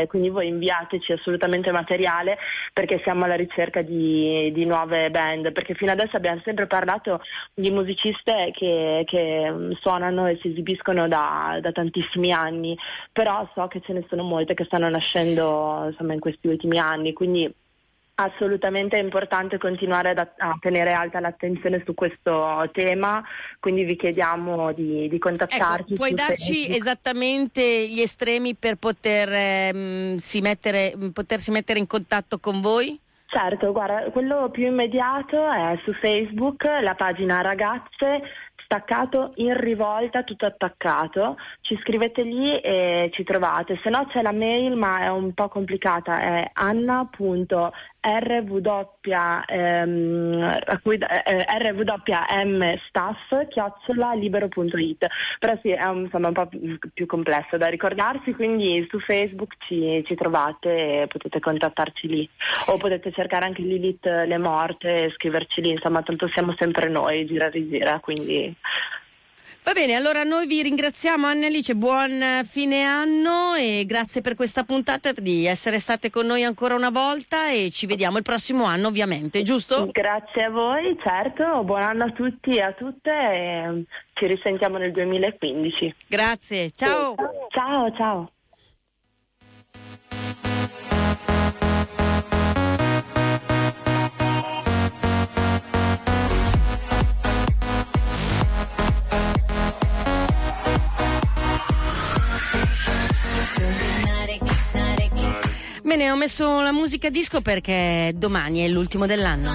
quindi 0.07 0.29
voi 0.29 0.47
inviateci 0.47 1.11
assolutamente 1.11 1.71
materiale 1.71 2.37
perché 2.73 3.01
siamo 3.03 3.25
alla 3.25 3.35
ricerca 3.35 3.81
di, 3.81 4.51
di 4.53 4.65
nuove 4.65 5.09
band, 5.11 5.51
perché 5.51 5.73
fino 5.73 5.91
adesso 5.91 6.17
abbiamo 6.17 6.41
sempre 6.43 6.67
parlato 6.67 7.21
di 7.53 7.71
musiciste 7.71 8.51
che, 8.53 9.03
che, 9.05 9.51
mm, 9.51 9.71
suonano 9.79 10.27
e 10.27 10.37
si 10.41 10.49
esibiscono 10.49 11.07
da, 11.07 11.57
da 11.61 11.71
tantissimi 11.71 12.31
anni, 12.31 12.77
però 13.11 13.47
so 13.53 13.67
che 13.67 13.81
ce 13.81 13.93
ne 13.93 14.05
sono 14.09 14.23
molte 14.23 14.53
che 14.53 14.65
stanno 14.65 14.89
nascendo 14.89 15.85
insomma, 15.89 16.13
in 16.13 16.19
questi 16.19 16.47
ultimi 16.47 16.77
anni, 16.77 17.13
quindi 17.13 17.53
assolutamente 18.15 18.97
è 18.97 19.01
importante 19.01 19.57
continuare 19.57 20.09
ad- 20.09 20.31
a 20.37 20.55
tenere 20.59 20.93
alta 20.93 21.19
l'attenzione 21.19 21.81
su 21.85 21.93
questo 21.93 22.69
tema, 22.71 23.23
quindi 23.59 23.83
vi 23.83 23.95
chiediamo 23.95 24.71
di, 24.73 25.07
di 25.09 25.19
contattarci. 25.19 25.93
Ecco, 25.93 25.95
puoi 25.95 26.13
darci 26.13 26.61
Facebook. 26.61 26.75
esattamente 26.75 27.87
gli 27.87 28.01
estremi 28.01 28.55
per 28.55 28.75
poter, 28.75 29.29
ehm, 29.31 30.15
si 30.17 30.41
mettere, 30.41 30.93
potersi 31.13 31.51
mettere 31.51 31.79
in 31.79 31.87
contatto 31.87 32.39
con 32.39 32.61
voi? 32.61 32.99
Certo, 33.27 33.73
guarda, 33.73 34.09
quello 34.11 34.49
più 34.49 34.65
immediato 34.65 35.51
è 35.51 35.77
su 35.83 35.91
Facebook, 35.93 36.63
la 36.63 36.95
pagina 36.95 37.41
Ragazze 37.41 38.21
staccato 38.65 39.33
in 39.35 39.59
rivolta, 39.59 40.23
tutto 40.23 40.45
attaccato. 40.45 41.37
Ci 41.65 41.79
scrivete 41.81 42.21
lì 42.21 42.59
e 42.59 43.09
ci 43.11 43.23
trovate. 43.23 43.79
Se 43.81 43.89
no 43.89 44.05
c'è 44.11 44.21
la 44.21 44.31
mail, 44.31 44.75
ma 44.75 44.99
è 44.99 45.07
un 45.07 45.33
po' 45.33 45.47
complicata, 45.47 46.21
è 46.21 46.51
anna.rw 46.53 47.71
ehm, 49.47 50.59
a 50.63 50.79
cui- 50.83 50.99
eh, 50.99 51.45
rwmstaff 51.71 53.47
chiocciola 53.47 54.13
libero.it. 54.13 55.07
Però 55.39 55.57
sì, 55.63 55.71
è 55.71 55.85
un, 55.85 56.01
insomma, 56.01 56.27
un 56.27 56.33
po' 56.35 56.47
più, 56.93 57.07
complesso 57.07 57.57
da 57.57 57.65
ricordarsi, 57.65 58.33
quindi 58.33 58.85
su 58.87 58.99
Facebook 58.99 59.55
ci, 59.67 60.03
ci 60.05 60.13
trovate 60.13 61.01
e 61.01 61.07
potete 61.07 61.39
contattarci 61.39 62.07
lì. 62.07 62.29
O 62.67 62.77
potete 62.77 63.11
cercare 63.11 63.45
anche 63.45 63.63
Lilith 63.63 64.05
Le 64.05 64.37
Morte 64.37 65.05
e 65.05 65.11
scriverci 65.15 65.61
lì, 65.61 65.69
insomma, 65.71 66.03
tanto 66.03 66.27
siamo 66.27 66.53
sempre 66.59 66.89
noi, 66.89 67.25
gira 67.25 67.49
rigira, 67.49 67.99
quindi 67.99 68.55
Va 69.65 69.73
bene, 69.73 69.95
allora 69.95 70.23
noi 70.23 70.45
vi 70.45 70.61
ringraziamo 70.61 71.25
Anna 71.25 71.45
e 71.45 71.47
Alice, 71.47 71.73
buon 71.73 72.21
eh, 72.21 72.43
fine 72.43 72.83
anno 72.83 73.55
e 73.55 73.83
grazie 73.87 74.21
per 74.21 74.35
questa 74.35 74.63
puntata, 74.63 75.11
di 75.11 75.47
essere 75.47 75.79
state 75.79 76.11
con 76.11 76.27
noi 76.27 76.43
ancora 76.43 76.75
una 76.75 76.91
volta 76.91 77.49
e 77.49 77.71
ci 77.71 77.87
vediamo 77.87 78.17
il 78.17 78.23
prossimo 78.23 78.65
anno 78.65 78.89
ovviamente, 78.89 79.41
giusto? 79.41 79.89
grazie 79.91 80.43
a 80.43 80.49
voi, 80.51 80.95
certo, 81.01 81.63
buon 81.63 81.81
anno 81.81 82.03
a 82.03 82.11
tutti 82.11 82.51
e 82.51 82.61
a 82.61 82.73
tutte 82.73 83.09
e 83.09 83.85
ci 84.13 84.27
risentiamo 84.27 84.77
nel 84.77 84.91
2015. 84.91 85.95
Grazie, 86.09 86.69
ciao! 86.69 87.15
Ciao, 87.49 87.91
ciao. 87.95 88.29
Bene, 105.97 106.11
ho 106.11 106.17
messo 106.17 106.59
la 106.59 106.73
musica 106.73 107.09
disco 107.09 107.39
perché 107.39 108.11
domani 108.13 108.65
è 108.65 108.67
l'ultimo 108.67 109.05
dell'anno. 109.05 109.49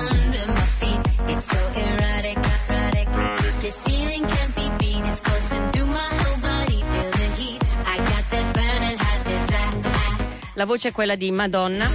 La 10.54 10.64
voce 10.64 10.88
è 10.88 10.92
quella 10.92 11.14
di 11.14 11.30
Madonna. 11.30 11.86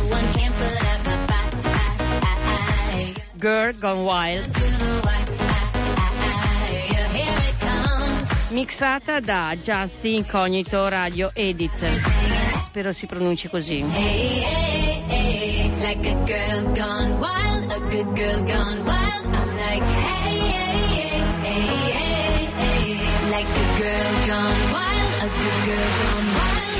Girl 3.33 3.79
Gone 3.79 4.01
Wild, 4.01 4.57
mixata 8.49 9.19
da 9.19 9.55
Justin 9.59 10.17
Incognito 10.17 10.87
Radio 10.87 11.31
Edit. 11.33 12.34
Spero 12.75 12.91
si 12.91 13.05
pronunci 13.05 13.47
così. 13.47 13.75
Hey, 13.93 14.43
hey, 14.43 15.03
hey. 15.07 15.71
Like 15.79 16.09
a 16.09 16.13
girl 16.25 16.73
gone 16.73 17.17
wild. 17.19 17.71
A 17.71 17.79
good 17.79 18.13
girl 18.17 18.43
gone 18.43 18.81
wild. 18.83 19.33
I'm 19.33 19.55
like, 19.55 19.81
hey, 19.81 20.39
hey, 20.39 21.23
hey, 21.39 21.61
hey, 21.63 21.95
hey, 21.95 22.49
hey. 22.57 23.29
Like 23.29 23.47
a 23.47 23.77
girl 23.79 24.27
gone 24.27 24.71
wild. 24.73 25.13
A 25.21 25.27
good 25.39 25.57
girl 25.63 25.87
gone 26.03 26.27
wild. 26.35 26.75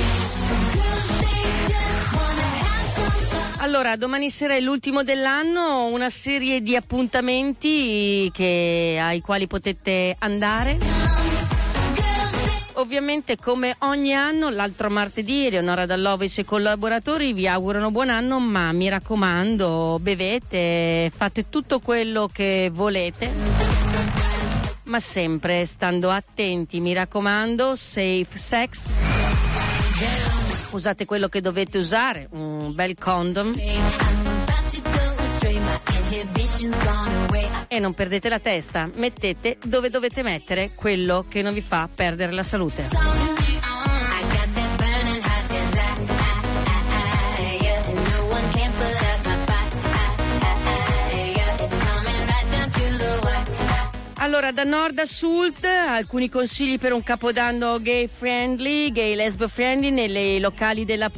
Girls, 0.76 1.16
they 1.22 1.48
just 1.64 2.12
wanna 2.12 2.50
have 2.60 2.88
some 2.92 3.16
fun. 3.32 3.64
Allora, 3.64 3.96
domani 3.96 4.30
sera 4.32 4.56
è 4.56 4.60
l'ultimo 4.60 5.02
dell'anno, 5.02 5.86
una 5.86 6.10
serie 6.10 6.62
di 6.62 6.76
appuntamenti 6.76 8.30
che- 8.34 9.00
ai 9.02 9.22
quali 9.22 9.48
potete 9.48 10.14
andare. 10.20 10.78
Ovviamente 12.86 13.36
come 13.36 13.76
ogni 13.80 14.14
anno, 14.14 14.52
l'altro 14.52 14.92
martedì 14.92 15.48
Eleonora 15.48 15.88
Dall'Ovo 15.88 16.22
e 16.22 16.28
i 16.28 16.30
suoi 16.30 16.46
collaboratori 16.46 17.34
vi 17.34 17.48
augurano 17.48 17.90
buon 17.90 18.12
anno, 18.12 18.40
ma 18.40 18.72
mi 18.74 18.88
raccomando, 18.90 19.98
bevete, 20.00 21.12
fate 21.14 21.50
tutto 21.50 21.80
quello 21.80 22.30
che 22.32 22.70
volete. 22.72 23.32
ma 24.84 25.00
sempre 25.00 25.66
stando 25.66 26.12
attenti, 26.12 26.80
mi 26.80 26.94
raccomando, 26.94 27.76
safe 27.76 28.28
sex. 28.38 28.92
Usate 30.70 31.06
quello 31.06 31.28
che 31.28 31.42
dovete 31.42 31.80
usare, 31.80 32.28
un 32.34 32.72
bel 32.76 32.96
condom. 33.00 33.56
E 37.68 37.80
non 37.80 37.94
perdete 37.94 38.30
la 38.30 38.40
testa, 38.40 38.90
mettete 38.94 39.58
dove 39.64 39.90
dovete 39.90 40.24
mettere 40.24 40.72
quello 40.76 41.26
che 41.28 41.42
non 41.42 41.54
vi 41.54 41.62
fa 41.62 41.90
perdere 41.94 42.32
la 42.32 42.44
salute. 42.44 43.35
Allora, 54.36 54.52
da 54.52 54.66
nord 54.66 55.00
a 55.00 55.06
sud, 55.06 55.64
alcuni 55.64 56.28
consigli 56.28 56.78
per 56.78 56.92
un 56.92 57.02
capodanno 57.02 57.80
gay 57.80 58.10
friendly, 58.12 58.92
gay 58.92 59.16
lesbo 59.16 59.48
friendly 59.48 59.92
nelle 59.92 60.40
locali 60.40 60.84
della, 60.84 61.10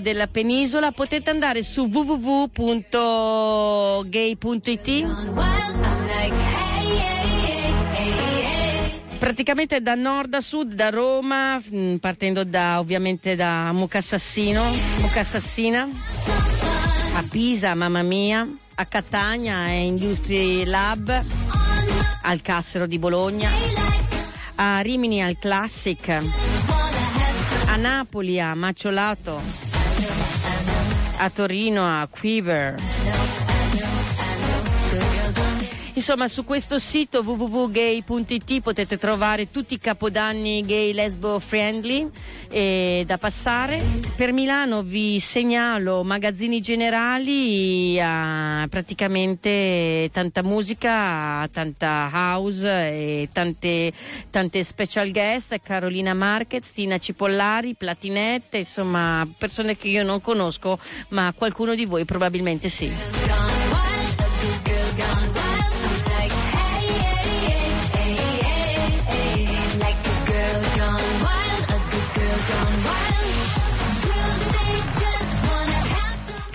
della 0.00 0.26
penisola. 0.26 0.90
Potete 0.90 1.30
andare 1.30 1.62
su 1.62 1.84
www.gay.it. 1.84 2.56
Praticamente 9.16 9.80
da 9.80 9.94
nord 9.94 10.34
a 10.34 10.40
sud, 10.40 10.72
da 10.72 10.90
Roma, 10.90 11.62
mh, 11.64 11.94
partendo 11.98 12.42
da, 12.42 12.80
ovviamente 12.80 13.36
da 13.36 13.70
Mucassassino, 13.70 14.64
Mucassassina, 15.02 15.88
a 17.14 17.24
Pisa, 17.30 17.76
mamma 17.76 18.02
mia, 18.02 18.44
a 18.74 18.84
Catania, 18.86 19.68
e 19.68 19.84
Industry 19.86 20.64
Lab, 20.64 21.24
al 22.22 22.42
Cassero 22.42 22.86
di 22.86 22.98
Bologna, 22.98 23.50
a 24.56 24.80
Rimini 24.80 25.22
al 25.22 25.38
Classic, 25.38 26.08
a 27.66 27.76
Napoli 27.76 28.40
a 28.40 28.54
Maciolato, 28.54 29.40
a 31.18 31.30
Torino 31.30 31.84
a 31.84 32.08
Quiver. 32.08 33.15
Insomma, 35.96 36.28
su 36.28 36.44
questo 36.44 36.78
sito 36.78 37.22
www.gay.it 37.22 38.60
potete 38.60 38.98
trovare 38.98 39.50
tutti 39.50 39.72
i 39.72 39.78
capodanni 39.78 40.60
gay 40.60 40.92
lesbo 40.92 41.38
friendly 41.38 42.10
eh, 42.50 43.02
da 43.06 43.16
passare. 43.16 43.82
Per 44.14 44.30
Milano 44.30 44.82
vi 44.82 45.18
segnalo 45.20 46.04
magazzini 46.04 46.60
generali, 46.60 47.98
a 47.98 48.66
praticamente 48.68 50.10
tanta 50.12 50.42
musica, 50.42 51.48
tanta 51.50 52.10
house 52.12 52.68
e 52.68 53.30
tante, 53.32 53.90
tante 54.28 54.64
special 54.64 55.10
guest, 55.10 55.58
Carolina 55.62 56.12
Marquez, 56.12 56.72
Tina 56.72 56.98
Cipollari, 56.98 57.74
Platinette, 57.74 58.58
insomma 58.58 59.26
persone 59.38 59.78
che 59.78 59.88
io 59.88 60.04
non 60.04 60.20
conosco, 60.20 60.78
ma 61.08 61.32
qualcuno 61.34 61.74
di 61.74 61.86
voi 61.86 62.04
probabilmente 62.04 62.68
sì. 62.68 63.55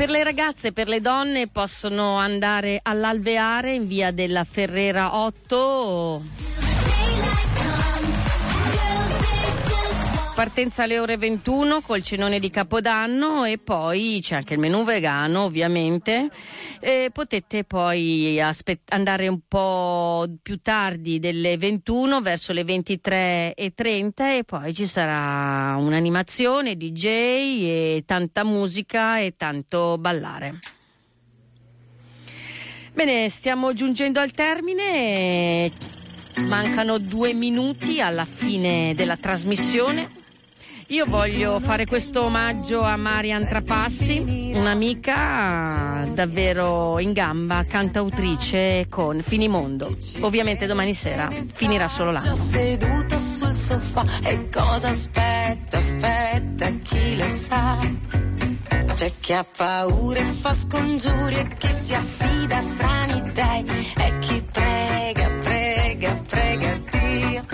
Per 0.01 0.09
le 0.09 0.23
ragazze 0.23 0.69
e 0.69 0.71
per 0.71 0.87
le 0.87 0.99
donne 0.99 1.45
possono 1.45 2.17
andare 2.17 2.79
all'Alveare 2.81 3.75
in 3.75 3.85
via 3.85 4.09
della 4.09 4.43
Ferrera 4.45 5.15
8. 5.15 6.70
Partenza 10.33 10.83
alle 10.83 10.97
ore 10.97 11.17
21 11.17 11.81
col 11.81 12.01
cenone 12.01 12.39
di 12.39 12.49
Capodanno 12.49 13.43
e 13.43 13.57
poi 13.57 14.19
c'è 14.23 14.35
anche 14.35 14.53
il 14.53 14.59
menù 14.59 14.83
vegano 14.83 15.43
ovviamente. 15.43 16.29
E 16.79 17.09
potete 17.13 17.63
poi 17.63 18.41
aspe- 18.41 18.79
andare 18.89 19.27
un 19.27 19.41
po' 19.47 20.25
più 20.41 20.59
tardi 20.61 21.19
delle 21.19 21.57
21 21.57 22.21
verso 22.21 22.53
le 22.53 22.63
23.30 22.63 24.37
e 24.37 24.43
poi 24.45 24.73
ci 24.73 24.87
sarà 24.87 25.75
un'animazione, 25.75 26.75
DJ 26.75 27.05
e 27.05 28.03
tanta 28.05 28.43
musica 28.43 29.19
e 29.19 29.35
tanto 29.37 29.97
ballare. 29.99 30.59
Bene, 32.93 33.29
stiamo 33.29 33.73
giungendo 33.73 34.19
al 34.19 34.31
termine. 34.31 35.69
Mancano 36.47 36.97
due 36.97 37.33
minuti 37.33 38.01
alla 38.01 38.25
fine 38.25 38.93
della 38.95 39.17
trasmissione. 39.17 40.20
Io 40.91 41.05
voglio 41.05 41.61
fare 41.61 41.85
questo 41.85 42.25
omaggio 42.25 42.81
a 42.81 42.97
Marian 42.97 43.47
Trapassi, 43.47 44.51
un'amica 44.53 46.05
davvero 46.13 46.99
in 46.99 47.13
gamba, 47.13 47.63
cantautrice 47.63 48.87
con 48.89 49.21
Finimondo. 49.21 49.95
Ovviamente 50.19 50.65
domani 50.65 50.93
sera 50.93 51.29
finirà 51.53 51.87
solo. 51.87 52.17
Già 52.17 52.35
seduto 52.35 53.17
sul 53.19 53.55
sofà 53.55 54.03
e 54.21 54.49
cosa 54.49 54.89
aspetta, 54.89 55.77
aspetta, 55.77 56.69
chi 56.83 57.15
lo 57.15 57.27
sa. 57.29 57.77
C'è 58.93 59.11
chi 59.21 59.31
ha 59.31 59.45
paura 59.45 60.19
e 60.19 60.23
fa 60.23 60.53
scongiuri 60.53 61.35
e 61.35 61.47
chi 61.57 61.67
si 61.69 61.93
affida 61.93 62.57
a 62.57 62.61
strani 62.61 63.31
dei 63.31 63.65
e 63.95 64.19
chi 64.19 64.43
prega, 64.51 65.29
prega, 65.39 66.21
prega 66.27 66.79
Dio. 66.91 67.45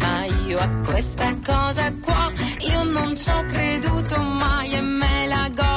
Ma 0.00 0.24
io 0.46 0.58
a 0.58 0.68
questa 0.84 1.34
cosa 1.42 1.90
qua 1.94 2.11
non 3.12 3.16
ci 3.16 3.30
ho 3.30 3.44
creduto 3.44 4.22
mai 4.22 4.72
e 4.72 4.80
me 4.80 5.26
la 5.26 5.50
godo 5.54 5.71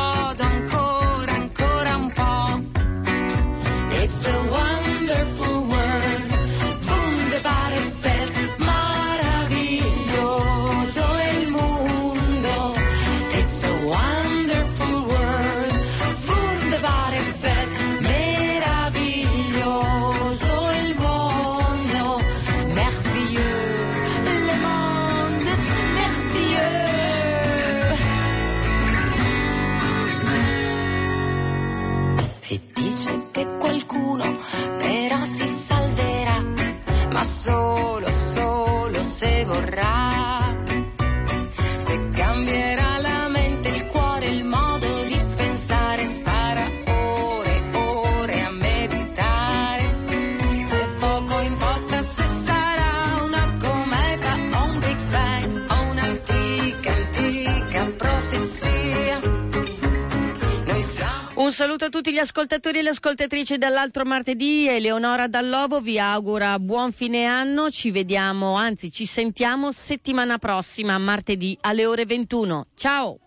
saluto 61.56 61.86
a 61.86 61.90
tutti 61.90 62.12
gli 62.12 62.18
ascoltatori 62.18 62.80
e 62.80 62.82
le 62.82 62.90
ascoltatrici 62.90 63.58
dall'altro 63.58 64.04
martedì. 64.04 64.68
Eleonora 64.68 65.28
Dallovo 65.28 65.80
vi 65.80 65.98
augura 65.98 66.60
buon 66.60 66.92
fine 66.92 67.24
anno. 67.24 67.72
Ci 67.72 67.92
vediamo, 67.92 68.56
anzi 68.56 68.92
ci 68.92 69.06
sentiamo 69.06 69.72
settimana 69.72 70.38
prossima, 70.38 70.98
martedì 70.98 71.58
alle 71.62 71.86
ore 71.86 72.06
21. 72.06 72.68
Ciao! 72.76 73.20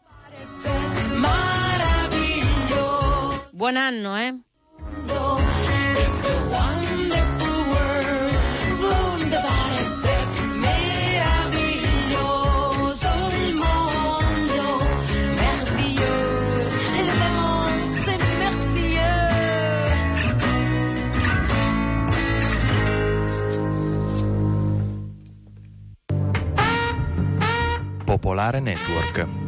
Buon 3.51 3.77
anno, 3.77 4.19
eh? 4.19 4.35
Popolare 28.09 28.59
Network. 28.59 29.48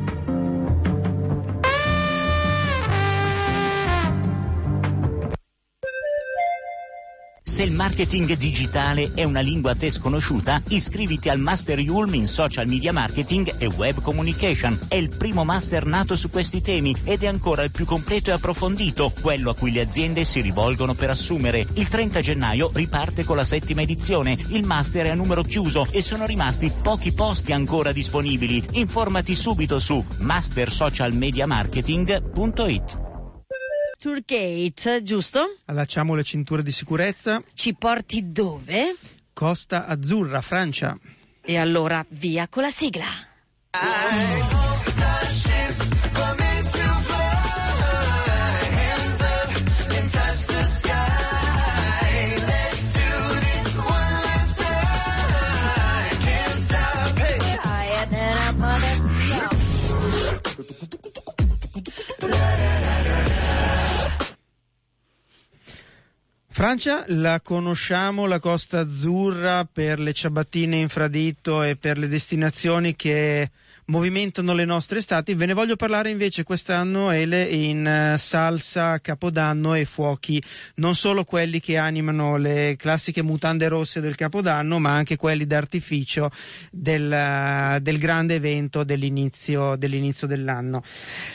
Se 7.51 7.65
il 7.65 7.73
marketing 7.73 8.37
digitale 8.37 9.11
è 9.13 9.25
una 9.25 9.41
lingua 9.41 9.73
a 9.73 9.75
te 9.75 9.91
sconosciuta, 9.91 10.63
iscriviti 10.69 11.29
al 11.29 11.41
Master 11.41 11.81
Yulm 11.81 12.15
in 12.15 12.29
Social 12.29 12.69
Media 12.69 12.93
Marketing 12.93 13.57
e 13.59 13.67
Web 13.67 14.03
Communication. 14.03 14.79
È 14.87 14.95
il 14.95 15.09
primo 15.09 15.43
master 15.43 15.85
nato 15.85 16.15
su 16.15 16.31
questi 16.31 16.61
temi 16.61 16.95
ed 17.03 17.25
è 17.25 17.27
ancora 17.27 17.65
il 17.65 17.73
più 17.73 17.87
completo 17.87 18.31
e 18.31 18.35
approfondito, 18.35 19.13
quello 19.21 19.51
a 19.51 19.57
cui 19.57 19.73
le 19.73 19.81
aziende 19.81 20.23
si 20.23 20.41
rivolgono 20.41 20.95
per 20.95 21.11
assumere. 21.11 21.67
Il 21.75 21.89
30 21.89 22.21
gennaio 22.21 22.71
riparte 22.73 23.25
con 23.25 23.35
la 23.35 23.43
settima 23.43 23.83
edizione. 23.83 24.39
Il 24.51 24.65
master 24.65 25.07
è 25.07 25.11
a 25.11 25.15
numero 25.15 25.43
chiuso 25.43 25.89
e 25.91 26.03
sono 26.03 26.27
rimasti 26.27 26.71
pochi 26.71 27.11
posti 27.11 27.51
ancora 27.51 27.91
disponibili. 27.91 28.65
Informati 28.75 29.35
subito 29.35 29.81
su 29.81 30.05
mastersocialmediamarketing.it. 30.19 33.10
Tourgate, 34.01 35.03
giusto? 35.03 35.59
Allacciamo 35.67 36.15
le 36.15 36.23
cinture 36.23 36.63
di 36.63 36.73
sicurezza. 36.73 37.43
Ci 37.53 37.75
porti 37.75 38.33
dove? 38.33 38.97
Costa 39.35 39.85
Azzurra, 39.85 40.41
Francia. 40.41 40.99
E 41.43 41.59
allora 41.59 42.03
via 42.09 42.49
con 42.49 42.63
la 42.63 42.71
sigla. 42.71 43.05
Francia 66.61 67.05
la 67.07 67.41
conosciamo, 67.41 68.27
la 68.27 68.39
Costa 68.39 68.81
Azzurra, 68.81 69.65
per 69.65 69.99
le 69.99 70.13
ciabattine 70.13 70.77
infradito 70.77 71.63
e 71.63 71.77
per 71.77 71.97
le 71.97 72.07
destinazioni 72.07 72.95
che 72.97 73.51
movimentano 73.91 74.55
le 74.55 74.65
nostre 74.65 75.01
estati. 75.01 75.35
Ve 75.35 75.47
ne 75.47 75.53
voglio 75.53 75.77
parlare 75.77 76.11
invece 76.11 76.45
quest'anno 76.45 77.11
Ele 77.11 77.43
in 77.43 77.87
eh, 77.87 78.17
salsa, 78.17 79.01
capodanno 79.01 79.75
e 79.75 79.85
fuochi, 79.85 80.43
non 80.77 80.95
solo 80.95 81.25
quelli 81.25 81.61
che 81.61 81.77
animano 81.77 82.37
le 82.37 82.77
classiche 82.79 83.23
mutande 83.23 83.69
rosse 83.69 84.01
del 84.01 84.15
capodanno, 84.15 84.79
ma 84.79 84.93
anche 84.93 85.17
quelli 85.17 85.45
d'artificio 85.45 86.31
del, 86.71 87.13
eh, 87.13 87.79
del 87.83 87.99
grande 87.99 88.37
evento 88.37 88.85
dell'inizio, 88.85 89.77
dell'inizio 89.77 90.27
dell'anno. 90.27 90.83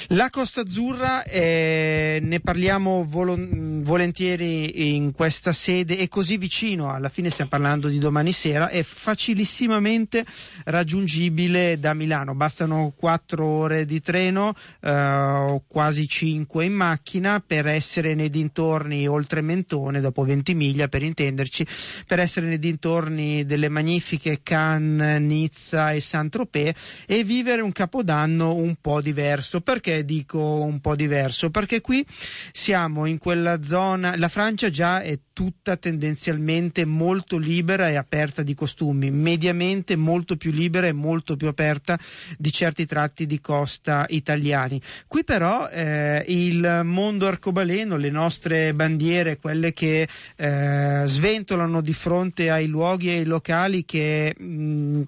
La 0.07 0.29
Costa 0.29 0.61
Azzurra, 0.61 1.23
eh, 1.23 2.19
ne 2.21 2.39
parliamo 2.39 3.03
volo- 3.05 3.37
volentieri 3.37 4.95
in 4.95 5.11
questa 5.11 5.51
sede, 5.51 5.97
è 5.97 6.07
così 6.07 6.37
vicino, 6.37 6.91
alla 6.91 7.09
fine 7.09 7.29
stiamo 7.29 7.49
parlando 7.49 7.89
di 7.89 7.97
domani 7.97 8.31
sera, 8.31 8.69
è 8.69 8.81
facilissimamente 8.83 10.25
raggiungibile 10.65 11.77
da 11.79 11.93
Milano, 11.93 12.33
bastano 12.45 12.93
4 12.95 13.43
ore 13.43 13.85
di 13.85 14.01
treno 14.01 14.53
eh, 14.81 14.91
o 14.91 15.63
quasi 15.67 16.07
5 16.07 16.63
in 16.63 16.73
macchina 16.73 17.43
per 17.45 17.65
essere 17.65 18.13
nei 18.13 18.29
dintorni 18.29 19.07
oltre 19.07 19.41
Mentone, 19.41 19.99
dopo 19.99 20.23
20 20.23 20.53
miglia 20.53 20.87
per 20.87 21.01
intenderci, 21.01 21.65
per 22.05 22.19
essere 22.19 22.45
nei 22.45 22.59
dintorni 22.59 23.45
delle 23.45 23.69
magnifiche 23.69 24.41
Cannes, 24.43 25.19
Nizza 25.21 25.91
e 25.91 25.99
Saint-Tropez 25.99 26.75
e 27.07 27.23
vivere 27.23 27.63
un 27.63 27.71
capodanno 27.71 28.53
un 28.53 28.75
po' 28.79 29.01
diverso. 29.01 29.61
Perché 29.61 30.05
dico 30.05 30.39
un 30.39 30.79
po' 30.81 30.95
diverso? 30.95 31.49
Perché 31.49 31.81
qui 31.81 32.05
siamo 32.51 33.05
in 33.05 33.17
quella 33.17 33.63
zona, 33.63 34.15
la 34.17 34.29
Francia 34.29 34.69
già 34.69 35.01
è 35.01 35.17
tutta 35.35 35.75
tendenzialmente 35.75 36.85
molto 36.85 37.37
libera 37.37 37.89
e 37.89 37.95
aperta 37.95 38.41
di 38.41 38.55
costumi, 38.55 39.11
mediamente 39.11 39.97
molto 39.97 40.37
più 40.37 40.49
libera 40.49 40.87
e 40.87 40.93
molto 40.93 41.35
più 41.35 41.47
aperta 41.47 41.99
di 42.37 42.53
certi 42.53 42.85
tratti 42.85 43.25
di 43.25 43.41
costa 43.41 44.05
italiani. 44.07 44.81
Qui 45.05 45.25
però 45.25 45.67
eh, 45.67 46.23
il 46.27 46.83
mondo 46.85 47.27
arcobaleno, 47.27 47.97
le 47.97 48.09
nostre 48.09 48.73
bandiere, 48.73 49.35
quelle 49.35 49.73
che 49.73 50.07
eh, 50.37 51.03
sventolano 51.05 51.81
di 51.81 51.93
fronte 51.93 52.49
ai 52.49 52.67
luoghi 52.67 53.09
e 53.09 53.17
ai 53.17 53.25
locali 53.25 53.83
che 53.83 54.33
mh, 54.37 55.01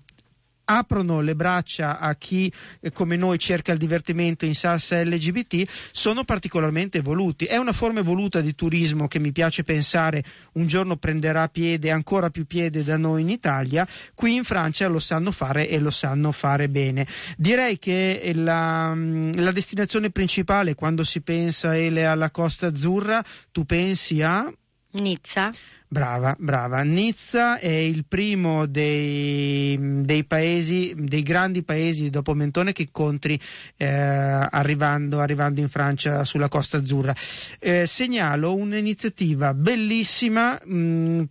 aprono 0.70 1.22
le 1.22 1.36
braccia 1.36 2.00
a 2.00 2.16
chi 2.16 2.52
eh, 2.82 2.92
come 2.92 3.16
noi 3.16 3.40
cerca 3.40 3.72
il 3.72 3.78
divertimento 3.78 4.46
in 4.46 4.56
salsa 4.56 5.02
LGBT 5.02 5.64
sono 5.92 6.24
particolarmente 6.24 6.98
evoluti. 6.98 7.46
È 7.46 7.58
una 7.58 7.74
forma 7.74 8.00
evoluta 8.00 8.42
di 8.42 8.54
turismo 8.56 9.08
che 9.08 9.20
mi 9.20 9.32
piace 9.32 9.64
pensare 9.64 10.24
un 10.54 10.68
giorno 10.68 10.98
prenderà 10.98 11.48
piede, 11.48 11.92
ancora 11.92 12.30
più 12.30 12.46
piede 12.46 12.84
da 12.84 12.98
noi 12.98 13.22
in 13.22 13.30
Italia. 13.30 13.88
Qui 14.14 14.36
in 14.36 14.44
Francia 14.44 14.88
lo 14.88 15.00
sanno 15.00 15.32
fare 15.32 15.70
e 15.70 15.80
lo 15.80 15.92
sanno 15.92 16.32
fare 16.32 16.68
bene. 16.68 17.08
Direi 17.38 17.80
che 17.80 18.32
la, 18.36 18.94
la 18.96 19.52
destinazione 19.52 20.10
principale 20.10 20.76
quando 20.76 21.04
si 21.04 21.22
pensa 21.22 21.78
Ele 21.78 22.06
alla 22.06 22.32
Costa 22.32 22.68
Azzurra, 22.68 23.24
tu 23.52 23.66
pensi 23.66 24.22
a 24.22 24.52
Nizza. 25.00 25.52
Brava, 25.90 26.36
brava. 26.38 26.82
Nizza 26.82 27.60
è 27.60 27.70
il 27.70 28.04
primo 28.06 28.66
dei, 28.66 29.78
dei 30.02 30.26
paesi, 30.26 30.94
dei 30.98 31.24
grandi 31.24 31.64
paesi 31.64 32.10
dopo 32.10 32.34
Mentone 32.34 32.74
che 32.74 32.82
incontri 32.82 33.40
eh, 33.78 33.86
arrivando, 33.88 35.22
arrivando 35.22 35.62
in 35.62 35.70
Francia 35.70 36.26
sulla 36.26 36.50
Costa 36.50 36.78
Azzurra. 36.78 37.16
Eh, 37.60 37.86
segnalo 37.86 38.54
un'iniziativa 38.54 39.54
bellissima. 39.54 40.60
Mh, 40.62 41.24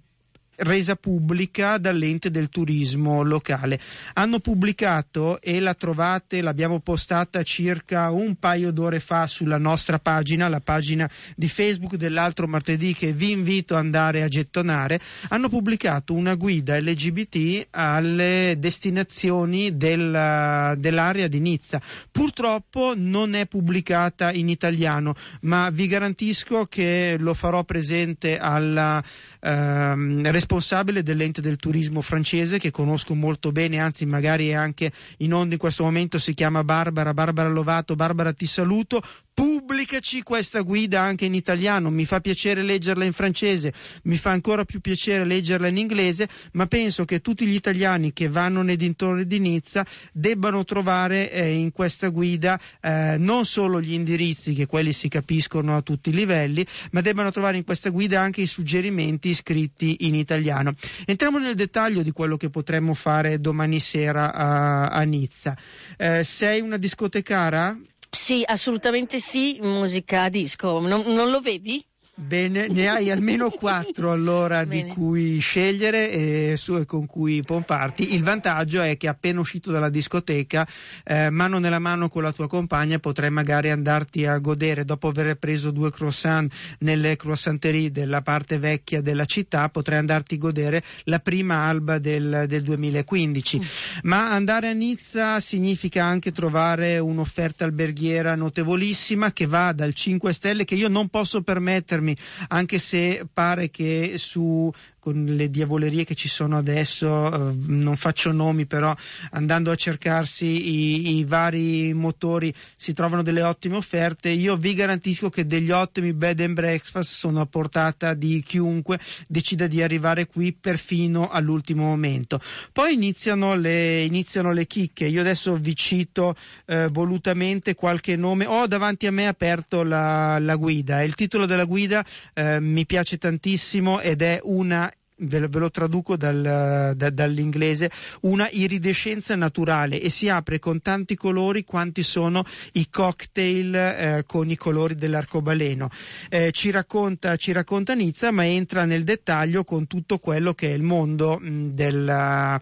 resa 0.58 0.96
pubblica 0.96 1.78
dall'ente 1.78 2.30
del 2.30 2.48
turismo 2.48 3.22
locale. 3.22 3.78
Hanno 4.14 4.40
pubblicato 4.40 5.40
e 5.40 5.60
la 5.60 5.74
trovate, 5.74 6.40
l'abbiamo 6.40 6.80
postata 6.80 7.42
circa 7.42 8.10
un 8.10 8.36
paio 8.36 8.70
d'ore 8.70 9.00
fa 9.00 9.26
sulla 9.26 9.58
nostra 9.58 9.98
pagina, 9.98 10.48
la 10.48 10.60
pagina 10.60 11.10
di 11.34 11.48
Facebook 11.48 11.96
dell'altro 11.96 12.46
martedì 12.46 12.94
che 12.94 13.12
vi 13.12 13.30
invito 13.30 13.74
ad 13.74 13.84
andare 13.84 14.22
a 14.22 14.28
gettonare. 14.28 15.00
Hanno 15.28 15.48
pubblicato 15.48 16.14
una 16.14 16.34
guida 16.34 16.78
LGBT 16.78 17.68
alle 17.70 18.56
destinazioni 18.58 19.76
del, 19.76 20.74
dell'area 20.78 21.28
di 21.28 21.40
Nizza. 21.40 21.80
Purtroppo 22.10 22.94
non 22.96 23.34
è 23.34 23.46
pubblicata 23.46 24.32
in 24.32 24.48
italiano, 24.48 25.14
ma 25.42 25.70
vi 25.70 25.86
garantisco 25.86 26.66
che 26.66 27.16
lo 27.18 27.34
farò 27.34 27.64
presente 27.64 28.38
alla 28.38 29.02
ehm, 29.40 30.30
responsabile 30.30 31.02
dell'ente 31.02 31.40
del 31.40 31.56
turismo 31.56 32.00
francese 32.00 32.58
che 32.58 32.70
conosco 32.70 33.14
molto 33.14 33.52
bene, 33.52 33.78
anzi 33.78 34.06
magari 34.06 34.48
è 34.48 34.54
anche 34.54 34.92
in 35.18 35.32
onda 35.32 35.54
in 35.54 35.60
questo 35.60 35.84
momento, 35.84 36.18
si 36.18 36.34
chiama 36.34 36.64
Barbara, 36.64 37.14
Barbara 37.14 37.48
Lovato, 37.48 37.94
Barbara 37.94 38.32
ti 38.32 38.46
saluto, 38.46 39.02
pubblicaci 39.36 40.22
questa 40.22 40.62
guida 40.62 41.02
anche 41.02 41.26
in 41.26 41.34
italiano, 41.34 41.90
mi 41.90 42.06
fa 42.06 42.22
piacere 42.22 42.62
leggerla 42.62 43.04
in 43.04 43.12
francese, 43.12 43.70
mi 44.04 44.16
fa 44.16 44.30
ancora 44.30 44.64
più 44.64 44.80
piacere 44.80 45.26
leggerla 45.26 45.66
in 45.66 45.76
inglese, 45.76 46.26
ma 46.52 46.66
penso 46.66 47.04
che 47.04 47.20
tutti 47.20 47.44
gli 47.44 47.54
italiani 47.54 48.14
che 48.14 48.30
vanno 48.30 48.62
nei 48.62 48.78
dintorni 48.78 49.26
di 49.26 49.38
Nizza 49.38 49.84
debbano 50.10 50.64
trovare 50.64 51.30
eh, 51.30 51.52
in 51.52 51.70
questa 51.70 52.08
guida 52.08 52.58
eh, 52.80 53.16
non 53.18 53.44
solo 53.44 53.78
gli 53.78 53.92
indirizzi, 53.92 54.54
che 54.54 54.64
quelli 54.64 54.94
si 54.94 55.08
capiscono 55.08 55.76
a 55.76 55.82
tutti 55.82 56.08
i 56.08 56.14
livelli, 56.14 56.66
ma 56.92 57.02
debbano 57.02 57.30
trovare 57.30 57.58
in 57.58 57.64
questa 57.64 57.90
guida 57.90 58.22
anche 58.22 58.40
i 58.40 58.46
suggerimenti 58.46 59.34
scritti 59.34 60.06
in 60.06 60.14
italiano. 60.14 60.72
Entriamo 61.04 61.36
nel 61.36 61.56
dettaglio 61.56 62.00
di 62.00 62.10
quello 62.10 62.38
che 62.38 62.48
potremmo 62.48 62.94
fare 62.94 63.38
domani 63.38 63.80
sera 63.80 64.32
a, 64.32 64.86
a 64.86 65.02
Nizza. 65.02 65.54
Eh, 65.98 66.24
sei 66.24 66.62
una 66.62 66.78
discotecara? 66.78 67.78
Sì, 68.10 68.42
assolutamente 68.46 69.20
sì, 69.20 69.58
musica 69.60 70.28
disco. 70.28 70.80
Non, 70.80 71.02
non 71.12 71.30
lo 71.30 71.40
vedi? 71.40 71.84
Bene, 72.18 72.66
ne 72.68 72.88
hai 72.88 73.10
almeno 73.10 73.50
quattro 73.52 74.10
allora 74.10 74.64
di 74.64 74.80
Bene. 74.80 74.94
cui 74.94 75.38
scegliere 75.38 76.10
e, 76.10 76.54
su, 76.56 76.76
e 76.76 76.86
con 76.86 77.04
cui 77.04 77.42
pomparti. 77.42 78.14
Il 78.14 78.22
vantaggio 78.22 78.80
è 78.80 78.96
che 78.96 79.06
appena 79.06 79.38
uscito 79.38 79.70
dalla 79.70 79.90
discoteca, 79.90 80.66
eh, 81.04 81.28
mano 81.28 81.58
nella 81.58 81.78
mano 81.78 82.08
con 82.08 82.22
la 82.22 82.32
tua 82.32 82.48
compagna, 82.48 82.98
potrai 82.98 83.28
magari 83.28 83.68
andarti 83.70 84.24
a 84.24 84.38
godere 84.38 84.86
dopo 84.86 85.08
aver 85.08 85.36
preso 85.36 85.70
due 85.70 85.92
croissant 85.92 86.50
nelle 86.78 87.16
croissanterie 87.16 87.90
della 87.90 88.22
parte 88.22 88.58
vecchia 88.58 89.02
della 89.02 89.26
città, 89.26 89.68
potrai 89.68 89.98
andarti 89.98 90.36
a 90.36 90.38
godere 90.38 90.82
la 91.04 91.18
prima 91.18 91.64
alba 91.64 91.98
del, 91.98 92.46
del 92.48 92.62
2015. 92.62 93.60
Ma 94.04 94.32
andare 94.32 94.68
a 94.68 94.72
Nizza 94.72 95.38
significa 95.40 96.04
anche 96.04 96.32
trovare 96.32 96.98
un'offerta 96.98 97.66
alberghiera 97.66 98.34
notevolissima 98.36 99.32
che 99.32 99.46
va 99.46 99.72
dal 99.72 99.92
5 99.92 100.32
stelle 100.32 100.64
che 100.64 100.76
io 100.76 100.88
non 100.88 101.08
posso 101.08 101.42
permettermi, 101.42 102.04
anche 102.48 102.78
se 102.78 103.26
pare 103.32 103.70
che 103.70 104.14
su 104.18 104.70
con 105.06 105.24
le 105.24 105.50
diavolerie 105.50 106.02
che 106.02 106.16
ci 106.16 106.28
sono 106.28 106.56
adesso, 106.56 107.32
eh, 107.32 107.54
non 107.68 107.94
faccio 107.94 108.32
nomi, 108.32 108.66
però 108.66 108.92
andando 109.30 109.70
a 109.70 109.76
cercarsi 109.76 110.46
i, 110.46 111.18
i 111.18 111.24
vari 111.24 111.94
motori 111.94 112.52
si 112.74 112.92
trovano 112.92 113.22
delle 113.22 113.44
ottime 113.44 113.76
offerte. 113.76 114.30
Io 114.30 114.56
vi 114.56 114.74
garantisco 114.74 115.30
che 115.30 115.46
degli 115.46 115.70
ottimi 115.70 116.12
bed 116.12 116.40
and 116.40 116.54
breakfast 116.54 117.12
sono 117.12 117.40
a 117.40 117.46
portata 117.46 118.14
di 118.14 118.42
chiunque 118.44 118.98
decida 119.28 119.68
di 119.68 119.80
arrivare 119.80 120.26
qui 120.26 120.52
perfino 120.52 121.28
all'ultimo 121.28 121.84
momento. 121.84 122.40
Poi 122.72 122.94
iniziano 122.94 123.54
le, 123.54 124.02
iniziano 124.02 124.50
le 124.50 124.66
chicche. 124.66 125.06
Io 125.06 125.20
adesso 125.20 125.54
vi 125.54 125.76
cito 125.76 126.34
eh, 126.64 126.88
volutamente 126.88 127.76
qualche 127.76 128.16
nome. 128.16 128.44
Ho 128.44 128.66
davanti 128.66 129.06
a 129.06 129.12
me 129.12 129.28
aperto 129.28 129.84
la, 129.84 130.40
la 130.40 130.56
guida. 130.56 131.04
Il 131.04 131.14
titolo 131.14 131.46
della 131.46 131.64
guida 131.64 132.04
eh, 132.34 132.58
mi 132.58 132.84
piace 132.86 133.18
tantissimo 133.18 134.00
ed 134.00 134.20
è 134.20 134.40
una 134.42 134.90
ve 135.18 135.38
lo, 135.38 135.48
ve 135.48 135.58
lo 135.58 135.70
traduco 135.70 136.16
dal- 136.16 136.92
da- 136.94 137.10
dall'inglese, 137.10 137.90
una 138.22 138.48
iridescenza 138.50 139.34
naturale 139.36 140.00
e 140.00 140.10
si 140.10 140.28
apre 140.28 140.58
con 140.58 140.80
tanti 140.82 141.14
colori 141.14 141.64
quanti 141.64 142.02
sono 142.02 142.44
i 142.72 142.88
cocktail 142.90 143.74
eh, 143.74 144.24
con 144.26 144.50
i 144.50 144.56
colori 144.56 144.94
dell'arcobaleno. 144.94 145.88
Eh, 146.28 146.52
ci, 146.52 146.70
racconta, 146.70 147.36
ci 147.36 147.52
racconta 147.52 147.94
Nizza, 147.94 148.30
ma 148.30 148.46
entra 148.46 148.84
nel 148.84 149.04
dettaglio 149.04 149.64
con 149.64 149.86
tutto 149.86 150.18
quello 150.18 150.54
che 150.54 150.70
è 150.70 150.74
il 150.74 150.82
mondo 150.82 151.38
mh, 151.38 151.70
della 151.70 152.60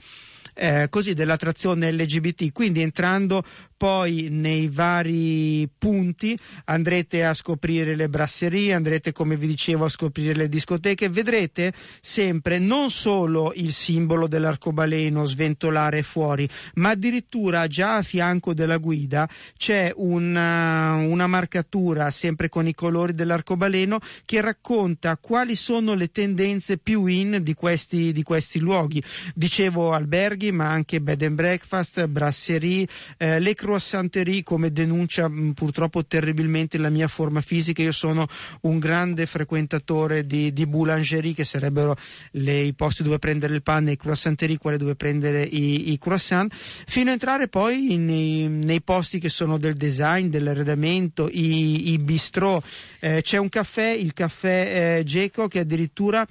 eh, 0.55 0.87
così 0.89 1.15
dell'attrazione 1.15 1.93
LGBT. 1.93 2.53
Quindi 2.53 2.81
entrando 2.81 3.43
poi 3.85 4.29
nei 4.31 4.69
vari 4.69 5.69
punti 5.77 6.39
andrete 6.65 7.23
a 7.23 7.35
scoprire 7.35 7.95
le 7.95 8.09
brasserie, 8.09 8.73
andrete 8.73 9.13
come 9.13 9.37
vi 9.37 9.47
dicevo 9.47 9.85
a 9.85 9.91
scoprire 9.91 10.35
le 10.35 10.49
discoteche, 10.49 11.11
vedrete 11.11 11.71
sempre 12.01 12.59
non 12.59 12.89
solo 12.89 13.53
il 13.55 13.75
simbolo 13.75 14.27
dell'arcobaleno 14.27 15.27
sventolare 15.27 16.03
fuori, 16.03 16.49
ma 16.77 16.89
addirittura 16.93 17.67
già 17.67 17.97
a 17.97 18.03
fianco 18.03 18.55
della 18.55 18.79
guida 18.79 19.29
c'è 19.55 19.93
una, 19.95 20.95
una 20.95 21.27
marcatura 21.27 22.09
sempre 22.09 22.49
con 22.49 22.67
i 22.67 22.73
colori 22.73 23.15
dell'arcobaleno 23.15 23.99
che 24.25 24.41
racconta 24.41 25.19
quali 25.19 25.57
sono 25.57 25.93
le 25.93 26.11
tendenze 26.11 26.79
più 26.79 27.05
in 27.05 27.41
di 27.43 27.53
questi, 27.53 28.15
di 28.15 28.23
questi 28.23 28.61
luoghi. 28.61 29.03
Dicevo 29.35 29.93
alberghi, 29.93 30.53
ma 30.53 30.71
anche 30.71 31.03
bed 31.03 31.21
and 31.21 31.35
breakfast, 31.35 32.07
brasserie, 32.07 32.89
eh, 33.19 33.41
le 33.41 33.55
croissanterie 33.75 34.45
come 34.45 34.71
denuncia 34.71 35.29
mh, 35.29 35.53
purtroppo 35.53 36.05
terribilmente 36.05 36.79
la 36.79 36.91
mia 36.91 37.09
forma 37.09 37.41
fisica. 37.41 37.83
Io 37.83 37.93
sono 37.93 38.27
un 38.63 38.79
grande 38.79 39.27
frequentatore 39.27 40.27
di, 40.27 40.53
di 40.53 40.67
boulangerie 40.67 41.35
che 41.35 41.45
sarebbero 41.45 41.97
le- 42.33 42.61
i 42.61 42.73
posti 42.73 43.03
dove 43.03 43.19
prendere 43.19 43.55
il 43.55 43.63
pane, 43.63 43.93
i 43.93 43.97
croissanterie, 43.97 44.59
quelli 44.59 44.79
dove 44.79 44.95
prendere 44.95 45.43
i, 45.43 45.93
i 45.93 45.99
croissant, 45.99 46.55
fino 46.55 47.11
a 47.11 47.15
entrare 47.15 47.49
poi 47.49 47.97
nei, 47.97 48.47
nei 48.49 48.81
posti 48.81 49.19
che 49.19 49.29
sono 49.29 49.59
del 49.59 49.75
design, 49.75 50.29
dell'arredamento, 50.29 51.29
i, 51.29 51.93
i 51.93 51.99
bistrò. 51.99 52.63
Eh, 53.01 53.23
c'è 53.23 53.39
un 53.39 53.49
caffè, 53.49 53.89
il 53.89 54.13
caffè 54.13 54.99
eh, 54.99 55.05
Geco, 55.05 55.49
che 55.49 55.61
addirittura 55.61 56.27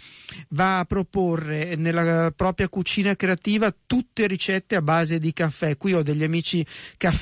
va 0.49 0.79
a 0.79 0.85
proporre 0.85 1.75
nella 1.75 2.31
propria 2.35 2.69
cucina 2.69 3.15
creativa 3.15 3.73
tutte 3.85 4.27
ricette 4.27 4.75
a 4.75 4.81
base 4.81 5.19
di 5.19 5.33
caffè. 5.33 5.75
Qui 5.75 5.93
ho 5.93 6.03
degli 6.03 6.23
amici 6.23 6.65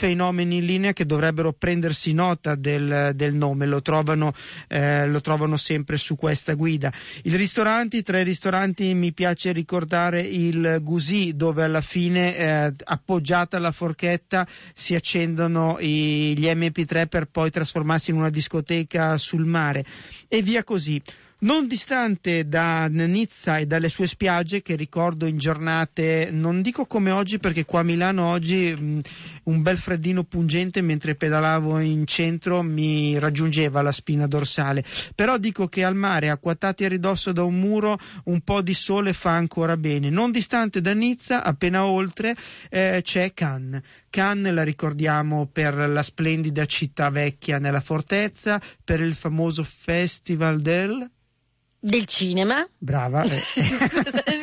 caffeinomeni 0.01 0.57
in 0.57 0.65
linea 0.65 0.93
che 0.93 1.05
dovrebbero 1.05 1.53
prendersi 1.53 2.11
nota 2.11 2.55
del, 2.55 3.11
del 3.13 3.35
nome, 3.35 3.67
lo 3.67 3.83
trovano, 3.83 4.33
eh, 4.67 5.05
lo 5.05 5.21
trovano 5.21 5.57
sempre 5.57 5.97
su 5.97 6.15
questa 6.15 6.53
guida. 6.55 6.91
I 7.23 7.35
ristoranti, 7.35 8.01
tra 8.01 8.19
i 8.19 8.23
ristoranti 8.23 8.95
mi 8.95 9.13
piace 9.13 9.51
ricordare 9.51 10.21
il 10.21 10.79
Gusì, 10.81 11.35
dove 11.35 11.63
alla 11.63 11.81
fine, 11.81 12.35
eh, 12.35 12.73
appoggiata 12.83 13.57
alla 13.57 13.71
forchetta, 13.71 14.47
si 14.73 14.95
accendono 14.95 15.77
i- 15.79 16.33
gli 16.35 16.47
MP3 16.47 17.05
per 17.05 17.27
poi 17.27 17.51
trasformarsi 17.51 18.09
in 18.09 18.17
una 18.17 18.31
discoteca 18.31 19.19
sul 19.19 19.45
mare 19.45 19.85
e 20.27 20.41
via 20.41 20.63
così. 20.63 20.99
Non 21.43 21.65
distante 21.67 22.47
da 22.47 22.85
Nizza 22.85 23.57
e 23.57 23.65
dalle 23.65 23.89
sue 23.89 24.05
spiagge, 24.05 24.61
che 24.61 24.75
ricordo 24.75 25.25
in 25.25 25.39
giornate, 25.39 26.29
non 26.31 26.61
dico 26.61 26.85
come 26.85 27.09
oggi, 27.09 27.39
perché 27.39 27.65
qua 27.65 27.79
a 27.79 27.83
Milano 27.83 28.27
oggi 28.27 28.71
mh, 28.71 28.99
un 29.45 29.63
bel 29.63 29.77
freddino 29.79 30.23
pungente 30.23 30.81
mentre 30.81 31.15
pedalavo 31.15 31.79
in 31.79 32.05
centro 32.05 32.61
mi 32.61 33.17
raggiungeva 33.17 33.81
la 33.81 33.91
spina 33.91 34.27
dorsale. 34.27 34.83
Però 35.15 35.39
dico 35.39 35.67
che 35.67 35.83
al 35.83 35.95
mare, 35.95 36.29
acquattati 36.29 36.85
a 36.85 36.89
ridosso 36.89 37.31
da 37.31 37.41
un 37.41 37.59
muro, 37.59 37.97
un 38.25 38.41
po' 38.41 38.61
di 38.61 38.75
sole 38.75 39.11
fa 39.11 39.31
ancora 39.31 39.77
bene. 39.77 40.11
Non 40.11 40.29
distante 40.31 40.79
da 40.79 40.93
Nizza, 40.93 41.43
appena 41.43 41.87
oltre, 41.87 42.35
eh, 42.69 43.01
c'è 43.03 43.33
Cannes. 43.33 43.81
Cannes 44.11 44.53
la 44.53 44.61
ricordiamo 44.61 45.49
per 45.51 45.73
la 45.73 46.03
splendida 46.03 46.67
città 46.67 47.09
vecchia 47.09 47.57
nella 47.57 47.81
fortezza, 47.81 48.61
per 48.83 49.01
il 49.01 49.15
famoso 49.15 49.63
Festival 49.63 50.61
del... 50.61 51.09
Del 51.83 52.05
cinema. 52.05 52.63
Brava. 52.77 53.23
eh. 53.25 53.41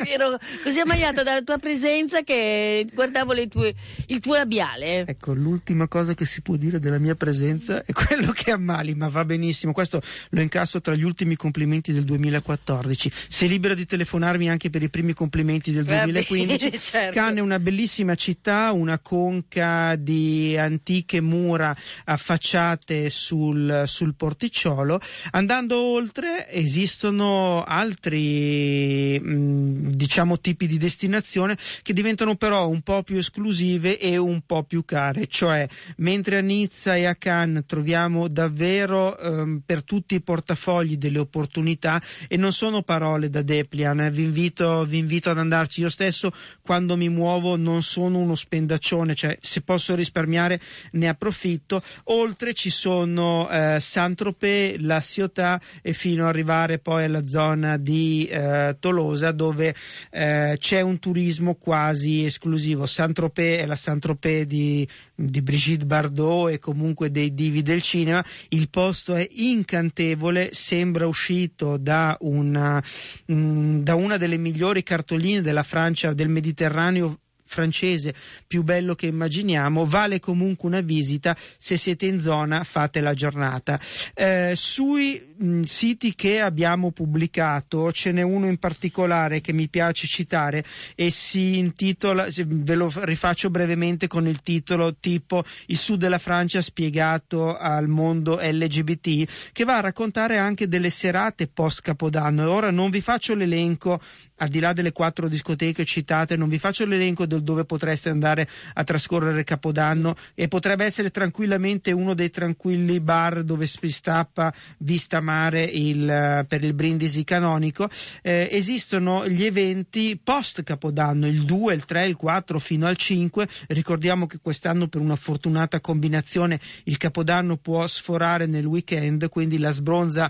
Ero 0.07 0.37
così 0.61 0.81
ammaliata 0.81 1.23
dalla 1.23 1.41
tua 1.41 1.57
presenza 1.57 2.21
che 2.21 2.85
guardavo 2.93 3.33
tue- 3.47 3.73
il 4.07 4.19
tuo 4.19 4.35
labiale. 4.35 5.05
Ecco, 5.05 5.31
l'ultima 5.33 5.87
cosa 5.87 6.13
che 6.13 6.25
si 6.25 6.41
può 6.41 6.57
dire 6.57 6.79
della 6.79 6.97
mia 6.97 7.15
presenza 7.15 7.85
è 7.85 7.93
quello 7.93 8.33
che 8.33 8.51
ammali, 8.51 8.93
ma 8.93 9.07
va 9.07 9.23
benissimo. 9.23 9.71
Questo 9.71 10.01
lo 10.31 10.41
incasso 10.41 10.81
tra 10.81 10.93
gli 10.95 11.03
ultimi 11.03 11.37
complimenti 11.37 11.93
del 11.93 12.03
2014. 12.03 13.09
Sei 13.29 13.47
libero 13.47 13.73
di 13.73 13.85
telefonarmi 13.85 14.49
anche 14.49 14.69
per 14.69 14.83
i 14.83 14.89
primi 14.89 15.13
complimenti 15.13 15.71
del 15.71 15.85
Va 15.85 16.03
2015. 16.03 16.65
bene, 16.65 16.79
certo. 16.83 17.17
Cannes 17.17 17.37
è 17.37 17.41
una 17.41 17.59
bellissima 17.59 18.15
città, 18.15 18.73
una 18.73 18.99
conca 18.99 19.95
di 19.95 20.57
antiche 20.57 21.21
mura 21.21 21.73
affacciate 22.03 23.09
sul, 23.09 23.83
sul 23.85 24.13
porticciolo. 24.15 24.99
Andando 25.31 25.77
oltre 25.79 26.49
esistono 26.51 27.27
altri 27.65 29.19
mh, 29.19 29.98
diciamo 30.09 30.39
tipi 30.39 30.65
di 30.65 30.79
destinazione 30.79 31.55
che 31.83 31.93
diventano 31.93 32.33
però 32.33 32.67
un 32.67 32.81
po' 32.81 33.03
più 33.03 33.17
esclusive 33.17 33.99
e 33.99 34.17
un 34.17 34.41
po' 34.43 34.63
più 34.63 34.83
care, 34.83 35.27
cioè 35.27 35.67
mentre 35.97 36.39
a 36.39 36.41
Nizza 36.41 36.95
e 36.95 37.05
a 37.05 37.13
Cannes 37.13 37.65
troviamo 37.67 38.27
davvero 38.27 39.15
ehm, 39.19 39.61
per 39.63 39.83
tutti 39.83 40.15
i 40.15 40.21
portafogli 40.21 40.97
delle 40.97 41.19
opportunità 41.19 42.01
e 42.27 42.37
non 42.37 42.51
sono 42.53 42.81
parole 42.81 43.29
da 43.29 43.43
Deplian, 43.43 44.01
eh, 44.01 44.09
vi, 44.09 44.23
invito, 44.23 44.83
vi 44.83 44.97
invito 44.97 45.29
ad 45.29 45.37
andarci, 45.37 45.81
io 45.81 45.89
stesso 45.89 46.31
quando 46.59 46.97
mi 46.97 47.09
muovo 47.09 47.55
non 47.55 47.83
sono 47.83 48.17
uno 48.17 48.35
spendaccione, 48.35 49.13
cioè 49.13 49.37
se 49.39 49.61
posso 49.61 49.93
risparmiare 49.93 50.59
ne 50.93 51.07
approfitto, 51.07 51.83
oltre 52.05 52.55
ci 52.55 52.71
sono 52.71 53.47
eh, 53.47 53.77
Saint-Tropez, 53.79 54.77
La 54.79 54.99
Ciotat 55.01 55.61
e 55.83 55.93
fino 55.93 56.23
ad 56.23 56.29
arrivare 56.29 56.79
poi 56.79 57.03
alla 57.03 57.27
zona 57.27 57.77
di 57.77 58.25
eh, 58.25 58.75
Tolosa 58.79 59.31
dove 59.31 59.75
eh, 60.09 60.55
c'è 60.59 60.81
un 60.81 60.99
turismo 60.99 61.55
quasi 61.55 62.25
esclusivo. 62.25 62.85
Saint-Tropez 62.85 63.61
è 63.61 63.65
la 63.65 63.75
Saint-Tropez 63.75 64.45
di, 64.45 64.87
di 65.15 65.41
Brigitte 65.41 65.85
Bardot 65.85 66.51
e 66.51 66.59
comunque 66.59 67.11
dei 67.11 67.33
divi 67.33 67.61
del 67.61 67.81
cinema. 67.81 68.23
Il 68.49 68.69
posto 68.69 69.15
è 69.15 69.27
incantevole, 69.29 70.49
sembra 70.51 71.07
uscito 71.07 71.77
da 71.77 72.17
una, 72.21 72.83
mm, 73.31 73.79
da 73.79 73.95
una 73.95 74.17
delle 74.17 74.37
migliori 74.37 74.83
cartoline 74.83 75.41
della 75.41 75.63
Francia, 75.63 76.13
del 76.13 76.29
Mediterraneo 76.29 77.19
francese 77.49 78.13
più 78.45 78.63
bello 78.63 78.93
che 78.93 79.07
immaginiamo. 79.07 79.85
Vale 79.85 80.19
comunque 80.19 80.69
una 80.69 80.81
visita. 80.81 81.35
Se 81.57 81.77
siete 81.77 82.05
in 82.05 82.19
zona 82.19 82.63
fate 82.63 83.01
la 83.01 83.15
giornata. 83.15 83.79
Eh, 84.13 84.53
sui 84.55 85.29
mh, 85.39 85.61
siti 85.61 86.13
che 86.13 86.39
abbiamo 86.39 86.91
pubblicato 86.91 87.91
ce 87.91 88.11
n'è 88.11 88.21
uno 88.21 88.45
in 88.45 88.57
particolare 88.57 89.41
che 89.41 89.53
mi 89.53 89.67
piace 89.67 90.05
citare 90.05 90.63
e 90.95 91.09
si 91.09 91.57
intitola 91.57 92.27
ve 92.45 92.75
lo 92.75 92.91
rifaccio 92.95 93.49
brevemente 93.49 94.07
con 94.07 94.27
il 94.27 94.41
titolo 94.41 94.95
tipo 94.99 95.43
il 95.67 95.77
sud 95.77 95.99
della 95.99 96.19
Francia 96.19 96.61
spiegato 96.61 97.55
al 97.57 97.87
mondo 97.87 98.39
LGBT 98.41 99.51
che 99.51 99.63
va 99.63 99.77
a 99.77 99.81
raccontare 99.81 100.37
anche 100.37 100.67
delle 100.67 100.89
serate 100.89 101.47
post 101.47 101.81
capodanno 101.81 102.49
ora 102.49 102.71
non 102.71 102.89
vi 102.89 103.01
faccio 103.01 103.33
l'elenco 103.33 104.01
al 104.39 104.49
di 104.49 104.59
là 104.59 104.73
delle 104.73 104.91
quattro 104.91 105.27
discoteche 105.27 105.85
citate, 105.85 106.35
non 106.35 106.49
vi 106.49 106.57
faccio 106.57 106.85
l'elenco 106.85 107.25
del 107.25 107.43
dove 107.43 107.65
potreste 107.65 108.09
andare 108.09 108.47
a 108.73 108.83
trascorrere 108.83 109.43
Capodanno 109.43 110.15
e 110.33 110.47
potrebbe 110.47 110.85
essere 110.85 111.09
tranquillamente 111.09 111.91
uno 111.91 112.13
dei 112.13 112.29
tranquilli 112.29 112.99
bar 112.99 113.43
dove 113.43 113.67
si 113.67 113.89
stappa 113.89 114.53
vista 114.79 115.19
mare 115.19 115.63
il, 115.63 116.09
eh, 116.09 116.45
per 116.47 116.63
il 116.63 116.73
brindisi 116.73 117.23
canonico. 117.23 117.89
Eh, 118.21 118.47
esistono 118.51 119.27
gli 119.27 119.43
eventi 119.43 120.19
post 120.21 120.63
Capodanno, 120.63 121.27
il 121.27 121.43
2, 121.43 121.73
il 121.73 121.85
3, 121.85 122.05
il 122.05 122.15
4 122.15 122.59
fino 122.59 122.87
al 122.87 122.95
5. 122.95 123.47
Ricordiamo 123.67 124.25
che 124.25 124.39
quest'anno 124.41 124.87
per 124.87 125.01
una 125.01 125.15
fortunata 125.15 125.79
combinazione 125.81 126.59
il 126.85 126.97
Capodanno 126.97 127.57
può 127.57 127.85
sforare 127.87 128.45
nel 128.45 128.65
weekend, 128.65 129.27
quindi 129.29 129.57
la 129.57 129.71
sbronza 129.71 130.29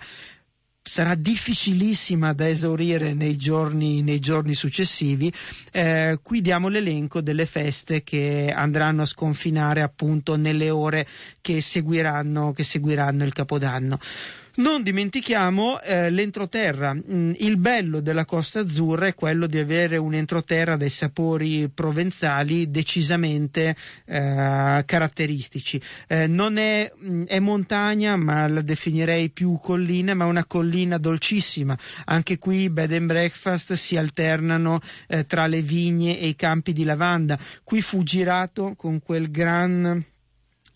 sarà 0.89 1.13
difficilissima 1.13 2.33
da 2.33 2.49
esaurire 2.49 3.13
nei 3.13 3.37
giorni, 3.37 4.01
nei 4.01 4.17
giorni 4.17 4.55
successivi. 4.55 5.31
Eh, 5.71 6.17
qui 6.23 6.41
diamo 6.41 6.67
l'elenco 6.67 7.21
delle 7.21 7.45
feste 7.45 8.01
che 8.01 8.51
andranno 8.51 9.03
a 9.03 9.05
sconfinare 9.05 9.83
appunto 9.83 10.35
nelle 10.35 10.71
ore 10.71 11.07
che 11.41 11.61
seguiranno, 11.61 12.53
che 12.53 12.63
seguiranno 12.63 13.23
il 13.23 13.33
Capodanno. 13.33 13.99
Non 14.59 14.83
dimentichiamo 14.83 15.79
eh, 15.79 16.09
l'entroterra. 16.09 16.93
Mm, 16.93 17.31
il 17.37 17.55
bello 17.55 18.01
della 18.01 18.25
Costa 18.25 18.59
Azzurra 18.59 19.07
è 19.07 19.15
quello 19.15 19.47
di 19.47 19.57
avere 19.57 19.95
un 19.95 20.13
entroterra 20.13 20.75
dai 20.75 20.89
sapori 20.89 21.69
provenzali 21.69 22.69
decisamente 22.69 23.73
eh, 24.03 24.83
caratteristici. 24.85 25.81
Eh, 26.09 26.27
non 26.27 26.57
è, 26.57 26.91
mm, 27.01 27.23
è 27.27 27.39
montagna, 27.39 28.17
ma 28.17 28.49
la 28.49 28.59
definirei 28.59 29.29
più 29.29 29.57
collina, 29.61 30.13
ma 30.13 30.25
una 30.25 30.43
collina 30.43 30.97
dolcissima. 30.97 31.77
Anche 32.05 32.37
qui 32.37 32.69
bed 32.69 32.91
and 32.91 33.07
breakfast 33.07 33.73
si 33.75 33.95
alternano 33.95 34.81
eh, 35.07 35.25
tra 35.25 35.47
le 35.47 35.61
vigne 35.61 36.19
e 36.19 36.27
i 36.27 36.35
campi 36.35 36.73
di 36.73 36.83
lavanda. 36.83 37.39
Qui 37.63 37.81
fu 37.81 38.03
girato 38.03 38.73
con 38.75 38.99
quel 38.99 39.31
gran 39.31 40.03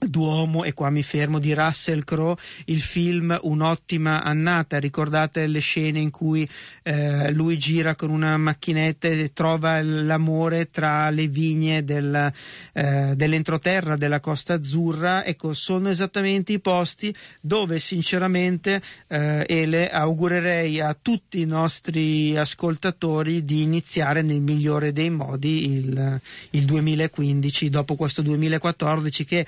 Duomo 0.07 0.63
e 0.63 0.73
qua 0.73 0.89
mi 0.89 1.03
fermo 1.03 1.39
di 1.39 1.53
Russell 1.53 2.03
Crowe 2.03 2.35
il 2.65 2.81
film 2.81 3.37
Un'ottima 3.43 4.23
annata. 4.23 4.79
Ricordate 4.79 5.47
le 5.47 5.59
scene 5.59 5.99
in 5.99 6.11
cui 6.11 6.47
eh, 6.83 7.31
lui 7.31 7.57
gira 7.57 7.95
con 7.95 8.09
una 8.09 8.37
macchinetta 8.37 9.07
e 9.07 9.33
trova 9.33 9.81
l'amore 9.81 10.69
tra 10.69 11.09
le 11.09 11.27
vigne 11.27 11.83
del, 11.83 12.31
eh, 12.73 13.13
dell'entroterra 13.15 13.95
della 13.95 14.19
Costa 14.19 14.55
Azzurra 14.55 15.25
ecco 15.25 15.53
sono 15.53 15.89
esattamente 15.89 16.53
i 16.53 16.59
posti 16.59 17.13
dove 17.41 17.79
sinceramente 17.79 18.81
eh, 19.07 19.45
Ele 19.47 19.89
augurerei 19.89 20.79
a 20.79 20.95
tutti 20.99 21.41
i 21.41 21.45
nostri 21.45 22.37
ascoltatori 22.37 23.43
di 23.45 23.61
iniziare 23.61 24.21
nel 24.21 24.41
migliore 24.41 24.91
dei 24.93 25.09
modi 25.09 25.71
il, 25.71 26.21
il 26.51 26.65
2015 26.65 27.69
dopo 27.69 27.95
questo 27.95 28.21
2014 28.21 29.25
che 29.25 29.45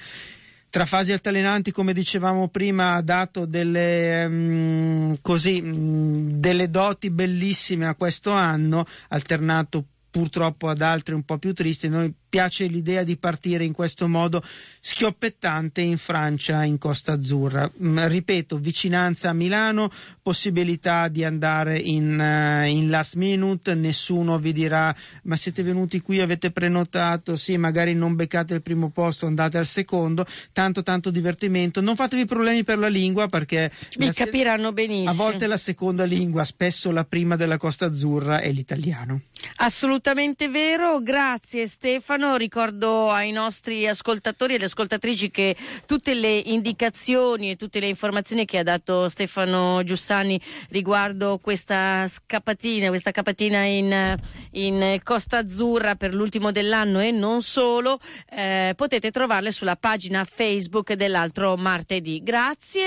tra 0.70 0.86
fasi 0.86 1.14
altalenanti, 1.14 1.72
come 1.72 1.94
dicevamo 1.94 2.50
prima, 2.50 2.96
ha 2.96 3.02
dato 3.02 3.46
delle, 3.46 4.28
mm, 4.28 5.14
così, 5.22 5.62
mm, 5.62 6.14
delle 6.36 6.70
doti 6.70 7.10
bellissime 7.10 7.86
a 7.88 7.96
questo 7.96 8.32
anno, 8.32 8.86
alternato 9.10 9.86
purtroppo 10.10 10.70
ad 10.70 10.82
altri 10.82 11.14
un 11.14 11.24
po' 11.24 11.38
più 11.38 11.54
tristi. 11.54 11.90
Noi 11.90 12.14
piace 12.36 12.66
l'idea 12.66 13.04
di 13.04 13.16
partire 13.16 13.64
in 13.64 13.72
questo 13.72 14.10
modo 14.10 14.44
schioppettante 14.82 15.80
in 15.80 15.98
Francia, 15.98 16.66
in 16.66 16.78
Costa 16.78 17.14
Azzurra. 17.14 17.72
Mm, 17.82 18.08
ripeto, 18.08 18.58
vicinanza 18.58 19.30
a 19.30 19.34
Milano, 19.34 19.90
possibilità 20.22 21.08
di 21.08 21.24
andare 21.24 21.80
in, 21.80 22.20
uh, 22.20 22.68
in, 22.68 22.90
last 22.90 23.16
minute, 23.16 23.74
nessuno 23.74 24.38
vi 24.38 24.52
dirà 24.52 24.94
ma 25.24 25.38
siete 25.38 25.64
venuti 25.64 26.02
qui, 26.02 26.20
avete 26.20 26.52
prenotato, 26.52 27.38
sì, 27.38 27.56
magari 27.56 27.94
non 27.94 28.16
beccate 28.16 28.56
il 28.56 28.62
primo 28.62 28.90
posto, 28.90 29.28
andate 29.28 29.58
al 29.58 29.66
secondo, 29.66 30.26
tanto 30.52 30.84
tanto 30.84 31.12
divertimento. 31.12 31.80
Non 31.80 31.96
fatevi 31.96 32.26
problemi 32.26 32.66
per 32.66 32.80
la 32.80 32.90
lingua 32.90 33.30
perché 33.30 33.72
mi 33.98 34.12
capiranno 34.12 34.74
benissimo. 34.74 35.10
A 35.10 35.14
volte 35.14 35.48
la 35.48 35.56
seconda 35.56 36.04
lingua, 36.04 36.44
spesso 36.44 36.92
la 36.92 37.06
prima 37.06 37.38
della 37.38 37.58
Costa 37.58 37.86
Azzurra 37.86 38.42
è 38.42 38.52
l'italiano. 38.52 39.22
Assolutamente 39.58 40.50
vero, 40.50 41.02
grazie 41.02 41.66
Stefano. 41.68 42.25
Ricordo 42.34 43.12
ai 43.12 43.32
nostri 43.32 43.88
ascoltatori 43.88 44.54
e 44.54 44.56
alle 44.56 44.66
ascoltatrici 44.66 45.30
che 45.30 45.56
tutte 45.86 46.14
le 46.14 46.36
indicazioni 46.36 47.52
e 47.52 47.56
tutte 47.56 47.80
le 47.80 47.88
informazioni 47.88 48.46
che 48.46 48.58
ha 48.58 48.64
dato 48.64 49.08
Stefano 49.08 49.84
Giussani 49.84 50.42
riguardo 50.70 51.40
questa 51.40 52.08
scappatina, 52.08 52.88
questa 52.90 53.12
capatina 53.12 53.64
in, 53.64 54.18
in 54.52 55.00
Costa 55.04 55.38
Azzurra 55.38 55.96
per 55.96 56.14
l'ultimo 56.14 56.52
dell'anno 56.52 57.00
e 57.00 57.12
non 57.12 57.42
solo, 57.42 58.00
eh, 58.30 58.74
potete 58.76 59.12
trovarle 59.12 59.52
sulla 59.52 59.76
pagina 59.76 60.26
Facebook 60.26 60.94
dell'altro 60.94 61.56
martedì. 61.56 62.22
Grazie 62.24 62.86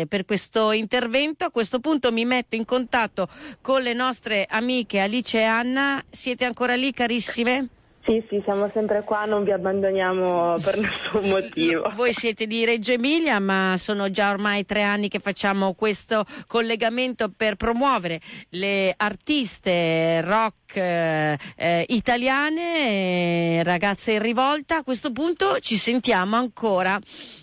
eh, 0.00 0.06
per 0.08 0.24
questo 0.24 0.72
intervento. 0.72 1.44
A 1.44 1.50
questo 1.50 1.80
punto 1.80 2.12
mi 2.12 2.24
metto 2.24 2.54
in 2.54 2.64
contatto 2.64 3.28
con 3.60 3.82
le 3.82 3.94
nostre 3.94 4.46
amiche 4.48 5.00
Alice 5.00 5.38
e 5.38 5.44
Anna. 5.44 6.04
Siete 6.10 6.44
ancora 6.44 6.74
lì, 6.74 6.92
carissime? 6.92 7.68
Sì, 8.06 8.24
sì, 8.28 8.40
siamo 8.44 8.70
sempre 8.72 9.02
qua, 9.02 9.24
non 9.24 9.42
vi 9.42 9.50
abbandoniamo 9.50 10.54
per 10.62 10.78
nessun 10.78 11.28
motivo. 11.28 11.90
Voi 11.96 12.12
siete 12.12 12.46
di 12.46 12.64
Reggio 12.64 12.92
Emilia, 12.92 13.40
ma 13.40 13.74
sono 13.78 14.12
già 14.12 14.30
ormai 14.30 14.64
tre 14.64 14.82
anni 14.82 15.08
che 15.08 15.18
facciamo 15.18 15.74
questo 15.74 16.24
collegamento 16.46 17.28
per 17.36 17.56
promuovere 17.56 18.20
le 18.50 18.94
artiste 18.96 20.20
rock 20.20 20.76
eh, 20.76 21.36
eh, 21.56 21.84
italiane, 21.88 23.58
eh, 23.58 23.62
ragazze 23.64 24.12
in 24.12 24.22
rivolta. 24.22 24.76
A 24.76 24.84
questo 24.84 25.10
punto 25.10 25.58
ci 25.58 25.76
sentiamo 25.76 26.36
ancora 26.36 26.96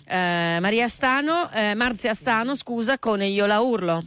eh, 0.06 0.58
Maria 0.60 0.88
Stano, 0.88 1.50
eh, 1.52 1.74
Marzia 1.74 2.14
Stano, 2.14 2.54
scusa, 2.54 2.98
con 2.98 3.20
Io 3.22 3.44
la 3.44 3.60
urlo. 3.60 4.04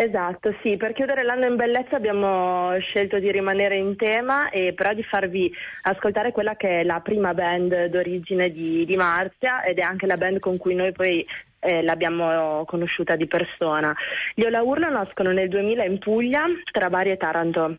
Esatto, 0.00 0.54
sì, 0.62 0.76
per 0.76 0.92
chiudere 0.92 1.24
l'anno 1.24 1.46
in 1.46 1.56
bellezza 1.56 1.96
abbiamo 1.96 2.78
scelto 2.78 3.18
di 3.18 3.32
rimanere 3.32 3.74
in 3.78 3.96
tema 3.96 4.48
e 4.48 4.72
però 4.72 4.94
di 4.94 5.02
farvi 5.02 5.52
ascoltare 5.82 6.30
quella 6.30 6.54
che 6.54 6.82
è 6.82 6.84
la 6.84 7.00
prima 7.00 7.34
band 7.34 7.86
d'origine 7.86 8.52
di, 8.52 8.84
di 8.84 8.94
Marzia 8.94 9.64
ed 9.64 9.78
è 9.78 9.82
anche 9.82 10.06
la 10.06 10.14
band 10.14 10.38
con 10.38 10.56
cui 10.56 10.76
noi 10.76 10.92
poi 10.92 11.26
eh, 11.58 11.82
l'abbiamo 11.82 12.64
conosciuta 12.64 13.16
di 13.16 13.26
persona. 13.26 13.92
Gli 14.36 14.44
Ola 14.44 14.62
Urlo 14.62 14.88
nascono 14.88 15.32
nel 15.32 15.48
2000 15.48 15.84
in 15.86 15.98
Puglia, 15.98 16.44
tra 16.70 16.88
Bari 16.88 17.10
e 17.10 17.16
Taranto. 17.16 17.76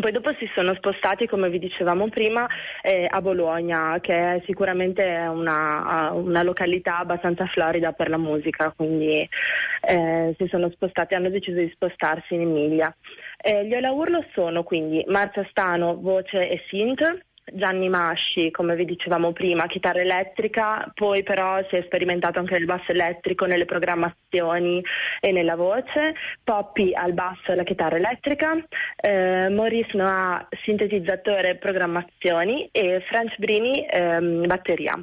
Poi 0.00 0.10
dopo 0.10 0.32
si 0.38 0.50
sono 0.54 0.72
spostati, 0.74 1.26
come 1.26 1.50
vi 1.50 1.58
dicevamo 1.58 2.08
prima, 2.08 2.46
eh, 2.80 3.06
a 3.06 3.20
Bologna, 3.20 3.98
che 4.00 4.36
è 4.36 4.42
sicuramente 4.46 5.04
una, 5.04 6.12
una, 6.12 6.42
località 6.42 6.96
abbastanza 6.96 7.44
florida 7.44 7.92
per 7.92 8.08
la 8.08 8.16
musica, 8.16 8.72
quindi 8.74 9.28
eh, 9.82 10.34
si 10.38 10.46
sono 10.48 10.70
spostati, 10.70 11.12
hanno 11.12 11.28
deciso 11.28 11.58
di 11.58 11.70
spostarsi 11.74 12.32
in 12.32 12.40
Emilia. 12.40 12.96
Eh, 13.36 13.66
gli 13.66 13.74
Ola 13.74 13.90
Urlo 13.90 14.24
sono 14.32 14.62
quindi 14.62 15.04
Marzia 15.08 15.46
Stano, 15.50 16.00
voce 16.00 16.48
e 16.48 16.62
synth, 16.70 17.26
Gianni 17.44 17.88
Masci, 17.88 18.52
come 18.52 18.76
vi 18.76 18.84
dicevamo 18.84 19.32
prima, 19.32 19.66
chitarra 19.66 20.00
elettrica, 20.00 20.90
poi 20.94 21.24
però 21.24 21.60
si 21.68 21.76
è 21.76 21.82
sperimentato 21.82 22.38
anche 22.38 22.54
nel 22.54 22.66
basso 22.66 22.92
elettrico, 22.92 23.46
nelle 23.46 23.64
programmazioni 23.64 24.82
e 25.20 25.32
nella 25.32 25.56
voce, 25.56 26.14
Poppy 26.44 26.94
al 26.94 27.12
basso 27.12 27.48
e 27.48 27.52
alla 27.54 27.64
chitarra 27.64 27.96
elettrica, 27.96 28.56
eh, 28.96 29.48
Maurice 29.48 29.96
Noah 29.96 30.46
sintetizzatore 30.62 31.50
e 31.50 31.56
programmazioni 31.56 32.68
e 32.70 33.02
French 33.08 33.36
Brini 33.38 33.86
ehm, 33.90 34.46
batteria. 34.46 34.94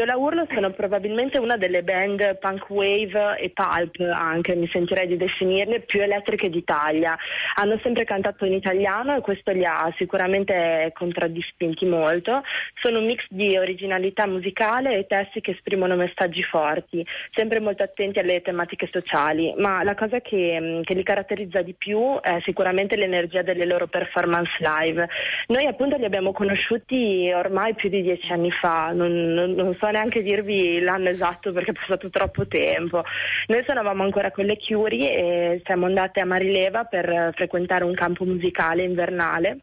Ola 0.00 0.16
Urlo 0.16 0.46
sono 0.52 0.70
probabilmente 0.72 1.38
una 1.38 1.56
delle 1.56 1.82
band 1.82 2.38
punk 2.38 2.68
wave 2.68 3.38
e 3.38 3.50
pulp 3.50 4.00
anche, 4.00 4.54
mi 4.54 4.68
sentirei 4.70 5.06
di 5.06 5.16
definirle, 5.16 5.80
più 5.80 6.00
elettriche 6.02 6.50
d'Italia. 6.50 7.16
Hanno 7.56 7.78
sempre 7.82 8.04
cantato 8.04 8.44
in 8.44 8.52
italiano 8.52 9.16
e 9.16 9.20
questo 9.20 9.50
li 9.52 9.64
ha 9.64 9.92
sicuramente 9.96 10.90
contraddistinti 10.94 11.69
spinti 11.70 11.86
molto, 11.86 12.42
sono 12.80 12.98
un 12.98 13.06
mix 13.06 13.24
di 13.28 13.56
originalità 13.56 14.26
musicale 14.26 14.96
e 14.96 15.06
testi 15.06 15.40
che 15.40 15.52
esprimono 15.52 15.96
messaggi 15.96 16.42
forti, 16.42 17.04
sempre 17.32 17.60
molto 17.60 17.82
attenti 17.82 18.18
alle 18.18 18.42
tematiche 18.42 18.88
sociali, 18.92 19.54
ma 19.56 19.82
la 19.82 19.94
cosa 19.94 20.20
che, 20.20 20.80
che 20.84 20.94
li 20.94 21.02
caratterizza 21.02 21.62
di 21.62 21.74
più 21.74 22.20
è 22.20 22.38
sicuramente 22.44 22.96
l'energia 22.96 23.42
delle 23.42 23.64
loro 23.64 23.86
performance 23.86 24.50
live. 24.58 25.08
Noi 25.48 25.66
appunto 25.66 25.96
li 25.96 26.04
abbiamo 26.04 26.32
conosciuti 26.32 27.30
ormai 27.34 27.74
più 27.74 27.88
di 27.88 28.02
dieci 28.02 28.32
anni 28.32 28.50
fa, 28.50 28.92
non, 28.92 29.12
non, 29.32 29.52
non 29.52 29.76
so 29.78 29.88
neanche 29.88 30.22
dirvi 30.22 30.80
l'anno 30.80 31.08
esatto 31.08 31.52
perché 31.52 31.70
è 31.70 31.74
passato 31.74 32.10
troppo 32.10 32.46
tempo. 32.46 33.02
Noi 33.46 33.62
suonavamo 33.64 34.02
ancora 34.02 34.30
con 34.30 34.44
le 34.44 34.58
Curie 34.58 35.12
e 35.12 35.62
siamo 35.64 35.86
andate 35.86 36.20
a 36.20 36.24
Marileva 36.24 36.84
per 36.84 37.32
frequentare 37.34 37.84
un 37.84 37.94
campo 37.94 38.24
musicale 38.24 38.82
invernale 38.82 39.60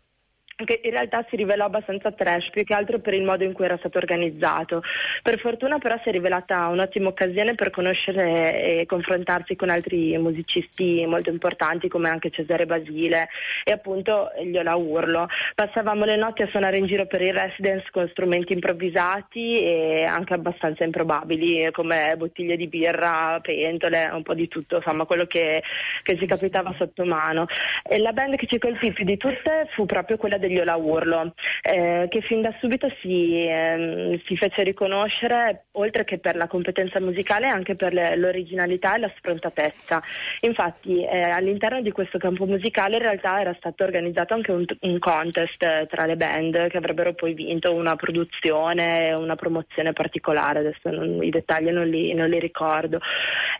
che 0.65 0.81
in 0.83 0.91
realtà 0.91 1.23
si 1.29 1.35
rivelò 1.35 1.65
abbastanza 1.65 2.11
trash, 2.11 2.49
più 2.49 2.63
che 2.63 2.73
altro 2.73 2.99
per 2.99 3.13
il 3.13 3.23
modo 3.23 3.43
in 3.43 3.53
cui 3.53 3.65
era 3.65 3.77
stato 3.77 3.99
organizzato. 3.99 4.81
Per 5.21 5.39
fortuna 5.39 5.77
però 5.77 5.95
si 6.01 6.09
è 6.09 6.11
rivelata 6.11 6.67
un'ottima 6.67 7.09
occasione 7.09 7.53
per 7.53 7.69
conoscere 7.69 8.63
e 8.63 8.85
confrontarsi 8.87 9.55
con 9.55 9.69
altri 9.69 10.17
musicisti 10.17 11.05
molto 11.05 11.29
importanti 11.29 11.87
come 11.87 12.09
anche 12.09 12.31
Cesare 12.31 12.65
Basile 12.65 13.29
e 13.63 13.71
appunto 13.71 14.31
Gliola 14.41 14.75
Urlo. 14.75 15.27
Passavamo 15.53 16.05
le 16.05 16.15
notti 16.15 16.41
a 16.41 16.47
suonare 16.47 16.77
in 16.77 16.87
giro 16.87 17.05
per 17.05 17.21
il 17.21 17.33
residence 17.33 17.87
con 17.91 18.07
strumenti 18.09 18.53
improvvisati 18.53 19.61
e 19.61 20.05
anche 20.05 20.33
abbastanza 20.33 20.83
improbabili 20.83 21.69
come 21.71 22.15
bottiglie 22.17 22.57
di 22.57 22.67
birra, 22.67 23.39
pentole, 23.43 24.09
un 24.11 24.23
po' 24.23 24.33
di 24.33 24.47
tutto, 24.47 24.77
insomma 24.77 25.05
quello 25.05 25.25
che, 25.25 25.61
che 26.01 26.17
ci 26.17 26.25
capitava 26.25 26.73
sotto 26.77 27.05
mano. 27.05 27.45
E 27.87 27.99
la 27.99 28.11
band 28.11 28.37
che 28.37 28.47
ci 28.47 28.57
colpì 28.57 28.91
più 28.91 29.05
di 29.05 29.17
tutte 29.17 29.67
fu 29.75 29.85
proprio 29.85 30.17
quella 30.17 30.37
del 30.37 30.45
degli 30.47 30.59
Ola 30.59 30.75
Urlo, 30.75 31.33
eh, 31.61 32.07
che 32.09 32.21
fin 32.21 32.41
da 32.41 32.53
subito 32.59 32.87
si, 33.01 33.45
ehm, 33.47 34.19
si 34.25 34.37
fece 34.37 34.63
riconoscere, 34.63 35.65
oltre 35.73 36.03
che 36.03 36.17
per 36.17 36.35
la 36.35 36.47
competenza 36.47 36.99
musicale, 36.99 37.47
anche 37.47 37.75
per 37.75 37.93
le- 37.93 38.15
l'originalità 38.15 38.95
e 38.95 38.99
la 38.99 39.11
sfrontatezza. 39.17 40.01
Infatti 40.41 41.03
eh, 41.03 41.21
all'interno 41.21 41.81
di 41.81 41.91
questo 41.91 42.17
campo 42.17 42.45
musicale 42.45 42.95
in 42.95 43.01
realtà 43.01 43.39
era 43.39 43.53
stato 43.57 43.83
organizzato 43.83 44.33
anche 44.33 44.51
un, 44.51 44.65
un 44.81 44.99
contest 44.99 45.61
eh, 45.63 45.87
tra 45.89 46.05
le 46.05 46.15
band 46.15 46.67
che 46.67 46.77
avrebbero 46.77 47.13
poi 47.13 47.33
vinto 47.33 47.73
una 47.73 47.95
produzione, 47.95 49.13
una 49.13 49.35
promozione 49.35 49.93
particolare, 49.93 50.59
adesso 50.59 50.89
non- 50.89 51.21
i 51.23 51.29
dettagli 51.29 51.69
non 51.69 51.87
li, 51.87 52.13
non 52.13 52.29
li 52.29 52.39
ricordo. 52.39 52.99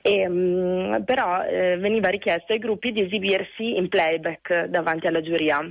E, 0.02 0.28
mm, 0.28 1.02
però 1.04 1.44
eh, 1.44 1.78
veniva 1.78 2.10
richiesto 2.10 2.54
ai 2.54 2.60
gruppi 2.60 2.92
di 2.92 3.04
esibirsi 3.04 3.76
in 3.78 3.90
playback 3.90 4.66
davanti 4.66 5.08
alla 5.08 5.22
giuria. 5.22 5.70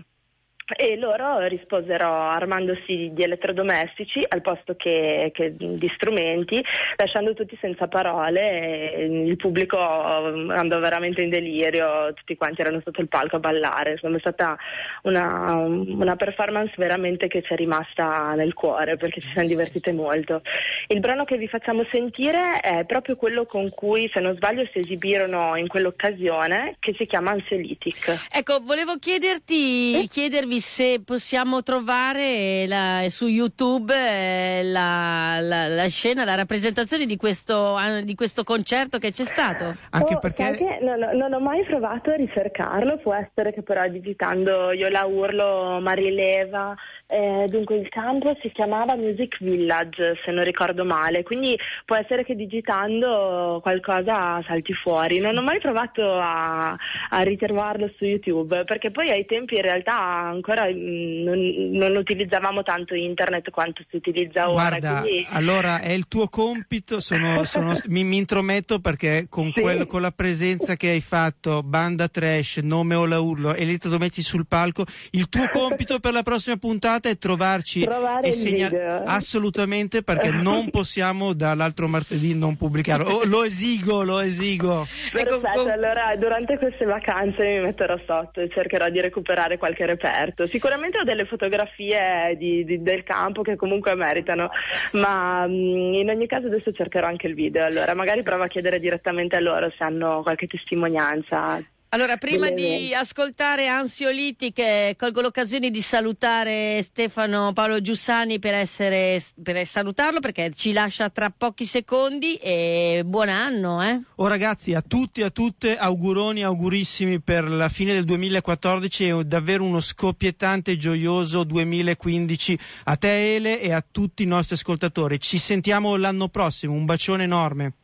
E 0.75 0.97
loro 0.97 1.47
risposero 1.47 2.13
armandosi 2.13 3.11
di 3.13 3.23
elettrodomestici 3.23 4.25
al 4.27 4.41
posto 4.41 4.75
che, 4.75 5.31
che 5.33 5.55
di 5.57 5.89
strumenti, 5.95 6.61
lasciando 6.97 7.35
tutti 7.35 7.57
senza 7.61 7.87
parole. 7.87 9.07
Il 9.07 9.37
pubblico 9.37 9.77
eh, 9.79 10.53
andò 10.53 10.81
veramente 10.81 11.23
in 11.23 11.31
delirio, 11.31 12.13
tutti 12.15 12.35
quanti 12.37 12.63
erano 12.63 12.81
sotto 12.85 13.01
il 13.01 13.07
palco 13.07 13.37
a 13.37 13.39
ballare. 13.39 13.93
Insomma, 13.93 14.17
è 14.17 14.19
stata 14.21 14.59
una, 15.03 15.55
una 15.55 16.17
performance 16.17 16.75
veramente 16.77 17.29
che 17.29 17.43
ci 17.43 17.53
è 17.53 17.57
rimasta 17.57 18.35
nel 18.35 18.53
cuore 18.53 18.97
perché 18.97 19.21
ci 19.21 19.29
siamo 19.29 19.47
divertite 19.47 19.93
molto. 19.93 20.43
Il 20.89 20.99
brano 20.99 21.25
che 21.25 21.37
vi 21.37 21.47
facciamo 21.47 21.87
sentire 21.93 22.59
è 22.59 22.85
proprio 22.87 23.15
quello 23.15 23.47
con 23.47 23.71
cui, 23.71 24.11
se 24.13 24.19
non 24.19 24.35
sbaglio, 24.35 24.69
si 24.73 24.81
esibirono 24.81 25.55
in 25.55 25.69
quell'occasione, 25.69 26.75
che 26.81 26.93
si 26.99 27.07
chiama 27.07 27.31
Ansiolitic. 27.31 28.27
Ecco, 28.33 28.59
volevo 28.65 28.97
chiederti, 28.97 30.09
chiedervi 30.11 30.55
se 30.61 31.01
possiamo 31.05 31.63
trovare 31.63 32.67
la- 32.67 33.05
su 33.09 33.27
YouTube 33.27 33.93
eh, 33.95 34.63
la, 34.65 35.39
la- 35.41 35.69
la 35.69 35.89
scena, 35.89 36.25
la 36.25 36.35
rappresentazione 36.35 37.07
di 37.07 37.17
questo, 37.17 37.77
di 38.03 38.15
questo 38.15 38.45
concerto 38.45 38.99
che 38.99 39.11
c'è 39.13 39.25
stato. 39.25 39.75
Anche 39.91 40.15
Oh, 40.15 40.19
perché 40.19 40.43
sai 40.45 40.57
che 40.57 40.79
non, 40.83 40.99
non 41.17 41.33
ho 41.33 41.41
mai 41.41 41.65
provato 41.65 42.11
a 42.11 42.15
ricercarlo, 42.15 42.99
può 42.99 43.15
essere 43.15 43.53
che 43.53 43.63
però 43.63 43.87
digitando 43.89 44.73
io 44.73 44.89
la 44.89 45.05
urlo 45.05 45.79
Marileva, 45.81 46.75
eh, 47.09 47.47
dunque 47.49 47.77
il 47.77 47.89
campo 47.89 48.37
si 48.43 48.51
chiamava 48.51 48.97
Music 48.97 49.37
Village 49.41 50.21
se 50.25 50.33
non 50.33 50.43
ricordo 50.43 50.85
male, 50.85 51.23
quindi 51.23 51.57
può 51.85 51.95
essere 51.95 52.25
che 52.25 52.35
digitando 52.35 53.61
qualcosa 53.63 54.43
salti 54.45 54.73
fuori. 54.73 55.21
Non 55.21 55.37
ho 55.37 55.43
mai 55.43 55.61
provato 55.61 56.03
a, 56.19 56.71
a 57.11 57.21
ritrovarlo 57.23 57.89
su 57.97 58.05
YouTube 58.05 58.65
perché 58.65 58.91
poi 58.91 59.11
ai 59.11 59.25
tempi 59.25 59.55
in 59.55 59.63
realtà 59.63 59.97
ancora 59.97 60.67
mm, 60.67 61.23
non, 61.23 61.39
non 61.71 61.97
utilizzavamo 61.97 62.63
tanto 62.65 62.95
internet 62.95 63.51
quanto 63.51 63.85
si 63.89 63.97
utilizza 63.97 64.51
ora. 64.51 64.69
Guarda, 64.69 65.01
quindi... 65.03 65.27
allora 65.31 65.81
è 65.81 65.93
il 65.93 66.09
tuo 66.09 66.29
compito, 66.29 66.99
sono- 66.99 67.45
sono- 67.47 67.75
mi, 67.87 68.03
mi 68.03 68.17
intrometto 68.17 68.81
perché 68.81 69.27
con, 69.29 69.53
Sì. 69.55 69.61
quello- 69.61 69.87
con 69.87 70.01
la 70.01 70.11
presenza 70.11 70.75
che 70.75 70.89
hai 70.89 71.01
fatto, 71.01 71.63
banda 71.63 72.09
trash, 72.09 72.57
nome 72.65 72.97
Ola 72.97 73.21
Urlo, 73.21 73.55
elettrodomestici 73.55 74.27
sul 74.27 74.47
palco, 74.49 74.85
il 75.13 75.29
tuo 75.29 75.47
compito 75.53 76.01
per 76.01 76.13
la 76.13 76.23
prossima 76.25 76.57
puntata 76.57 76.95
è 77.05 77.17
trovarci 77.19 77.83
Trovare 77.83 78.27
e 78.27 78.29
il 78.31 78.35
segna- 78.35 78.69
video. 78.69 79.03
assolutamente 79.05 80.03
perché 80.03 80.31
non 80.33 80.71
possiamo 80.71 81.33
dall'altro 81.33 81.89
martedì 81.89 82.35
non 82.35 82.57
pubblicarlo. 82.57 83.07
Oh, 83.07 83.25
lo 83.27 83.45
esigo, 83.45 84.03
lo 84.03 84.21
esigo. 84.21 84.87
Ecco, 85.13 85.39
Perfetto, 85.41 85.63
con- 85.63 85.71
allora 85.71 86.15
durante 86.17 86.59
queste 86.59 86.85
vacanze 86.85 87.45
mi 87.47 87.61
metterò 87.61 87.97
sotto 88.07 88.41
e 88.41 88.49
cercherò 88.49 88.89
di 88.89 89.01
recuperare 89.01 89.59
qualche 89.59 89.87
reperto. 89.87 90.47
Sicuramente 90.49 90.99
ho 90.99 91.05
delle 91.05 91.25
fotografie 91.27 92.35
di- 92.39 92.65
di- 92.65 92.83
del 92.83 93.03
campo 93.05 93.43
che 93.43 93.57
comunque 93.57 93.95
meritano, 93.95 94.49
ma 94.93 95.47
mm, 95.47 95.95
in 95.95 96.09
ogni 96.11 96.27
caso 96.27 96.47
adesso 96.47 96.73
cercherò 96.73 97.07
anche 97.07 97.27
il 97.27 97.35
video. 97.35 97.65
Allora 97.65 97.95
magari 97.95 98.23
provo 98.23 98.43
a 98.45 98.49
chiedere 98.49 98.79
direttamente 98.81 99.37
a 99.37 99.41
loro 99.41 99.71
se 99.77 99.85
hanno 99.85 100.23
qualche 100.23 100.47
testimonianza. 100.47 101.63
Allora, 101.91 102.17
prima 102.17 102.51
di 102.51 102.93
ascoltare 102.93 103.69
Ansioliti, 103.69 104.53
che 104.53 104.97
colgo 104.99 105.21
l'occasione 105.21 105.71
di 105.71 105.81
salutare 105.81 106.83
Stefano 106.83 107.53
Paolo 107.53 107.81
Giussani 107.81 108.41
per, 108.41 108.55
essere, 108.55 109.23
per 109.41 109.65
salutarlo 109.65 110.19
perché 110.19 110.51
ci 110.55 110.73
lascia 110.73 111.09
tra 111.11 111.31
pochi 111.31 111.65
secondi 111.65 112.35
e 112.35 113.03
buon 113.07 113.29
anno, 113.29 113.83
eh? 113.83 114.01
Oh 114.17 114.27
ragazzi, 114.27 114.75
a 114.75 114.83
tutti 114.83 115.21
e 115.21 115.25
a 115.25 115.31
tutte 115.31 115.77
auguroni, 115.77 116.43
augurissimi 116.43 117.21
per 117.21 117.49
la 117.49 117.69
fine 117.69 117.95
del 117.95 118.05
2014 118.05 119.09
e 119.09 119.25
davvero 119.25 119.63
uno 119.63 119.81
scoppiettante 119.81 120.73
e 120.73 120.77
gioioso 120.77 121.45
2015 121.45 122.59
a 122.85 122.97
te 122.97 123.37
Ele 123.37 123.61
e 123.61 123.73
a 123.73 123.83
tutti 123.89 124.25
i 124.25 124.27
nostri 124.27 124.57
ascoltatori. 124.57 125.21
Ci 125.21 125.39
sentiamo 125.39 125.97
l'anno 125.97 126.29
prossimo, 126.29 126.75
un 126.75 126.85
bacione 126.85 127.23
enorme. 127.23 127.75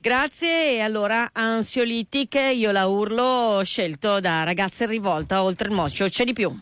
Grazie 0.00 0.74
e 0.74 0.80
allora 0.80 1.30
Ansiolitic, 1.32 2.34
io 2.54 2.70
la 2.70 2.86
urlo, 2.86 3.62
scelto 3.64 4.20
da 4.20 4.42
ragazze 4.44 4.84
in 4.84 4.90
rivolta 4.90 5.42
oltre 5.42 5.68
il 5.68 5.74
moccio, 5.74 6.08
c'è 6.08 6.24
di 6.24 6.32
più. 6.32 6.56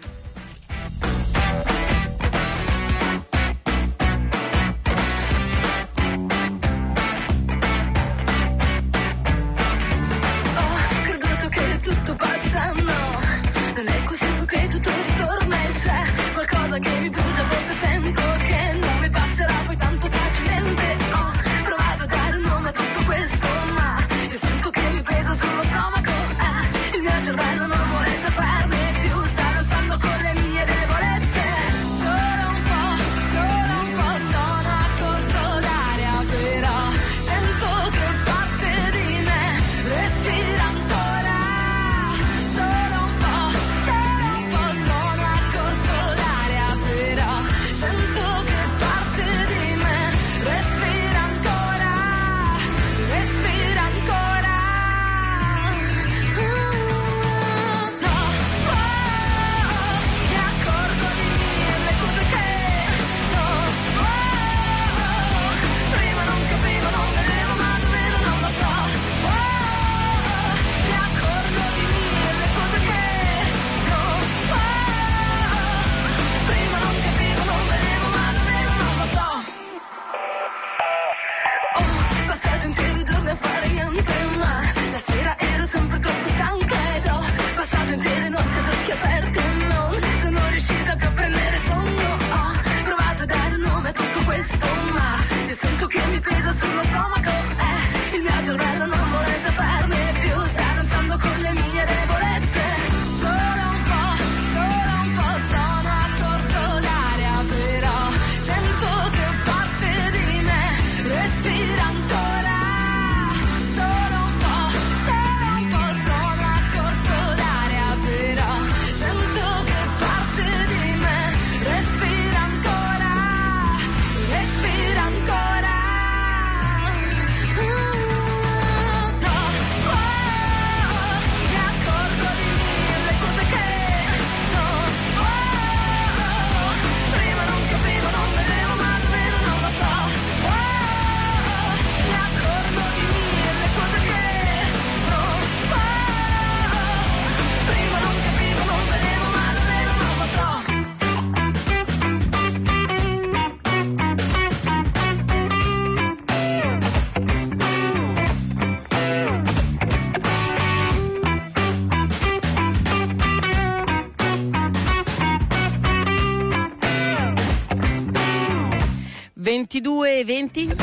22 169.74 170.18
e 170.20 170.24
20. 170.24 170.74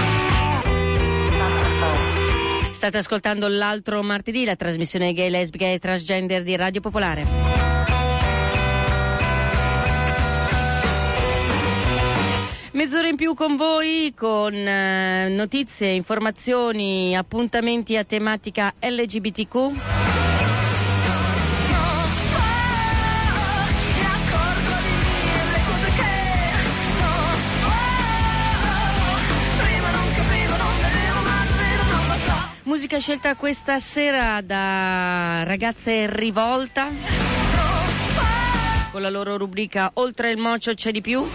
State 2.73 2.97
ascoltando 2.97 3.47
l'altro 3.47 4.03
martedì, 4.03 4.43
la 4.43 4.57
trasmissione 4.57 5.13
gay, 5.13 5.29
lesbica 5.29 5.65
e 5.65 5.79
transgender 5.79 6.43
di 6.43 6.57
Radio 6.57 6.81
Popolare. 6.81 7.25
Mezz'ora 12.71 13.07
in 13.07 13.15
più 13.15 13.33
con 13.33 13.55
voi, 13.55 14.13
con 14.13 14.53
eh, 14.53 15.29
notizie, 15.29 15.91
informazioni, 15.91 17.15
appuntamenti 17.15 17.95
a 17.95 18.03
tematica 18.03 18.73
LGBTQ. 18.77 20.10
Musica 32.91 33.13
scelta 33.13 33.35
questa 33.35 33.79
sera 33.79 34.41
da 34.41 35.43
ragazze 35.45 36.13
Rivolta 36.13 36.89
con 38.91 39.01
la 39.01 39.09
loro 39.09 39.37
rubrica 39.37 39.91
Oltre 39.93 40.29
il 40.29 40.37
mocio 40.37 40.73
c'è 40.73 40.91
di 40.91 40.99
più. 40.99 41.25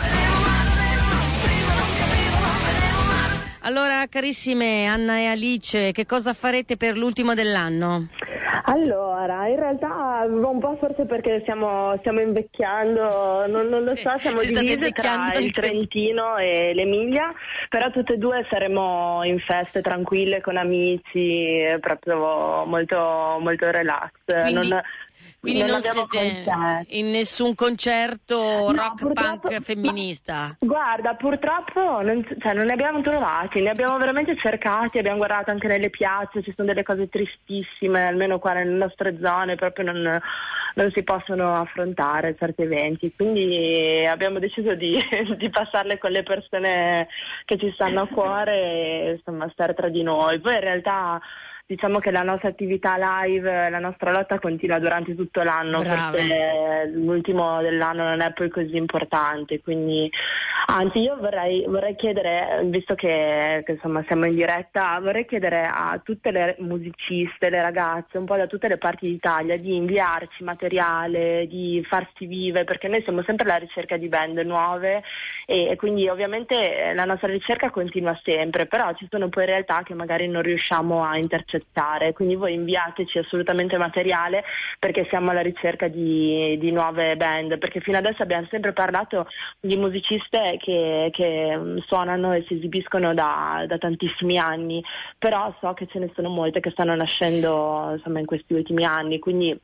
Allora, 3.60 4.06
carissime 4.06 4.84
Anna 4.84 5.16
e 5.16 5.26
Alice, 5.28 5.92
che 5.92 6.04
cosa 6.04 6.34
farete 6.34 6.76
per 6.76 6.94
l'ultimo 6.98 7.32
dell'anno? 7.32 8.08
Allora, 8.68 9.46
in 9.46 9.56
realtà 9.56 10.24
un 10.28 10.58
po' 10.58 10.76
forse 10.80 11.04
perché 11.04 11.38
stiamo, 11.42 11.94
stiamo 11.98 12.20
invecchiando, 12.20 13.46
non, 13.46 13.68
non 13.68 13.84
lo 13.84 13.94
Sì, 13.94 14.02
so, 14.02 14.18
siamo 14.18 14.38
si 14.38 14.48
state 14.48 14.64
divise 14.66 14.90
tra 14.90 15.32
il 15.34 15.52
Trentino 15.52 16.36
e 16.36 16.74
l'Emilia, 16.74 17.32
però 17.68 17.90
tutte 17.90 18.14
e 18.14 18.18
due 18.18 18.44
saremo 18.50 19.22
in 19.22 19.38
feste 19.38 19.82
tranquille 19.82 20.40
con 20.40 20.56
amici, 20.56 21.58
eh, 21.60 21.78
proprio 21.80 22.64
molto, 22.66 23.38
molto 23.40 23.70
relax. 23.70 24.10
Quindi- 24.24 24.68
non, 24.68 24.82
Quindi 25.38 25.60
non, 25.60 25.76
abbiamo 25.76 26.06
siete 26.10 26.42
concerti. 26.44 26.98
in 26.98 27.10
nessun 27.10 27.54
concerto 27.54 28.72
rock 28.72 29.12
punk 29.12 29.60
femminista? 29.60 30.56
Guarda, 30.58 31.14
purtroppo 31.14 32.02
non, 32.02 32.26
cioè, 32.40 32.52
non 32.52 32.64
ne 32.66 32.72
abbiamo 32.72 33.00
trovati, 33.00 33.60
ne 33.62 33.70
abbiamo 33.70 33.96
veramente 33.96 34.36
cercati, 34.38 34.98
abbiamo 34.98 35.18
guardato 35.18 35.52
anche 35.52 35.68
nelle 35.68 35.90
piazze, 35.90 36.42
ci 36.42 36.52
sono 36.56 36.66
delle 36.66 36.82
cose 36.82 37.08
tristissime, 37.08 38.06
almeno 38.06 38.40
qua 38.40 38.54
nelle 38.58 38.76
nostre 38.76 39.16
zone 39.20 39.54
proprio 39.54 39.92
non, 39.92 40.20
non 40.74 40.90
si 40.94 41.02
possono 41.02 41.54
affrontare 41.54 42.36
certi 42.38 42.62
eventi, 42.62 43.12
quindi 43.14 44.06
abbiamo 44.06 44.38
deciso 44.38 44.74
di, 44.74 44.98
di 45.36 45.50
passarle 45.50 45.98
con 45.98 46.10
le 46.10 46.22
persone 46.22 47.08
che 47.44 47.56
ci 47.56 47.70
stanno 47.72 48.02
a 48.02 48.08
cuore 48.08 48.52
e 48.52 49.10
insomma 49.16 49.48
stare 49.52 49.74
tra 49.74 49.88
di 49.88 50.02
noi. 50.02 50.38
Poi 50.40 50.54
in 50.54 50.60
realtà 50.60 51.20
diciamo 51.66 51.98
che 51.98 52.12
la 52.12 52.22
nostra 52.22 52.48
attività 52.48 52.96
live, 52.96 53.68
la 53.68 53.80
nostra 53.80 54.12
lotta 54.12 54.38
continua 54.38 54.78
durante 54.78 55.16
tutto 55.16 55.42
l'anno 55.42 55.80
Brava. 55.80 56.10
perché 56.12 56.90
l'ultimo 56.94 57.60
dell'anno 57.60 58.04
non 58.04 58.20
è 58.20 58.32
poi 58.32 58.48
così 58.48 58.76
importante, 58.76 59.60
quindi 59.60 60.08
anzi 60.66 61.00
io 61.00 61.16
vorrei, 61.16 61.64
vorrei 61.66 61.96
chiedere, 61.96 62.62
visto 62.66 62.94
che, 62.94 63.62
che, 63.66 63.72
insomma 63.72 64.04
siamo 64.06 64.26
in 64.26 64.36
diretta, 64.36 64.98
vorrei 65.00 65.26
chiedere 65.26 65.68
a 65.68 66.00
tutte 66.02 66.30
le 66.30 66.54
musiciste, 66.60 67.50
le 67.50 67.60
ragazze, 67.60 68.16
un 68.16 68.26
po' 68.26 68.36
da 68.36 68.46
tutte 68.46 68.68
le 68.68 68.78
parti 68.78 69.08
d'Italia 69.08 69.58
di 69.58 69.74
inviarci 69.74 70.44
materiale, 70.44 71.48
di 71.48 71.84
farsi 71.88 72.26
vive, 72.26 72.62
perché 72.62 72.86
noi 72.86 73.02
siamo 73.02 73.24
sempre 73.24 73.48
alla 73.48 73.58
ricerca 73.58 73.96
di 73.96 74.06
band 74.06 74.38
nuove 74.38 75.02
e, 75.46 75.70
e 75.70 75.76
quindi 75.76 76.08
ovviamente 76.08 76.92
la 76.94 77.04
nostra 77.04 77.26
ricerca 77.28 77.70
continua 77.70 78.16
sempre, 78.22 78.66
però 78.66 78.94
ci 78.94 79.08
sono 79.10 79.28
poi 79.28 79.46
realtà 79.46 79.82
che 79.82 79.94
magari 79.94 80.28
non 80.28 80.42
riusciamo 80.42 81.02
a 81.02 81.16
intercettare, 81.16 81.54
quindi 82.12 82.34
voi 82.34 82.54
inviateci 82.54 83.18
assolutamente 83.18 83.76
materiale 83.76 84.44
perché 84.78 85.06
siamo 85.08 85.30
alla 85.30 85.40
ricerca 85.40 85.88
di, 85.88 86.56
di 86.58 86.70
nuove 86.70 87.16
band, 87.16 87.58
perché 87.58 87.80
fino 87.80 87.98
adesso 87.98 88.22
abbiamo 88.22 88.46
sempre 88.50 88.72
parlato 88.72 89.26
di 89.60 89.76
musiciste 89.76 90.56
che, 90.60 91.10
che, 91.12 91.56
mm, 91.56 91.78
suonano 91.86 92.32
e 92.32 92.44
si 92.46 92.54
esibiscono 92.54 93.14
da, 93.14 93.64
da 93.66 93.78
tantissimi 93.78 94.38
anni, 94.38 94.82
però 95.18 95.54
so 95.60 95.72
che 95.74 95.86
ce 95.86 95.98
ne 95.98 96.10
sono 96.14 96.28
molte 96.28 96.60
che 96.60 96.70
stanno 96.70 96.94
nascendo 96.94 97.92
insomma, 97.92 98.20
in 98.20 98.26
questi 98.26 98.54
ultimi 98.54 98.84
anni, 98.84 99.18
quindi 99.18 99.58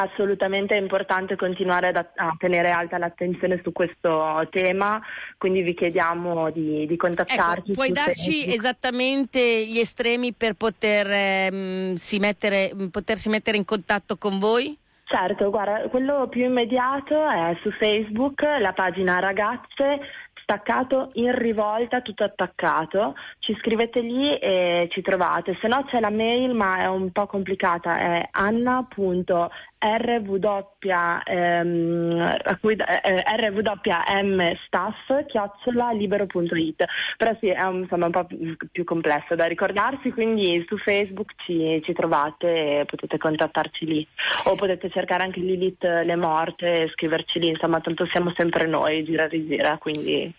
assolutamente 0.00 0.76
è 0.76 0.80
importante 0.80 1.36
continuare 1.36 1.88
a 1.88 2.34
tenere 2.38 2.70
alta 2.70 2.98
l'attenzione 2.98 3.60
su 3.62 3.72
questo 3.72 4.46
tema, 4.50 5.00
quindi 5.36 5.62
vi 5.62 5.74
chiediamo 5.74 6.50
di, 6.50 6.86
di 6.86 6.96
contattarci. 6.96 7.70
Ecco, 7.70 7.72
puoi 7.72 7.92
darci 7.92 8.40
Facebook. 8.40 8.54
esattamente 8.54 9.66
gli 9.66 9.78
estremi 9.78 10.32
per 10.32 10.54
poter, 10.54 11.06
ehm, 11.10 11.94
si 11.94 12.18
mettere, 12.18 12.72
potersi 12.90 13.28
mettere 13.28 13.56
in 13.56 13.64
contatto 13.64 14.16
con 14.16 14.38
voi? 14.38 14.76
Certo, 15.04 15.48
guarda, 15.48 15.88
quello 15.88 16.28
più 16.28 16.44
immediato 16.44 17.26
è 17.26 17.56
su 17.62 17.70
Facebook, 17.70 18.42
la 18.42 18.74
pagina 18.74 19.18
Ragazze 19.20 20.00
staccato 20.48 21.10
in 21.14 21.36
rivolta, 21.36 22.00
tutto 22.00 22.24
attaccato. 22.24 23.14
Ci 23.38 23.54
scrivete 23.60 24.00
lì 24.00 24.34
e 24.38 24.88
ci 24.90 25.02
trovate. 25.02 25.58
Se 25.60 25.68
no 25.68 25.84
c'è 25.84 26.00
la 26.00 26.08
mail, 26.08 26.54
ma 26.54 26.78
è 26.78 26.86
un 26.86 27.12
po' 27.12 27.26
complicata, 27.26 27.98
è 27.98 28.28
anna.rw 29.78 30.36
ehm, 31.24 32.36
cui- 32.60 32.76
eh, 32.76 33.24
rwmstaff 33.36 35.24
chiocciola 35.26 35.92
libero.it. 35.92 36.84
Però 37.16 37.36
sì, 37.40 37.48
è 37.48 37.62
un, 37.62 37.80
insomma, 37.82 38.06
un 38.06 38.12
po' 38.12 38.26
più, 38.70 38.84
complesso 38.84 39.34
da 39.34 39.46
ricordarsi, 39.46 40.10
quindi 40.10 40.64
su 40.66 40.76
Facebook 40.78 41.32
ci, 41.44 41.80
ci 41.84 41.92
trovate 41.92 42.80
e 42.80 42.84
potete 42.84 43.18
contattarci 43.18 43.84
lì. 43.86 44.06
O 44.44 44.54
potete 44.54 44.90
cercare 44.90 45.22
anche 45.22 45.40
Lilith 45.40 45.82
Le 45.82 46.16
Morte 46.16 46.82
e 46.82 46.88
scriverci 46.88 47.38
lì, 47.38 47.48
insomma, 47.48 47.80
tanto 47.80 48.06
siamo 48.06 48.32
sempre 48.36 48.66
noi, 48.66 49.04
gira 49.04 49.26
rigira, 49.26 49.78
quindi 49.78 50.32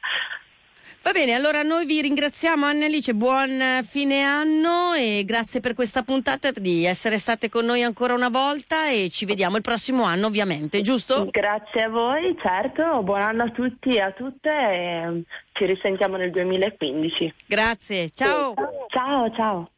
Va 1.01 1.11
bene, 1.11 1.33
allora 1.33 1.63
noi 1.63 1.85
vi 1.85 2.01
ringraziamo 2.01 2.65
Anna 2.65 2.85
Alice, 2.85 3.13
buon 3.13 3.61
eh, 3.61 3.83
fine 3.83 4.21
anno 4.21 4.93
e 4.93 5.23
grazie 5.25 5.61
per 5.61 5.73
questa 5.73 6.03
puntata 6.03 6.51
di 6.51 6.85
essere 6.85 7.17
state 7.17 7.47
con 7.47 7.63
noi 7.63 7.83
ancora 7.83 8.13
una 8.13 8.27
volta 8.27 8.89
e 8.89 9.09
ci 9.09 9.23
vediamo 9.23 9.55
il 9.55 9.61
prossimo 9.61 10.03
anno 10.03 10.27
ovviamente, 10.27 10.81
giusto? 10.81 11.27
grazie 11.31 11.83
a 11.83 11.89
voi, 11.89 12.35
certo, 12.41 13.01
buon 13.01 13.21
anno 13.21 13.43
a 13.43 13.49
tutti 13.49 13.95
e 13.95 14.01
a 14.01 14.11
tutte 14.11 14.49
e 14.49 15.23
ci 15.53 15.65
risentiamo 15.65 16.17
nel 16.17 16.31
2015. 16.31 17.33
Grazie, 17.45 18.09
ciao! 18.09 18.53
Ciao, 18.89 19.31
ciao. 19.33 19.69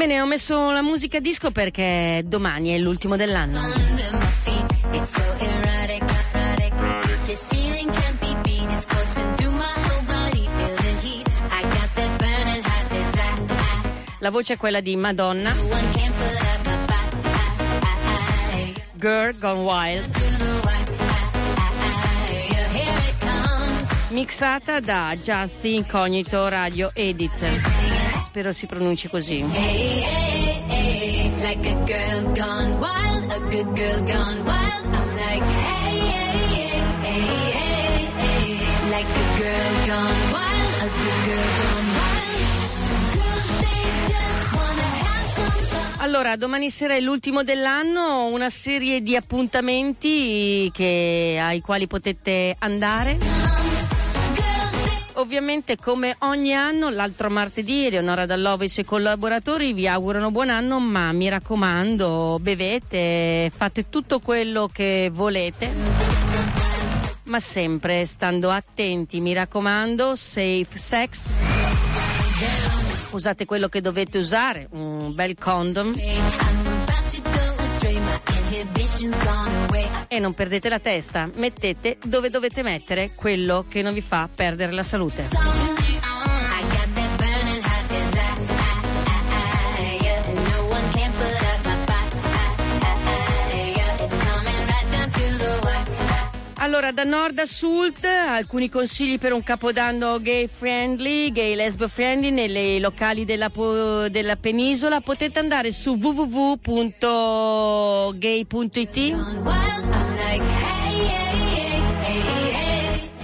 Bene, 0.00 0.18
ho 0.18 0.24
messo 0.24 0.70
la 0.70 0.80
musica 0.80 1.20
disco 1.20 1.50
perché 1.50 2.22
domani 2.24 2.70
è 2.70 2.78
l'ultimo 2.78 3.16
dell'anno. 3.16 3.60
La 14.20 14.30
voce 14.30 14.54
è 14.54 14.56
quella 14.56 14.80
di 14.80 14.96
Madonna. 14.96 15.54
Girl 18.94 19.38
Gone 19.38 19.60
Wild, 19.60 20.16
mixata 24.08 24.80
da 24.80 25.14
Justin 25.20 25.74
Incognito 25.74 26.48
Radio 26.48 26.90
Edit. 26.94 27.69
Spero 28.30 28.52
si 28.52 28.66
pronunci 28.66 29.08
così. 29.08 29.38
Hey, 29.40 30.02
hey, 30.02 30.62
hey. 30.68 31.30
Like 31.40 31.68
a 31.68 31.74
girl 31.84 32.32
gone 32.32 32.78
wild. 32.78 33.28
A 33.32 33.40
good 33.50 33.74
girl 33.74 34.04
gone 34.04 34.40
wild. 34.44 34.84
I'm 34.94 35.16
like, 35.16 35.42
hey, 35.42 35.98
hey, 35.98 36.80
hey, 37.02 37.22
hey, 37.50 37.50
hey, 37.50 38.54
hey. 38.54 38.88
Like 38.88 39.08
a 39.10 39.36
girl 39.36 39.86
gone 39.88 40.30
wild. 40.30 40.74
A 40.78 40.86
good 40.94 41.18
girl 41.26 41.50
gone 41.58 41.90
wild. 41.98 42.38
Girls, 43.16 43.50
they 43.58 43.82
just 44.06 44.54
wanna 44.54 44.88
have 45.02 45.26
some 45.34 45.50
fun. 45.66 46.04
Allora, 46.04 46.36
domani 46.36 46.70
sera 46.70 46.94
è 46.94 47.00
l'ultimo 47.00 47.42
dell'anno, 47.42 48.26
una 48.26 48.48
serie 48.48 49.02
di 49.02 49.16
appuntamenti 49.16 50.70
che- 50.72 51.36
ai 51.42 51.60
quali 51.60 51.88
potete 51.88 52.54
andare. 52.60 53.39
Ovviamente 55.20 55.76
come 55.76 56.16
ogni 56.20 56.54
anno, 56.54 56.88
l'altro 56.88 57.28
martedì 57.28 57.84
Eleonora 57.84 58.24
Dall'Ova 58.24 58.62
e 58.62 58.66
i 58.66 58.68
suoi 58.70 58.86
collaboratori 58.86 59.74
vi 59.74 59.86
augurano 59.86 60.30
buon 60.30 60.48
anno, 60.48 60.80
ma 60.80 61.12
mi 61.12 61.28
raccomando, 61.28 62.38
bevete, 62.40 63.52
fate 63.54 63.90
tutto 63.90 64.20
quello 64.20 64.70
che 64.72 65.10
volete. 65.12 65.70
ma 67.24 67.38
sempre 67.38 68.06
stando 68.06 68.48
attenti, 68.48 69.20
mi 69.20 69.34
raccomando, 69.34 70.16
safe 70.16 70.66
sex. 70.72 71.32
Usate 73.10 73.44
quello 73.44 73.68
che 73.68 73.82
dovete 73.82 74.16
usare, 74.16 74.68
un 74.70 75.14
bel 75.14 75.36
condom. 75.38 75.92
E 80.08 80.18
non 80.18 80.34
perdete 80.34 80.68
la 80.68 80.78
testa, 80.78 81.30
mettete 81.34 81.98
dove 82.04 82.30
dovete 82.30 82.62
mettere 82.62 83.12
quello 83.14 83.64
che 83.68 83.82
non 83.82 83.94
vi 83.94 84.02
fa 84.02 84.28
perdere 84.34 84.72
la 84.72 84.82
salute. 84.82 85.99
Allora, 96.62 96.92
da 96.92 97.04
nord 97.04 97.38
a 97.38 97.46
sud, 97.46 98.04
alcuni 98.04 98.68
consigli 98.68 99.18
per 99.18 99.32
un 99.32 99.42
capodanno 99.42 100.20
gay 100.20 100.46
friendly, 100.46 101.32
gay 101.32 101.54
lesbo 101.54 101.88
friendly 101.88 102.30
nei 102.30 102.78
locali 102.80 103.24
della, 103.24 103.50
della 104.10 104.36
penisola. 104.36 105.00
Potete 105.00 105.38
andare 105.38 105.72
su 105.72 105.94
www.gay.it. 105.94 107.00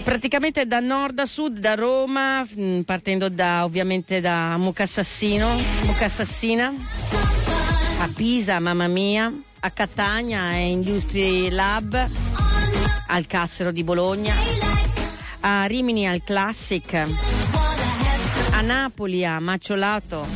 Praticamente 0.02 0.64
da 0.64 0.80
nord 0.80 1.18
a 1.18 1.26
sud, 1.26 1.58
da 1.58 1.74
Roma, 1.74 2.42
mh, 2.42 2.80
partendo 2.86 3.28
da, 3.28 3.64
ovviamente 3.64 4.22
da 4.22 4.56
Mucassassino, 4.56 5.46
Mucassassina, 5.84 6.72
a 8.00 8.08
Pisa, 8.16 8.58
mamma 8.60 8.86
mia, 8.86 9.30
a 9.60 9.70
Catania, 9.70 10.40
a 10.44 10.56
Industry 10.56 11.50
Lab, 11.50 12.08
al 13.06 13.26
Cassero 13.26 13.70
di 13.70 13.84
Bologna, 13.84 14.34
a 15.40 15.64
Rimini 15.64 16.06
al 16.06 16.22
Classic, 16.24 16.92
a 18.50 18.60
Napoli 18.60 19.24
a 19.24 19.38
Macciolato, 19.40 20.26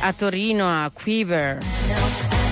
a 0.00 0.12
Torino 0.12 0.68
a 0.68 0.90
Quiver. 0.90 2.43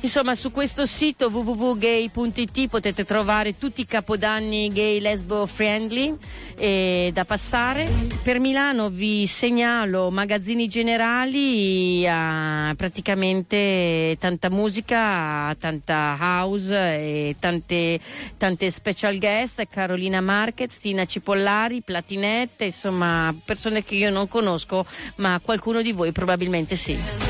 Insomma, 0.00 0.36
su 0.36 0.52
questo 0.52 0.86
sito 0.86 1.28
www.gay.it 1.28 2.68
potete 2.68 3.04
trovare 3.04 3.58
tutti 3.58 3.80
i 3.80 3.86
capodanni 3.86 4.68
gay 4.68 5.00
lesbo 5.00 5.44
friendly 5.44 6.16
eh, 6.56 7.10
da 7.12 7.24
passare. 7.24 7.88
Per 8.22 8.38
Milano 8.38 8.90
vi 8.90 9.26
segnalo 9.26 10.10
magazzini 10.10 10.68
generali, 10.68 12.06
a 12.06 12.72
praticamente 12.76 14.16
tanta 14.20 14.48
musica, 14.50 15.52
tanta 15.58 16.16
house 16.18 16.72
e 16.72 17.36
tante, 17.40 17.98
tante 18.36 18.70
special 18.70 19.18
guest, 19.18 19.66
Carolina 19.68 20.20
Marquez, 20.20 20.78
Tina 20.78 21.06
Cipollari, 21.06 21.82
Platinette, 21.82 22.66
insomma 22.66 23.34
persone 23.44 23.82
che 23.82 23.96
io 23.96 24.10
non 24.10 24.28
conosco, 24.28 24.86
ma 25.16 25.40
qualcuno 25.42 25.82
di 25.82 25.90
voi 25.90 26.12
probabilmente 26.12 26.76
sì. 26.76 27.27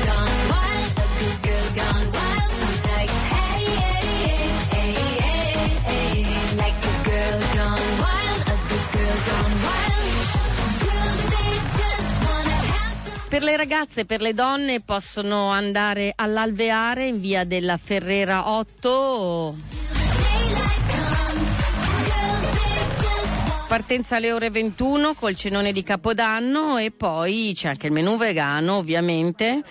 Per 13.29 13.43
le 13.43 13.55
ragazze 13.55 14.01
e 14.01 14.05
per 14.05 14.21
le 14.21 14.33
donne 14.33 14.81
possono 14.81 15.51
andare 15.51 16.13
all'Alveare 16.15 17.05
in 17.05 17.19
via 17.19 17.43
della 17.43 17.77
Ferrera 17.77 18.49
8. 18.49 19.98
Partenza 23.69 24.15
alle 24.15 24.31
ore 24.31 24.49
21 24.49 25.13
col 25.13 25.35
cenone 25.35 25.71
di 25.71 25.83
Capodanno 25.83 26.79
e 26.79 26.89
poi 26.89 27.51
c'è 27.53 27.67
anche 27.67 27.85
il 27.85 27.93
menù 27.93 28.17
vegano 28.17 28.77
ovviamente. 28.77 29.61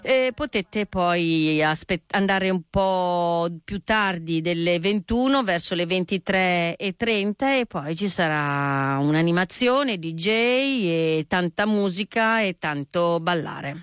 E 0.00 0.30
potete 0.32 0.86
poi 0.86 1.60
aspet- 1.60 2.14
andare 2.14 2.50
un 2.50 2.62
po' 2.70 3.50
più 3.64 3.82
tardi 3.82 4.40
delle 4.42 4.78
21 4.78 5.42
verso 5.42 5.74
le 5.74 5.86
23.30 5.86 7.58
e 7.58 7.66
poi 7.66 7.96
ci 7.96 8.08
sarà 8.08 8.96
un'animazione, 9.00 9.98
DJ 9.98 10.26
e 10.28 11.24
tanta 11.26 11.66
musica 11.66 12.40
e 12.40 12.58
tanto 12.60 13.18
ballare. 13.18 13.80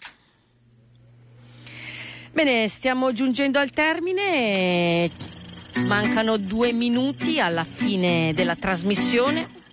Bene, 2.32 2.70
stiamo 2.70 3.12
giungendo 3.12 3.60
al 3.60 3.72
termine. 3.72 5.12
Mancano 5.86 6.38
due 6.38 6.72
minuti 6.72 7.42
alla 7.42 7.66
fine 7.66 8.32
della 8.34 8.56
trasmissione. 8.56 9.64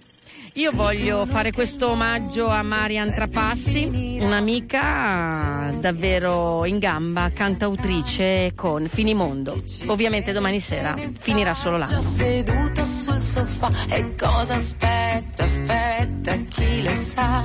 Io 0.56 0.70
voglio 0.70 1.24
fare 1.24 1.50
questo 1.50 1.88
omaggio 1.88 2.46
a 2.46 2.62
Marian 2.62 3.14
Trapassi, 3.14 4.18
un'amica 4.20 5.72
davvero 5.80 6.66
in 6.66 6.78
gamba, 6.78 7.30
cantautrice 7.32 8.52
con 8.54 8.86
Finimondo. 8.86 9.62
Ovviamente 9.86 10.32
domani 10.32 10.60
sera 10.60 10.94
finirà 10.94 11.54
solo 11.54 11.78
l'anno. 11.78 12.02
seduto 12.02 12.84
sul 12.84 13.18
sofà 13.18 13.70
e 13.88 14.14
cosa 14.14 14.56
aspetta, 14.56 15.44
aspetta, 15.44 16.36
chi 16.48 16.82
lo 16.82 16.94
sa. 16.96 17.44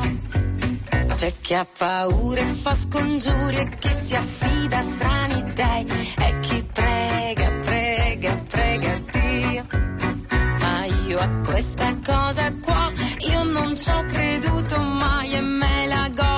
C'è 1.15 1.33
chi 1.39 1.53
ha 1.53 1.65
paura 1.65 2.41
e 2.41 2.45
fa 2.45 2.75
scongiuri 2.75 3.55
e 3.55 3.69
chi 3.79 3.89
si 3.89 4.15
affida 4.15 4.79
a 4.79 4.81
strani 4.81 5.53
dei 5.53 6.13
e 6.17 6.39
chi 6.41 6.65
prega, 6.73 7.51
prega, 7.63 8.43
prega. 8.49 8.96
Io 11.17 11.23
a 11.23 11.29
questa 11.45 11.95
cosa 12.05 12.53
qua. 12.61 12.91
Io 13.31 13.43
non 13.43 13.75
ci 13.75 13.89
ho 13.89 14.05
creduto 14.05 14.79
mai 14.79 15.33
e 15.33 15.41
me 15.41 15.87
la 15.87 16.09
godo 16.13 16.36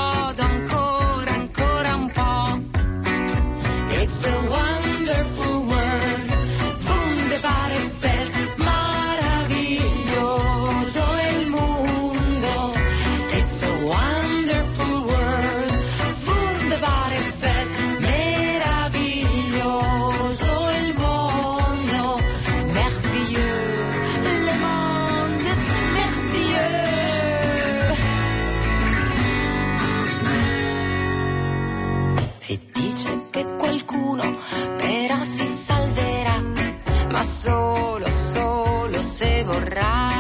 solo, 37.40 38.10
solo 38.10 39.02
se 39.02 39.44
vorrà. 39.46 40.19